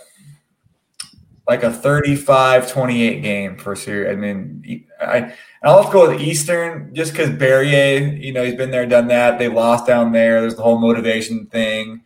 [1.49, 4.11] like a 35-28 game for sure.
[4.11, 8.86] I mean, I I'll go with Eastern just because Barriere, you know, he's been there,
[8.86, 9.38] done that.
[9.38, 10.41] They lost down there.
[10.41, 12.03] There's the whole motivation thing.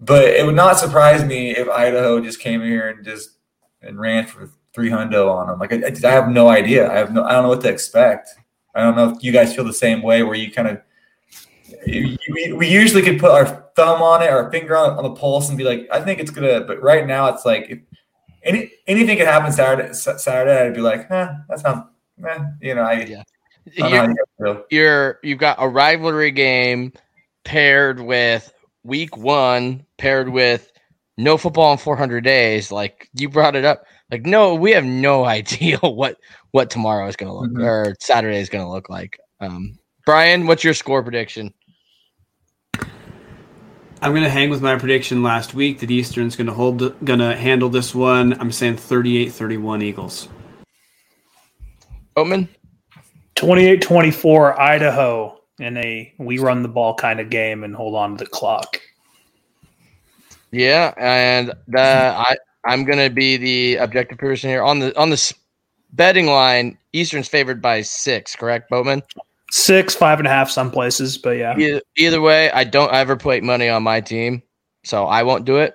[0.00, 3.30] But it would not surprise me if Idaho just came here and just
[3.82, 5.58] and ran for three hundo on them.
[5.58, 6.90] Like I, I, have no idea.
[6.90, 7.24] I have no.
[7.24, 8.30] I don't know what to expect.
[8.74, 10.80] I don't know if you guys feel the same way, where you kind of
[11.86, 15.48] we, we usually could put our thumb on it, our finger on, on the pulse,
[15.48, 16.60] and be like, I think it's gonna.
[16.60, 17.82] But right now, it's like
[18.46, 19.92] any anything could happen Saturday.
[19.92, 21.92] Saturday, I'd be like, eh, that's not,
[22.26, 23.22] eh, you know, I yeah.
[23.74, 26.92] You're, you're you've got a rivalry game
[27.44, 28.52] paired with
[28.84, 30.70] week one, paired with
[31.18, 32.70] no football in 400 days.
[32.70, 33.84] Like you brought it up.
[34.10, 36.16] Like no, we have no idea what
[36.52, 37.64] what tomorrow is going to look mm-hmm.
[37.64, 39.18] or Saturday is going to look like.
[39.40, 41.52] Um, Brian, what's your score prediction?
[44.06, 47.18] I'm going to hang with my prediction last week that Eastern's going to hold, going
[47.18, 48.40] to handle this one.
[48.40, 50.28] I'm saying 38-31 Eagles.
[52.14, 52.48] Boatman?
[53.34, 58.22] 28-24 Idaho in a we run the ball kind of game and hold on to
[58.22, 58.80] the clock.
[60.52, 65.34] Yeah, and the, I I'm gonna be the objective person here on the on the
[65.94, 66.78] betting line.
[66.92, 69.02] Eastern's favored by six, correct, Bowman?
[69.56, 71.56] Six, five and a half, some places, but yeah.
[71.56, 74.42] Either, either way, I don't ever put money on my team,
[74.84, 75.74] so I won't do it.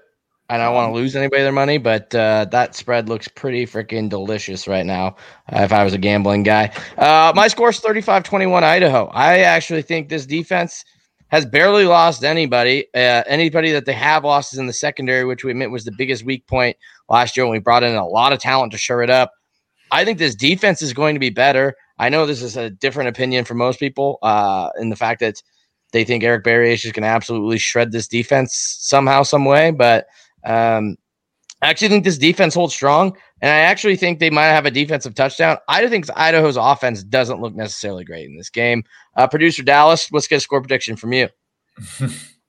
[0.49, 3.65] And I don't want to lose anybody their money, but uh, that spread looks pretty
[3.65, 5.15] freaking delicious right now.
[5.51, 9.07] Uh, if I was a gambling guy, uh, my score is 35 21 Idaho.
[9.07, 10.85] I actually think this defense
[11.29, 12.85] has barely lost anybody.
[12.93, 15.93] Uh, anybody that they have lost is in the secondary, which we admit was the
[15.97, 16.77] biggest weak point
[17.09, 19.31] last year when we brought in a lot of talent to shore it up.
[19.89, 21.73] I think this defense is going to be better.
[22.01, 25.41] I know this is a different opinion for most people uh, in the fact that
[25.93, 29.69] they think Eric Barriere is just going to absolutely shred this defense somehow, some way.
[29.69, 30.07] But
[30.43, 30.97] um,
[31.61, 34.71] I actually think this defense holds strong, and I actually think they might have a
[34.71, 35.57] defensive touchdown.
[35.67, 38.83] I think Idaho's offense doesn't look necessarily great in this game.
[39.15, 41.29] Uh, Producer Dallas, let's get a score prediction from you.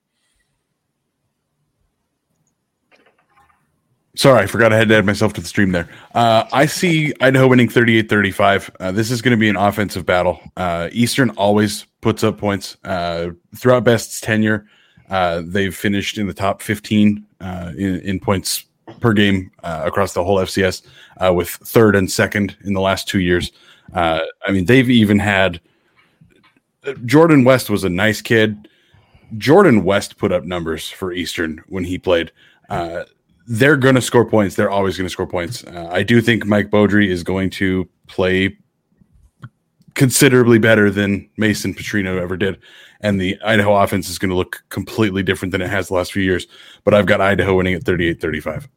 [4.15, 5.89] Sorry, I forgot I had to add myself to the stream there.
[6.15, 8.71] Uh, I see Idaho winning 38 35.
[8.79, 10.39] Uh, this is going to be an offensive battle.
[10.55, 12.77] Uh, Eastern always puts up points.
[12.85, 14.67] Uh, throughout Best's tenure,
[15.09, 18.67] uh, they've finished in the top 15 uh, in, in, points
[19.01, 20.83] per game across the whole FCS,
[21.35, 23.51] with third and second in the last two years.
[23.95, 25.61] I mean, they've even had
[27.07, 28.69] Jordan West was a nice kid.
[29.39, 32.31] Jordan West put up numbers for Eastern when he played
[33.47, 34.57] they're going to score points.
[34.57, 35.65] They're always going to score points.
[35.65, 38.57] Uh, I do think Mike Beaudry is going to play
[39.95, 42.59] considerably better than Mason Petrino ever did.
[43.01, 46.13] And the Idaho offense is going to look completely different than it has the last
[46.13, 46.47] few years.
[46.85, 48.69] But I've got Idaho winning at 38 35.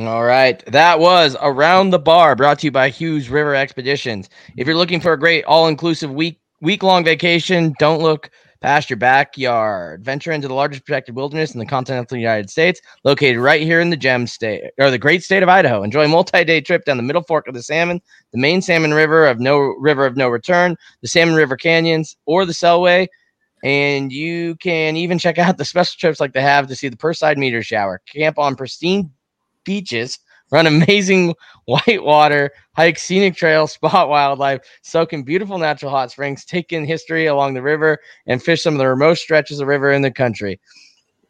[0.00, 0.64] All right.
[0.66, 4.28] That was Around the Bar brought to you by Hughes River Expeditions.
[4.56, 8.90] If you're looking for a great all inclusive week week long vacation, don't look past
[8.90, 10.04] your backyard.
[10.04, 13.90] Venture into the largest protected wilderness in the continental United States, located right here in
[13.90, 15.82] the gem state or the great state of Idaho.
[15.82, 18.00] Enjoy a multi-day trip down the middle fork of the salmon,
[18.32, 22.44] the main salmon river of no river of no return, the salmon river canyons, or
[22.44, 23.06] the Selway.
[23.64, 26.96] And you can even check out the special trips like they have to see the
[26.96, 29.10] Perseid meteor shower, camp on pristine
[29.64, 30.18] beaches
[30.50, 31.34] run amazing
[31.66, 37.26] whitewater, hike scenic trails, spot wildlife, soak in beautiful natural hot springs, take in history
[37.26, 40.60] along the river, and fish some of the remote stretches of river in the country.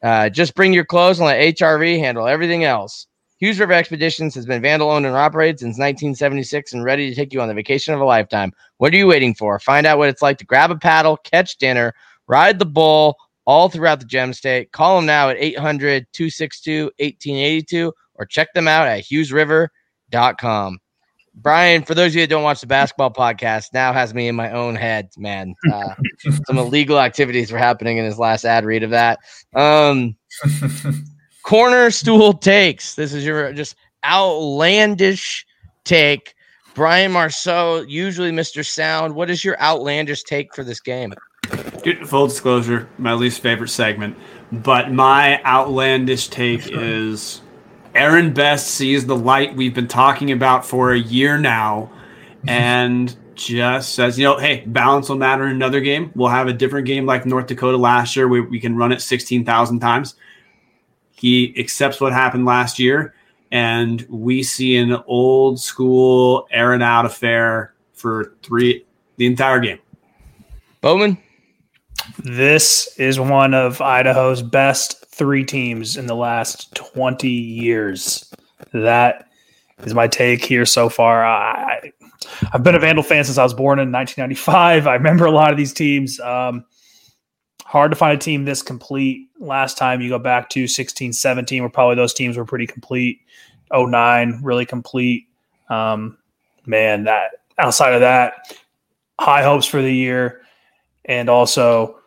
[0.03, 3.07] Uh, just bring your clothes and let HRV handle everything else.
[3.39, 7.33] Hughes River Expeditions has been vandal owned and operated since 1976 and ready to take
[7.33, 8.53] you on the vacation of a lifetime.
[8.79, 9.61] What are you waiting for?
[9.61, 11.95] Find out what it's like to grab a paddle, catch dinner,
[12.27, 14.73] ride the bull all throughout the gem state.
[14.73, 20.79] Call them now at 800 262 1882 or check them out at hughesriver.com.
[21.41, 24.35] Brian, for those of you that don't watch the basketball podcast, now has me in
[24.35, 25.55] my own head, man.
[25.73, 25.95] Uh,
[26.47, 29.21] some illegal activities were happening in his last ad read of that.
[29.55, 30.16] Um,
[31.45, 32.97] corner stool takes.
[32.97, 35.47] This is your just outlandish
[35.85, 36.35] take.
[36.75, 38.66] Brian Marceau, usually Mr.
[38.66, 39.14] Sound.
[39.14, 41.14] What is your outlandish take for this game?
[42.07, 44.16] Full disclosure, my least favorite segment,
[44.51, 47.41] but my outlandish take is
[47.95, 51.91] Aaron Best sees the light we've been talking about for a year now
[52.47, 56.12] and just says, you know, hey, balance will matter in another game.
[56.14, 59.01] We'll have a different game like North Dakota last year where we can run it
[59.01, 60.14] 16,000 times.
[61.11, 63.14] He accepts what happened last year,
[63.51, 68.84] and we see an old school air and out affair for three
[69.16, 69.78] the entire game.
[70.80, 71.18] Bowman?
[72.18, 78.33] This is one of Idaho's best three teams in the last 20 years.
[78.73, 79.29] That
[79.85, 81.25] is my take here so far.
[81.25, 81.93] I,
[82.53, 84.87] I've been a Vandal fan since I was born in 1995.
[84.87, 86.19] I remember a lot of these teams.
[86.21, 86.64] Um,
[87.64, 89.29] hard to find a team this complete.
[89.39, 93.21] Last time you go back to 16, 17, where probably those teams were pretty complete.
[93.73, 95.27] 09, really complete.
[95.69, 96.16] Um,
[96.64, 98.57] man, that outside of that,
[99.21, 100.43] high hopes for the year.
[101.05, 101.99] And also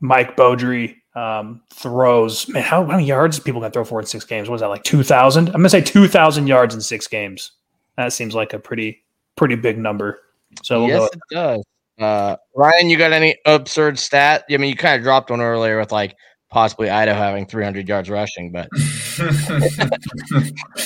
[0.00, 2.48] Mike Beaudry um, throws.
[2.48, 4.48] Man, how, how many yards people gonna throw for in six games?
[4.48, 5.48] What was that like two thousand?
[5.48, 7.52] I'm gonna say two thousand yards in six games.
[7.96, 9.02] That seems like a pretty
[9.36, 10.20] pretty big number.
[10.62, 11.64] So we'll yes, it does.
[11.98, 14.44] Uh, Ryan, you got any absurd stat?
[14.50, 16.16] I mean, you kind of dropped one earlier with like
[16.50, 18.68] possibly Idaho having 300 yards rushing, but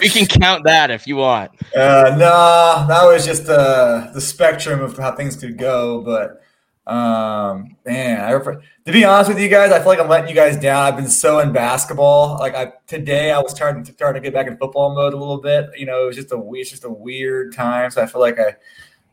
[0.00, 1.52] we can count that if you want.
[1.74, 6.02] Uh, no, that was just uh, the spectrum of how things could go.
[6.02, 6.42] But
[6.86, 10.28] Um, man, I refer, to be honest with you guys, I feel like I'm letting
[10.28, 10.82] you guys down.
[10.82, 12.38] I've been so in basketball.
[12.38, 15.16] Like I today, I was starting to starting to get back in football mode a
[15.16, 15.70] little bit.
[15.76, 17.90] You know, it was just a it's just a weird time.
[17.90, 18.56] So I feel like I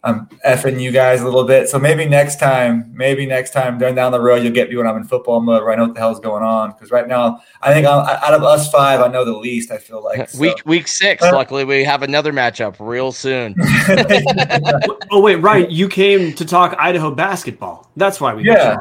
[0.04, 1.70] I'm effing you guys a little bit.
[1.70, 4.88] So maybe next time, maybe next time down down the road, you'll get me when
[4.88, 6.72] I'm in football mode where I know what the hell's going on.
[6.72, 9.70] Because right now, I think I'm, out of us five, I know the least.
[9.70, 10.40] I feel like so.
[10.40, 11.22] week week six.
[11.22, 13.54] Uh, luckily, we have another matchup real soon.
[15.12, 15.70] oh wait, right.
[15.70, 17.92] You came to talk Idaho basketball.
[17.96, 18.44] That's why we.
[18.44, 18.78] Yeah.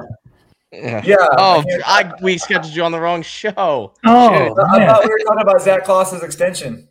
[0.73, 1.03] Yeah.
[1.05, 1.17] yeah.
[1.33, 3.53] Oh, I, I, we scheduled you on the wrong show.
[3.53, 3.93] Oh,
[4.33, 4.53] Shit.
[4.73, 6.87] I thought we were talking about Zac Claus's extension.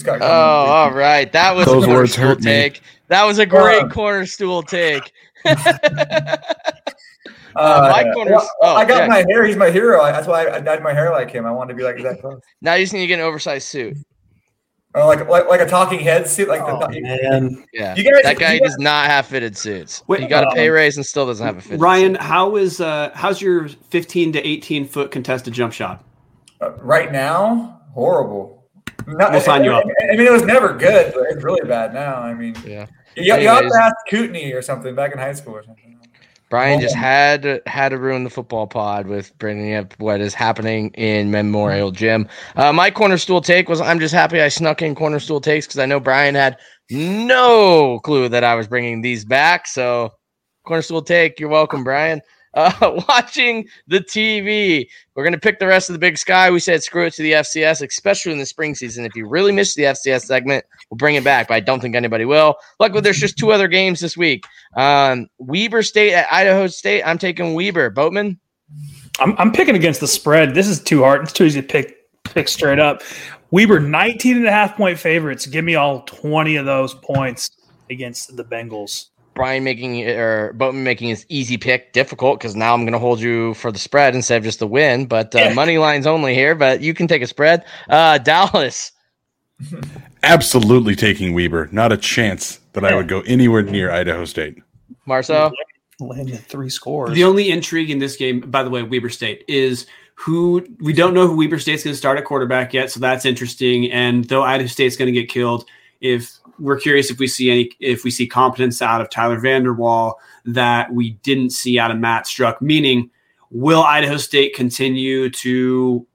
[0.00, 1.30] Got Oh, all right.
[1.32, 2.72] That was Those a words cornerstool hurt me.
[3.12, 3.18] Take.
[3.18, 5.12] That was a great Uh, corner stool take.
[7.54, 8.12] Uh, my yeah.
[8.14, 9.06] corners- Well, oh, I got yeah.
[9.08, 9.44] my hair.
[9.44, 10.02] He's my hero.
[10.06, 11.44] That's why I, I dyed my hair like him.
[11.44, 12.40] I wanted to be like that Claus.
[12.62, 13.94] now you just need to get an oversized suit.
[14.94, 16.48] Or like like like a talking head suit.
[16.48, 17.62] Like Oh, the, man.
[17.74, 17.94] Yeah.
[17.94, 20.02] You guys- that guy you guys- does not have fitted suits.
[20.08, 22.22] Wait, he got a pay um, raise and still doesn't have a fitted Ryan, suit.
[22.22, 26.02] how is uh how's your 15 to 18 foot contested jump shot?
[26.62, 28.64] uh, right now, horrible.
[29.06, 29.84] Not, We'll sign you I, up.
[30.10, 32.14] I mean, it was never good, but it's really bad now.
[32.16, 32.86] I mean, Yeah.
[33.16, 35.98] You, you have to ask Kootenai or something back in high school or something.
[36.50, 36.98] Brian just Oh.
[37.00, 41.90] had had to ruin the football pod with bringing up what is happening in Memorial
[41.90, 42.28] Gym.
[42.56, 45.66] Uh, my corner stool take was I'm just happy I snuck in corner stool takes
[45.66, 46.58] because I know Brian had
[46.90, 49.66] no clue that I was bringing these back.
[49.66, 50.12] So
[50.66, 52.20] corner stool take, you're welcome, Brian.
[52.54, 56.50] Uh, watching the TV, we're gonna pick the rest of the Big Sky.
[56.50, 59.04] We said screw it to the FCS, especially in the spring season.
[59.04, 61.94] If you really missed the FCS segment, we'll bring it back, but I don't think
[61.94, 62.56] anybody will.
[62.80, 64.44] Luckily, there's just two other games this week.
[64.76, 67.02] Um, Weber State at Idaho State.
[67.04, 67.90] I'm taking Weber.
[67.90, 68.38] Boatman.
[69.20, 70.54] I'm, I'm picking against the spread.
[70.54, 71.22] This is too hard.
[71.22, 73.02] It's too easy to pick pick straight up.
[73.50, 75.46] Weber 19 and a half point favorites.
[75.46, 77.50] Give me all 20 of those points
[77.90, 79.08] against the Bengals.
[79.34, 83.20] Brian making or Boatman making his easy pick difficult because now I'm going to hold
[83.20, 85.06] you for the spread instead of just the win.
[85.06, 85.54] But uh, Yeah.
[85.54, 86.54] money lines only here.
[86.54, 87.64] But you can take a spread.
[87.88, 88.92] Uh, Dallas.
[90.22, 91.68] Absolutely taking Weber.
[91.72, 94.62] Not a chance that I would go anywhere near Idaho State.
[95.06, 95.52] Marcel.
[96.00, 97.14] Landed three scores.
[97.14, 101.14] The only intrigue in this game, by the way, Weber State is who we don't
[101.14, 103.90] know who Weber State's going to start at quarterback yet, so that's interesting.
[103.90, 105.64] And though Idaho State's going to get killed,
[106.02, 109.72] if we're curious if we see any, if we see competence out of Tyler Vander
[109.72, 113.10] Waal that we didn't see out of Matt Struck, meaning
[113.50, 116.06] will Idaho State continue to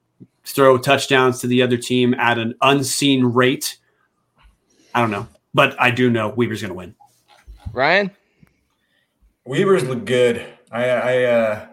[0.43, 3.77] throw touchdowns to the other team at an unseen rate?
[4.93, 6.95] I don't know, but I do know Weber's going to win.
[7.73, 8.11] Ryan.
[9.45, 10.45] Webers look good.
[10.71, 11.67] I, I, uh,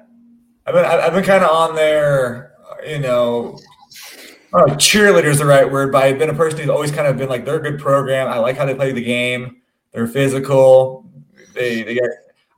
[0.67, 2.53] I've been, I've been kind of on there,
[2.87, 3.59] you know,
[4.55, 7.17] I cheerleader is the right word, but I've been a person who's always kind of
[7.17, 8.29] been like, they're a good program.
[8.29, 9.63] I like how they play the game.
[9.93, 11.11] They're physical.
[11.55, 11.99] They, they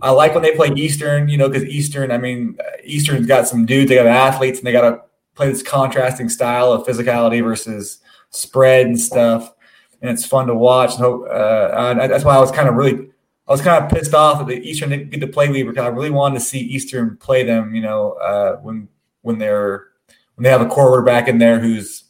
[0.03, 3.65] I like when they play Eastern, you know, because Eastern, I mean, Eastern's got some
[3.65, 5.03] dudes, they got athletes, and they got to
[5.35, 9.55] play this contrasting style of physicality versus spread and stuff.
[10.03, 10.93] And it's fun to watch.
[10.93, 13.09] And hope, uh, that's why I was kind of really
[13.49, 15.87] I was kind of pissed off that the Eastern didn't get to play Weber because
[15.87, 17.75] I really wanted to see Eastern play them.
[17.75, 18.89] You know, uh, when
[19.23, 19.89] when they're
[20.37, 22.05] when they have a quarterback in there who's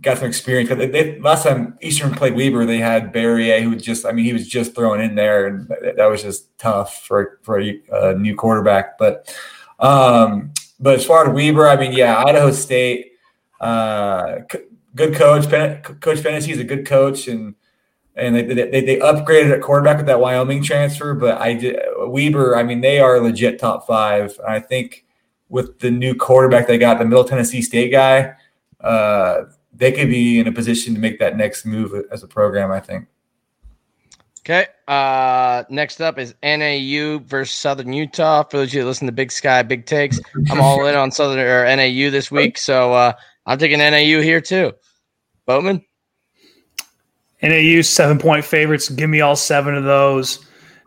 [0.00, 0.68] got some experience.
[0.68, 4.24] They, they, last time Eastern played Weber, they had Barriere, who was just I mean
[4.24, 7.80] he was just thrown in there, and that, that was just tough for for a,
[7.92, 8.98] a new quarterback.
[8.98, 9.34] But
[9.78, 13.12] um, but as far as Weber, I mean, yeah, Idaho State,
[13.60, 14.60] uh, c-
[14.94, 15.48] good coach.
[15.48, 17.54] Pen, coach Phenicie is a good coach, and
[18.16, 21.14] and they, they, they upgraded at quarterback with that Wyoming transfer.
[21.14, 22.54] But I did Weber.
[22.54, 24.38] I mean, they are legit top five.
[24.46, 25.03] I think
[25.54, 28.34] with the new quarterback they got, the Middle Tennessee State guy,
[28.80, 32.72] uh, they could be in a position to make that next move as a program.
[32.72, 33.06] I think.
[34.40, 34.66] Okay.
[34.88, 38.42] Uh, next up is NAU versus Southern Utah.
[38.42, 41.12] For those of you that listen to Big Sky Big Takes, I'm all in on
[41.12, 43.12] Southern or NAU this week, so uh,
[43.46, 44.72] I'm taking NAU here too.
[45.46, 45.84] Bowman.
[47.42, 48.88] NAU seven point favorites.
[48.88, 50.44] Give me all seven of those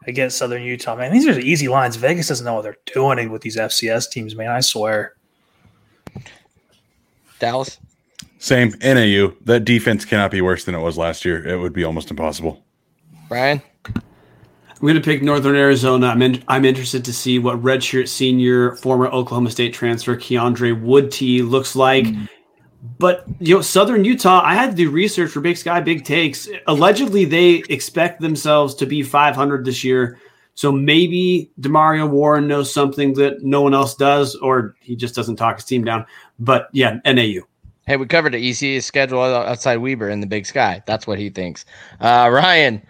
[0.07, 0.95] against Southern Utah.
[0.95, 1.97] Man, these are easy lines.
[1.97, 4.49] Vegas doesn't know what they're doing with these FCS teams, man.
[4.49, 5.15] I swear.
[7.39, 7.79] Dallas.
[8.39, 9.33] Same NAU.
[9.41, 11.45] That defense cannot be worse than it was last year.
[11.45, 12.63] It would be almost impossible.
[13.27, 13.61] Brian.
[13.85, 16.07] I'm going to pick Northern Arizona.
[16.07, 21.47] I'm in, I'm interested to see what redshirt senior, former Oklahoma State transfer Keondre Wudtee
[21.47, 22.05] looks like.
[22.05, 22.29] Mm.
[22.99, 26.47] But you know, Southern Utah, I had to do research for Big Sky Big Takes.
[26.67, 30.19] Allegedly, they expect themselves to be 500 this year.
[30.55, 35.35] So maybe Demario Warren knows something that no one else does, or he just doesn't
[35.35, 36.05] talk his team down.
[36.39, 37.41] But yeah, NAU.
[37.85, 40.81] Hey, we covered the EC's schedule outside Weber in the Big Sky.
[40.87, 41.65] That's what he thinks.
[41.99, 42.81] Uh, Ryan.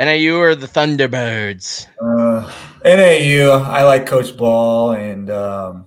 [0.00, 1.86] NAU or the Thunderbirds?
[2.00, 2.50] Uh,
[2.84, 5.86] NAU, I like Coach Ball and um,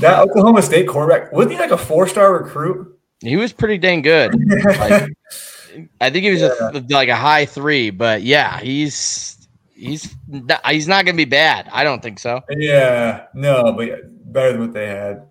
[0.00, 1.32] that Oklahoma State quarterback.
[1.32, 2.98] Wasn't he like a four star recruit?
[3.20, 4.34] He was pretty dang good.
[4.64, 5.10] Like,
[6.00, 10.88] I think he was a, like a high three, but yeah, he's he's not, he's
[10.88, 11.68] not going to be bad.
[11.72, 12.40] I don't think so.
[12.50, 15.26] Yeah, no, but better than what they had.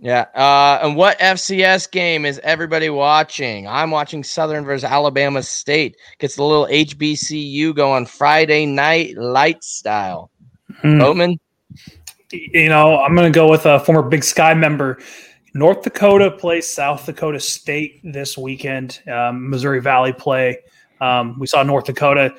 [0.00, 0.26] Yeah.
[0.34, 3.68] Uh, and what FCS game is everybody watching?
[3.68, 5.96] I'm watching Southern versus Alabama State.
[6.18, 10.30] Gets a little HBCU going Friday night light style.
[10.80, 10.98] Hmm.
[10.98, 11.40] Boatman.
[12.32, 14.98] You know, I'm going to go with a former Big Sky member.
[15.54, 19.00] North Dakota plays South Dakota State this weekend.
[19.08, 20.58] Um, Missouri Valley play.
[21.00, 22.34] Um, we saw North Dakota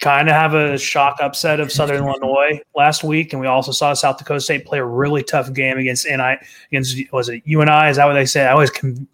[0.00, 3.94] kind of have a shock upset of Southern Illinois last week, and we also saw
[3.94, 6.36] South Dakota State play a really tough game against NI
[6.70, 7.88] against was it UNI?
[7.88, 8.46] Is that what they say?
[8.46, 9.06] I always can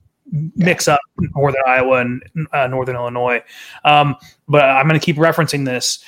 [0.57, 1.01] mix up
[1.35, 2.23] Northern Iowa and
[2.53, 3.43] uh, Northern Illinois.
[3.85, 4.17] Um,
[4.49, 6.05] but I'm going to keep referencing this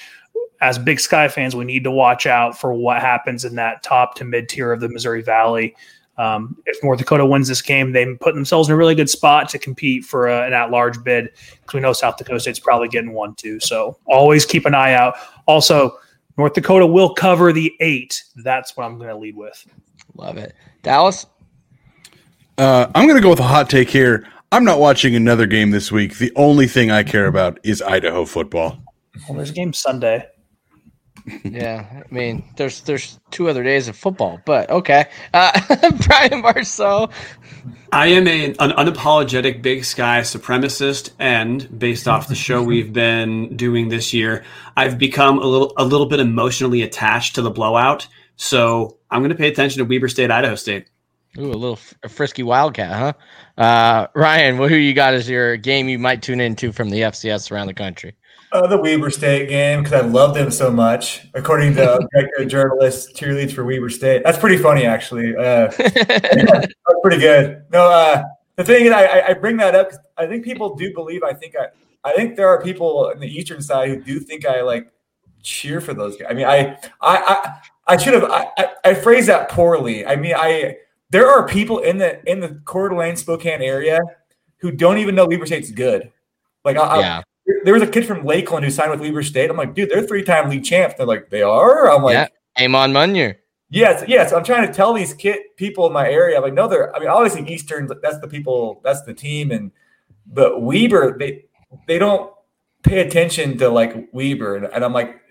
[0.62, 4.14] as Big Sky fans, we need to watch out for what happens in that top
[4.14, 5.74] to mid tier of the Missouri Valley.
[6.18, 9.48] Um, if North Dakota wins this game, they put themselves in a really good spot
[9.48, 11.30] to compete for a, an at-large bid
[11.60, 13.58] because we know South Dakota State's probably getting one too.
[13.58, 15.16] So always keep an eye out.
[15.46, 15.98] Also,
[16.38, 18.22] North Dakota will cover the eight.
[18.36, 19.66] That's what I'm going to lead with.
[20.14, 20.54] Love it.
[20.82, 21.26] Dallas.
[22.56, 24.28] Uh, I'm going to go with a hot take here.
[24.52, 26.18] I'm not watching another game this week.
[26.18, 28.80] The only thing I care about is Idaho football.
[29.26, 30.28] Well, there's a game Sunday.
[31.44, 35.06] Yeah, I mean, there's there's two other days of football, but okay.
[35.32, 35.52] Uh,
[36.06, 37.08] Brian Marceau.
[37.92, 43.56] I am a, an unapologetic Big Sky supremacist, and based off the show we've been
[43.56, 44.44] doing this year,
[44.76, 48.08] I've become a little a little bit emotionally attached to the blowout.
[48.36, 50.88] So I'm going to pay attention to Weber State, Idaho State.
[51.38, 53.12] Ooh, a little f- a frisky wildcat, huh?
[53.62, 57.50] Uh, Ryan, who you got as your game you might tune into from the FCS
[57.50, 58.14] around the country?
[58.52, 61.26] Uh, the Weber State game because I love them so much.
[61.32, 62.06] According to
[62.38, 64.22] a journalist, cheerleads for Weber State.
[64.24, 65.34] That's pretty funny, actually.
[65.34, 67.64] Uh, that's pretty good.
[67.72, 68.22] No, uh,
[68.56, 71.22] the thing is, I, I bring that up because I think people do believe.
[71.22, 71.68] I think I,
[72.04, 74.92] I think there are people in the eastern side who do think I like
[75.42, 76.28] cheer for those guys.
[76.30, 78.24] I mean, I, I, I, I should have.
[78.24, 80.04] I, I, I phrased that poorly.
[80.04, 80.76] I mean, I
[81.08, 84.00] there are people in the in the Coeur d'Alene, Spokane area
[84.58, 86.12] who don't even know Weber State's good.
[86.64, 87.22] Like, I, yeah.
[87.64, 89.50] There was a kid from Lakeland who signed with Weber State.
[89.50, 90.94] I'm like, dude, they're three time league champs.
[90.96, 91.90] They're like, they are.
[91.90, 93.36] I'm like, yeah, Amon Munyer.
[93.70, 94.32] Yes, yes.
[94.32, 96.36] I'm trying to tell these kid people in my area.
[96.36, 96.94] I'm like, no, they're.
[96.94, 97.88] I mean, obviously Eastern.
[98.02, 98.80] That's the people.
[98.84, 99.50] That's the team.
[99.50, 99.72] And
[100.26, 101.46] but Weber, they
[101.88, 102.32] they don't
[102.82, 105.21] pay attention to like Weber, and, and I'm like,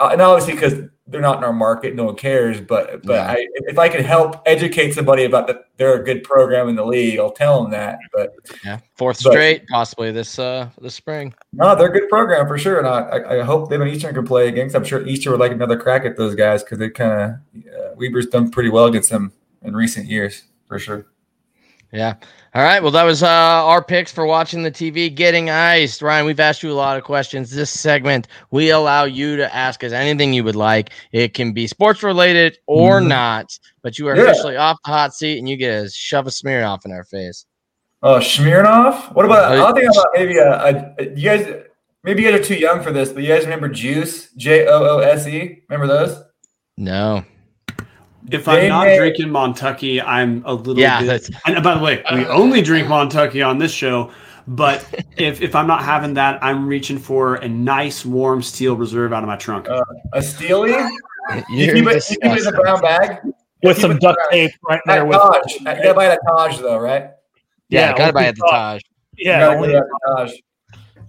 [0.00, 2.60] and obviously because they're not in our market, no one cares.
[2.60, 3.30] But but Yeah.
[3.32, 6.84] I, if I can help educate somebody about that, they're a good program in the
[6.86, 7.18] league.
[7.18, 7.98] I'll tell them that.
[8.12, 11.34] But Yeah, fourth But- straight, possibly this uh this spring.
[11.52, 12.78] no, they're a good program for sure.
[12.78, 14.74] And I, I- I hope them and Eastern can play against.
[14.76, 17.30] I'm sure Eastern would like another crack at those guys because they kind of
[17.66, 19.32] uh, Weber's done pretty well against them
[19.62, 21.06] in recent years for sure.
[21.92, 22.14] Yeah.
[22.54, 22.82] All right.
[22.82, 26.00] Well, that was uh, our picks for watching the TV getting iced.
[26.00, 27.50] Ryan, we've asked you a lot of questions.
[27.50, 30.90] This segment, we allow you to ask us anything you would like.
[31.12, 33.08] It can be sports related or Mhm.
[33.08, 34.22] not, but you are Yeah.
[34.24, 37.04] officially off the hot seat and you get to shove a smear off in our
[37.04, 37.44] face.
[38.02, 39.14] Oh, Smirnoff.
[39.14, 39.56] What about?
[39.56, 41.62] Uh, I think about maybe a, a, a- you guys.
[42.04, 44.32] Maybe you guys are too young for this, but you guys remember Joose?
[44.32, 45.62] J O O S E.
[45.68, 46.20] Remember those?
[46.76, 47.24] No.
[48.30, 51.06] If They I'm not may- drinking Montucky, I'm a little Yeah, bit.
[51.06, 54.10] that's- And by the way, we only drink Montucky on this show.
[54.48, 54.84] But
[55.16, 59.22] if, if I'm not having that, I'm reaching for a nice warm steel reserve out
[59.22, 59.68] of my trunk.
[59.68, 59.82] Uh,
[60.12, 60.70] A Steely.
[60.72, 60.78] You
[61.50, 63.18] You're keep it, you keep it in a brown bag.
[63.62, 65.54] With some duct tape right At there with Taj.
[65.54, 67.10] You gotta buy it at Taj though, right?
[67.68, 68.80] Yeah, Yeah, gotta buy only at the Taj.
[69.16, 70.32] You yeah, gotta only, get it at Taj.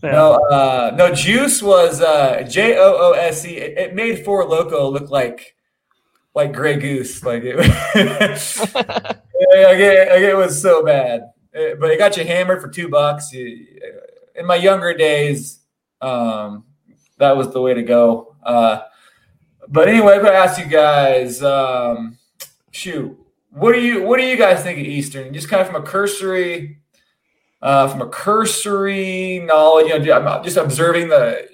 [0.04, 0.12] yeah.
[0.12, 1.16] No, uh, no.
[1.16, 3.56] Joose was uh, J O O S E.
[3.58, 5.53] It, it made Four Loco look like
[6.36, 7.24] like Grey Goose.
[7.24, 7.68] Like it, like
[8.76, 11.32] it, like it was so bad.
[11.56, 13.34] Uh, But it got you hammered for two bucks.
[13.34, 15.60] In my younger days,
[16.02, 16.66] um,
[17.18, 18.36] that was the way to go.
[18.44, 18.82] Uh,
[19.68, 21.42] but anyway, I'm gonna ask you guys.
[21.44, 22.18] Um,
[22.72, 23.18] shoot,
[23.52, 25.34] what do you what do you guys think of Eastern?
[25.34, 26.80] Just kind of from a cursory
[27.64, 31.48] uh, from a cursory knowledge, you know, just observing the,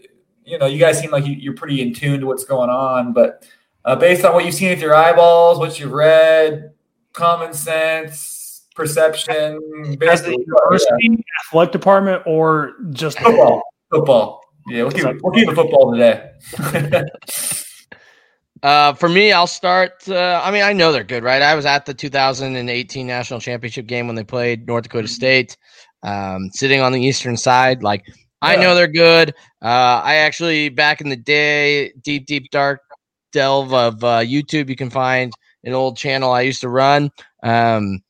[0.43, 3.47] you know, you guys seem like you're pretty in tune to what's going on, but
[3.85, 6.71] uh, based on what you've seen with your eyeballs, what you've read,
[7.13, 13.61] common sense, perception, as the basically, university athletic department or just football,
[13.91, 14.41] football.
[14.67, 16.31] Yeah, we'll keep it, we'll keep it football today.
[18.61, 19.93] Uh, for me, I'll start.
[20.07, 21.41] Uh, I mean, I know they're good, right?
[21.41, 25.55] I was at the 2018 national championship game when they played North Dakota State,
[26.03, 27.83] um, sitting on the eastern side.
[27.83, 28.03] Like
[28.41, 29.29] I know they're good.
[29.61, 32.81] Uh, I actually back in the day, deep, deep, dark
[33.31, 35.33] delve of uh, YouTube, you can find
[35.63, 37.11] an old channel I used to run.
[37.43, 38.01] Um,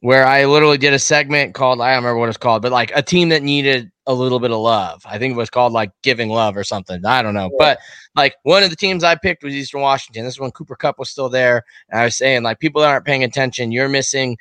[0.00, 2.92] where I literally did a segment called I don't remember what it's called, but like
[2.94, 5.02] a team that needed a little bit of love.
[5.04, 7.04] I think it was called like giving love or something.
[7.04, 7.50] I don't know.
[7.58, 7.78] But
[8.14, 10.24] like one of the teams I picked was Eastern Washington.
[10.24, 11.64] This is when Cooper Kupp was still there.
[11.88, 14.36] And I was saying, like, people that aren't paying attention, you're missing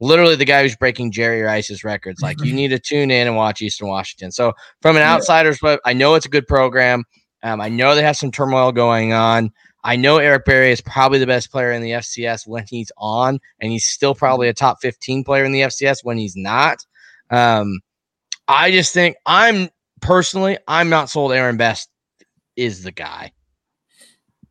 [0.00, 2.20] literally the guy who's breaking Jerry Rice's records.
[2.20, 4.30] Like you need to tune in and watch Eastern Washington.
[4.32, 4.52] So
[4.82, 7.04] from an outsider's but I know it's a good program.
[7.42, 9.50] Um, I know they have some turmoil going on.
[9.86, 13.38] I know Eric Barriere is probably the best player in the FCS when he's on,
[13.60, 16.84] and he's still probably a top 15 player in the FCS when he's not.
[17.30, 17.78] Um,
[18.48, 19.68] I just think I'm
[20.00, 21.88] personally, I'm not sold Aaron Best
[22.56, 23.30] is the guy.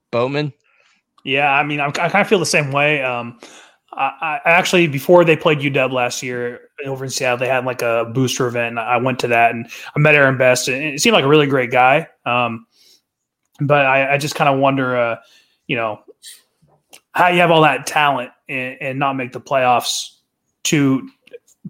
[0.10, 0.54] Bowman?
[1.26, 3.02] Yeah, I mean, I'm, i kind of feel the same way.
[3.04, 3.38] Um,
[3.92, 7.82] I, I, actually, before they played UW last year over in Seattle, they had like
[7.82, 8.70] a booster event.
[8.70, 11.28] And I went to that and I met Aaron Best, and it seemed like a
[11.28, 12.08] really great guy.
[12.26, 12.68] Um,
[13.60, 15.18] but I, I just kind of wonder, uh,
[15.68, 16.02] you know,
[17.12, 20.18] how you have all that talent and, and, not make the playoffs
[20.64, 21.10] two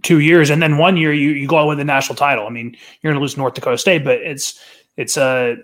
[0.02, 2.48] two years, and then one year you you go out with the national title.
[2.48, 4.60] I mean, you're going to lose North Dakota State, but it's
[4.98, 5.56] it's a uh,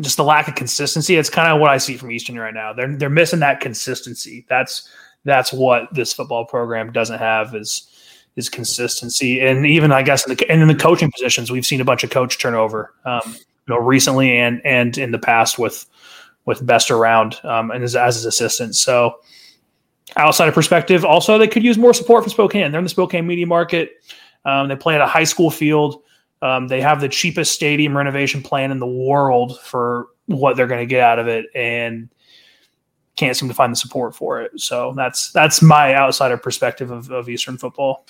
[0.00, 1.16] just the lack of consistency.
[1.16, 2.72] It's kind of what I see from Eastern right now.
[2.72, 4.46] They're they're missing that consistency.
[4.48, 4.88] That's
[5.24, 7.88] that's what this football program doesn't have is
[8.36, 9.40] is consistency.
[9.40, 12.04] And even I guess in the and in the coaching positions, we've seen a bunch
[12.04, 12.94] of coach turnover.
[13.04, 15.86] Um, you know, recently and and in the past with
[16.46, 18.76] with best around um, and as, as his assistant.
[18.76, 19.20] So
[20.16, 22.70] outside of perspective, also they could use more support from Spokane.
[22.70, 23.92] They're in the Spokane media market.
[24.44, 26.02] Um, they play at a high school field.
[26.42, 30.80] Um, they have the cheapest stadium renovation plan in the world for what they're going
[30.80, 32.10] to get out of it, and
[33.16, 34.60] can't seem to find the support for it.
[34.60, 38.06] So that's that's my outsider perspective of, of Eastern football.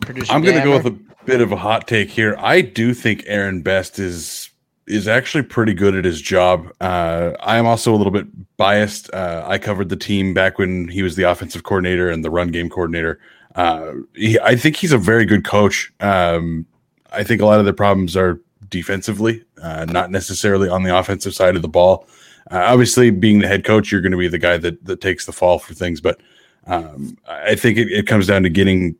[0.00, 2.36] Producer I'm going to go with a bit of a hot take here.
[2.38, 4.50] I do think Aaron Best is
[4.86, 6.68] is actually pretty good at his job.
[6.80, 8.26] Uh, I am also a little bit
[8.56, 9.12] biased.
[9.14, 12.48] Uh, I covered the team back when he was the offensive coordinator and the run
[12.48, 13.20] game coordinator.
[13.54, 15.92] Uh, he, I think he's a very good coach.
[16.00, 16.66] Um,
[17.12, 18.40] I think a lot of the problems are
[18.70, 22.06] defensively, uh, not necessarily on the offensive side of the ball.
[22.50, 25.26] Uh, obviously, being the head coach, you're going to be the guy that that takes
[25.26, 26.20] the fall for things, but
[26.66, 28.96] um, I think it, it comes down to getting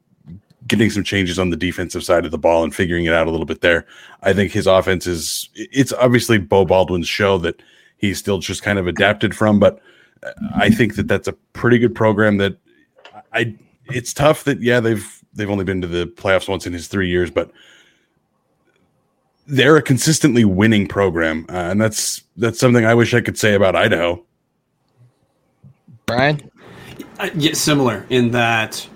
[0.67, 3.31] getting some changes on the defensive side of the ball and figuring it out a
[3.31, 3.87] little bit there.
[4.23, 7.63] I think his offense is it's obviously Beau Baldwin's show that
[7.97, 9.81] he's still just kind of adapted from, but
[10.55, 12.57] I think that that's a pretty good program that
[13.33, 13.57] I
[13.87, 17.09] it's tough that yeah they've they've only been to the playoffs once in his 3
[17.09, 17.51] years but
[19.47, 23.55] they're a consistently winning program uh, and that's that's something I wish I could say
[23.55, 24.23] about Idaho.
[26.07, 26.51] Brian
[27.19, 28.87] uh, yeah, similar in that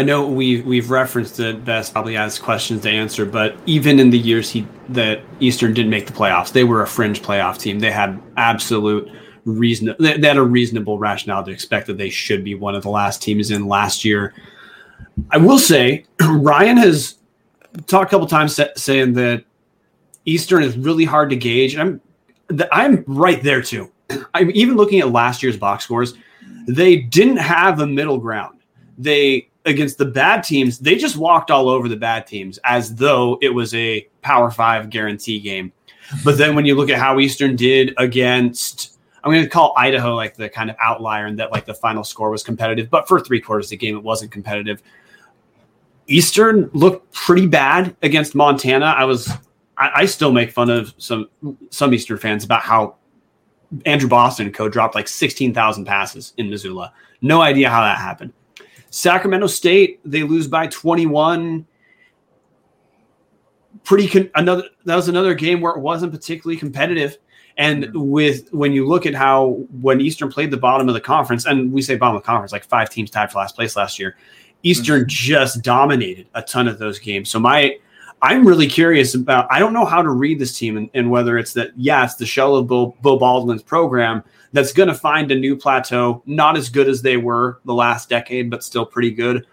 [0.00, 1.62] I know we we've referenced it.
[1.62, 5.90] Best probably has questions to answer, but even in the years he that Eastern didn't
[5.90, 7.80] make the playoffs, they were a fringe playoff team.
[7.80, 9.10] They had absolute
[9.44, 9.94] reason.
[9.98, 13.20] They, had a reasonable rationale to expect that they should be one of the last
[13.20, 14.32] teams in last year.
[15.32, 17.18] I will say Ryan has
[17.86, 19.44] talked a couple times saying that
[20.24, 21.76] Eastern is really hard to gauge.
[21.76, 22.00] I'm
[22.72, 23.92] I'm right there too.
[24.32, 26.14] I'm even looking at last year's box scores.
[26.66, 28.60] They didn't have a middle ground.
[28.96, 33.38] They against the bad teams, they just walked all over the bad teams as though
[33.40, 35.72] it was a Power Five guarantee game.
[36.24, 40.14] But then when you look at how Eastern did against, I'm going to call Idaho
[40.14, 43.20] like the kind of outlier and that like the final score was competitive, but for
[43.20, 44.82] three quarters of the game, it wasn't competitive.
[46.06, 48.86] Eastern looked pretty bad against Montana.
[48.86, 49.30] I was,
[49.76, 51.28] I, I still make fun of some
[51.70, 52.96] some Eastern fans about how
[53.86, 56.92] Andrew Boston co dropped like 16,000 passes in Missoula.
[57.22, 58.32] No idea how that happened.
[58.90, 61.66] Sacramento State, they lose by 21.
[63.84, 67.16] Pretty con- another that was another game where it wasn't particularly competitive.
[67.56, 71.46] And with when you look at how when Eastern played the bottom of the conference,
[71.46, 73.98] and we say bottom of the conference, like five teams tied for last place last
[73.98, 74.16] year,
[74.62, 75.08] Eastern mm-hmm.
[75.08, 77.30] just dominated a ton of those games.
[77.30, 77.78] So my
[78.22, 81.38] I'm really curious about I don't know how to read this team and, and whether
[81.38, 84.22] it's that, yeah, the shell of Beau, Beau Baldwin's program,
[84.52, 88.08] that's going to find a new plateau, not as good as they were the last
[88.08, 89.46] decade, but still pretty good,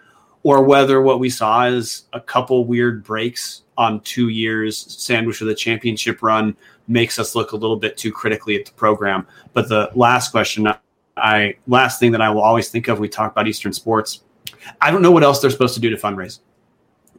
[0.44, 5.50] or whether what we saw is a couple weird breaks on two years sandwich with
[5.50, 6.56] a championship run
[6.88, 9.26] makes us look a little bit too critically at the program.
[9.54, 10.68] But the last question,
[11.16, 14.24] I last thing that I will always think of, we talk about Eastern sports.
[14.82, 16.40] I don't know what else they're supposed to do to fundraise.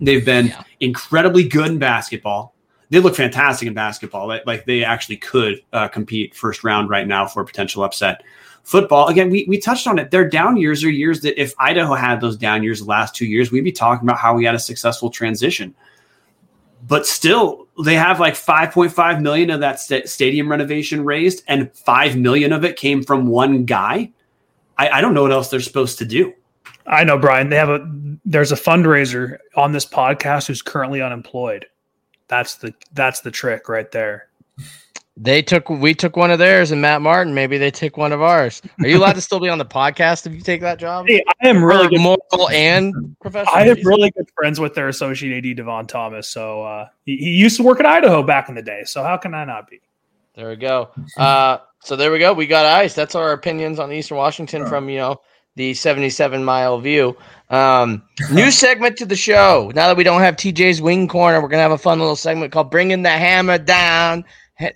[0.01, 0.63] They've been yeah.
[0.81, 2.55] incredibly good in basketball
[2.91, 4.29] they look fantastic in basketball.
[4.29, 8.23] Like, like they actually could uh, compete first round right now for a potential upset.
[8.65, 10.11] Football, again, we, we touched on it.
[10.11, 13.27] Their down years are years that if Idaho had those down years the last two
[13.27, 15.75] years, we'd be talking about how we had a successful transition.
[16.87, 22.17] but still they have like 5.5 million of that st- stadium renovation raised and 5
[22.17, 24.11] million of it came from one guy
[24.77, 26.33] I, I, don't know what else they're supposed to do
[26.89, 27.87] i know brian they have a
[28.25, 31.67] there's a fundraiser on this podcast who's currently unemployed
[32.27, 34.29] that's the that's the trick right there
[35.21, 37.35] they took we took one of theirs and Matt Martin.
[37.35, 38.63] Maybe they take one of ours.
[38.81, 41.07] Are you allowed to still be on the podcast if you take that job?
[41.09, 43.55] Hey, I am really good moral and professional.
[43.55, 46.29] I am really good friends with their associate AD Devon Thomas.
[46.29, 48.83] So uh, he, he, used to work at Idaho back in the day.
[48.85, 49.81] So how can I not be?
[50.37, 50.91] There we go.
[51.17, 52.33] Uh, so there we go.
[52.33, 52.95] We got ice.
[52.95, 55.21] That's our opinions on Eastern Washington from you know
[55.59, 57.15] the 77 mile view.
[57.51, 58.03] Um,
[58.33, 59.71] new segment to the show.
[59.75, 62.53] Now that we don't have TJ's wing corner, we're gonna have a fun little segment
[62.53, 64.25] called "Bringing the Hammer Down."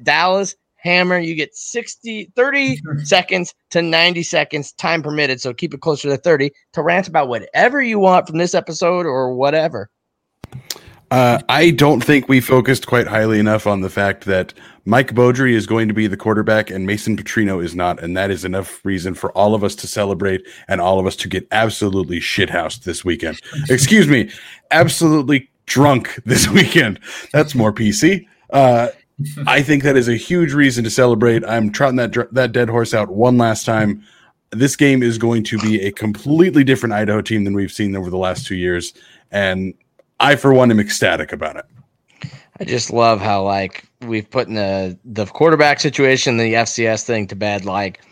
[0.03, 5.41] Dallas Hammer, you get 60, 30 seconds to 90 seconds, time permitted.
[5.41, 9.07] So keep it closer to 30 to rant about whatever you want from this episode
[9.07, 9.89] or whatever.
[11.13, 14.55] Uh, I don't think we focused quite highly enough on the fact that
[14.87, 18.03] Mike Beaudry is going to be the quarterback and Mason Petrino is not.
[18.03, 21.15] And that is enough reason for all of us to celebrate and all of us
[21.17, 23.39] to get absolutely shithoused this weekend.
[23.69, 24.31] Excuse me,
[24.71, 26.99] absolutely drunk this weekend.
[27.31, 28.27] That's more PC.
[28.49, 28.89] Uh,
[29.47, 31.45] I think that is a huge reason to celebrate.
[31.45, 34.03] I'm trotting that that dead horse out one last time.
[34.51, 38.09] This game is going to be a completely different Idaho team than we've seen over
[38.09, 38.95] the last two years,
[39.31, 39.75] and
[40.23, 41.65] I, for one, am ecstatic about it.
[42.61, 47.27] I just love how like we've put in the the quarterback situation, the FCS thing
[47.27, 48.03] to bed like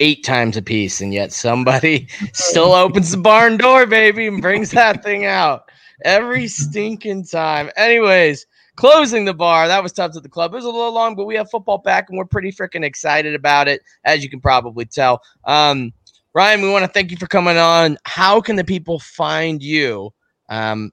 [0.00, 4.70] eight times a piece, and yet somebody still opens the barn door, baby, and brings
[4.70, 5.70] that thing out
[6.04, 7.70] every stinking time.
[7.76, 8.46] Anyways,
[8.76, 9.68] closing the bar.
[9.68, 10.54] That was tough to the club.
[10.54, 13.34] It was a little long, but we have football back and we're pretty freaking excited
[13.34, 15.20] about it, as you can probably tell.
[15.44, 15.92] Um,
[16.32, 17.98] Ryan, we want to thank you for coming on.
[18.04, 20.14] How can the people find you?
[20.48, 20.92] Um,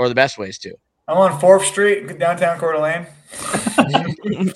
[0.00, 0.74] or the best ways to?
[1.06, 3.06] I'm on Fourth Street, downtown Coeur d'Alene.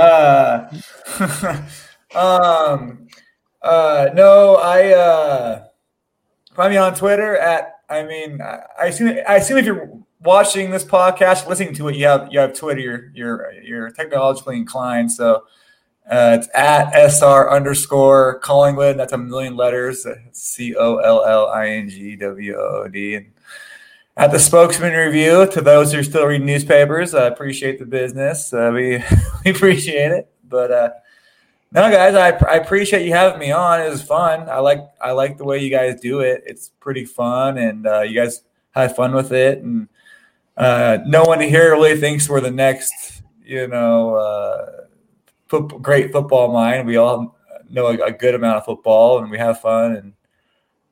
[0.00, 0.66] uh,
[2.14, 3.06] um,
[3.60, 5.64] uh, no, I uh,
[6.54, 7.72] find me on Twitter at.
[7.90, 11.96] I mean, I, I assume I assume if you're watching this podcast, listening to it,
[11.96, 12.80] you have you have Twitter.
[12.80, 15.44] You're you're, you're technologically inclined, so
[16.10, 18.96] uh, it's at sr underscore Collingwood.
[18.98, 20.06] That's a million letters.
[20.32, 23.16] C O L L I N G W O O D.
[23.16, 23.33] And
[24.16, 28.52] at the spokesman review, to those who are still reading newspapers, I appreciate the business.
[28.52, 29.02] Uh, we
[29.44, 30.70] we appreciate it, but.
[30.70, 30.90] Uh,
[31.74, 33.80] no, guys, I, I appreciate you having me on.
[33.80, 34.48] It was fun.
[34.48, 36.44] I like I like the way you guys do it.
[36.46, 39.58] It's pretty fun, and uh, you guys had fun with it.
[39.58, 39.88] And
[40.56, 44.84] uh, no one here really thinks we're the next, you know, uh,
[45.48, 46.86] football, great football mind.
[46.86, 47.36] We all
[47.68, 50.12] know a, a, good amount of football, and we have fun, and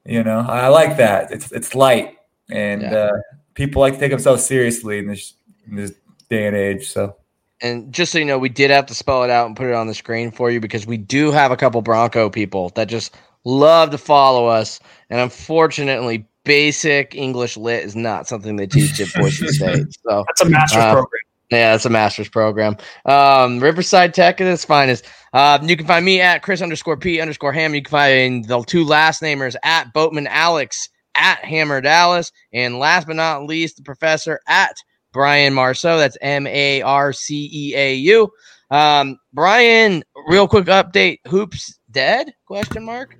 [0.05, 1.31] you know, I like that.
[1.31, 2.16] It's it's light,
[2.51, 2.94] and yeah.
[2.94, 3.12] uh,
[3.55, 5.35] people like to take themselves seriously in this
[5.66, 5.93] in this
[6.28, 6.90] day and age.
[6.90, 7.16] So.
[7.60, 9.74] And just so you know, we did have to spell it out and put it
[9.74, 13.16] on the screen for you because we do have a couple Bronco people that just
[13.44, 14.81] love to follow us.
[15.10, 19.86] And unfortunately, basic English lit is not something they teach at Boise State.
[20.05, 21.23] So that's a master's uh, program.
[21.51, 22.77] Yeah, it's a master's program.
[23.05, 25.05] Um, Riverside Tech at its finest.
[25.35, 27.74] Uh, you can find me at Chris underscore P underscore Ham.
[27.74, 32.33] You can find the two last namers at Boatman Alex at Hammer Dallas.
[32.53, 34.77] And last but not least, the professor at
[35.13, 35.99] Brian Marceau.
[35.99, 38.31] That's M A R C E A U.
[38.71, 41.19] Um, Brian, real quick update.
[41.27, 42.33] Hoops dead?
[42.47, 43.19] Question mark.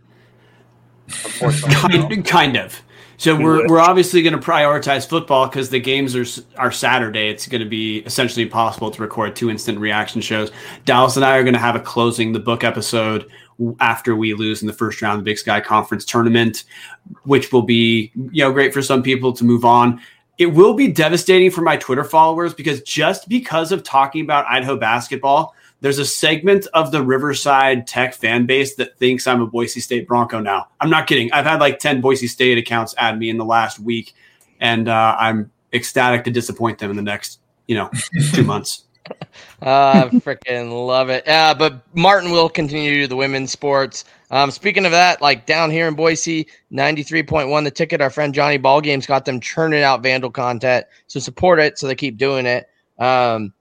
[1.39, 2.81] Kind, kind of.
[3.19, 6.24] So we're we're obviously going to prioritize football because the games are
[6.59, 7.28] are Saturday.
[7.28, 10.51] It's going to be essentially impossible to record two instant reaction shows.
[10.86, 13.31] Dallas and I are going to have a closing the book episode
[13.80, 16.64] after we lose in the first round of the Big Sky Conference tournament,
[17.24, 20.00] which will be you know great for some people to move on.
[20.38, 24.76] It will be devastating for my Twitter followers because just because of talking about Idaho
[24.76, 29.80] basketball, there's a segment of the Riverside Tech fan base that thinks I'm a Boise
[29.80, 30.68] State Bronco now.
[30.80, 31.30] I'm not kidding.
[31.32, 34.14] I've had like 10 Boise State accounts add me in the last week,
[34.60, 37.90] and uh, I'm ecstatic to disappoint them in the next, you know,
[38.32, 38.84] two months.
[39.62, 41.26] uh, freaking love it.
[41.26, 44.04] Uh, but Martin will continue to do the women's sports.
[44.30, 48.58] Um, speaking of that, like down here in Boise, 93.1 the ticket, our friend Johnny
[48.58, 50.86] Ball Games got them churning out Vandal content.
[51.06, 52.68] So support it so they keep doing it.
[52.98, 53.52] Um,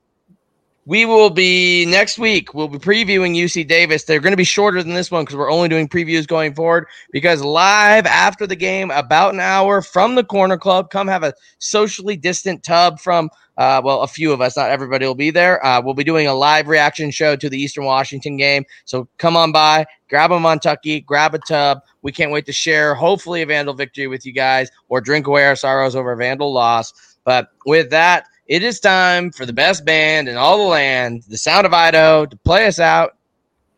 [0.86, 2.56] we will be next week.
[2.56, 4.03] We'll be previewing UC Davis.
[4.03, 6.88] They're going to be shorter than this one because we're only doing previews going forward.
[7.12, 11.34] Because live after the game, about an hour from the Corner Club, come have a
[11.60, 14.58] socially distant tub from, uh, well, a few of us.
[14.58, 15.64] Not everybody will be there.
[15.64, 18.66] Uh, we'll be doing a live reaction show to the Eastern Washington game.
[18.86, 21.82] So come on by, grab a Montucky, grab a tub.
[22.02, 25.45] We can't wait to share, hopefully, a Vandal victory with you guys or drink away
[25.45, 26.91] our sorrows over Vandal loss.
[27.24, 31.38] But with that, it is time for the best band in all the land, the
[31.38, 33.15] Sound of Idaho, to play us out.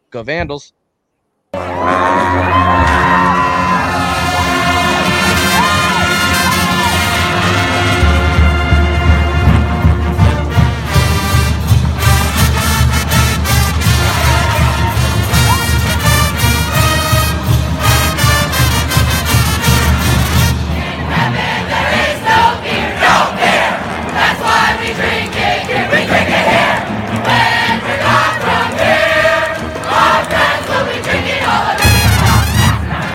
[0.10, 0.74] Go Vandals.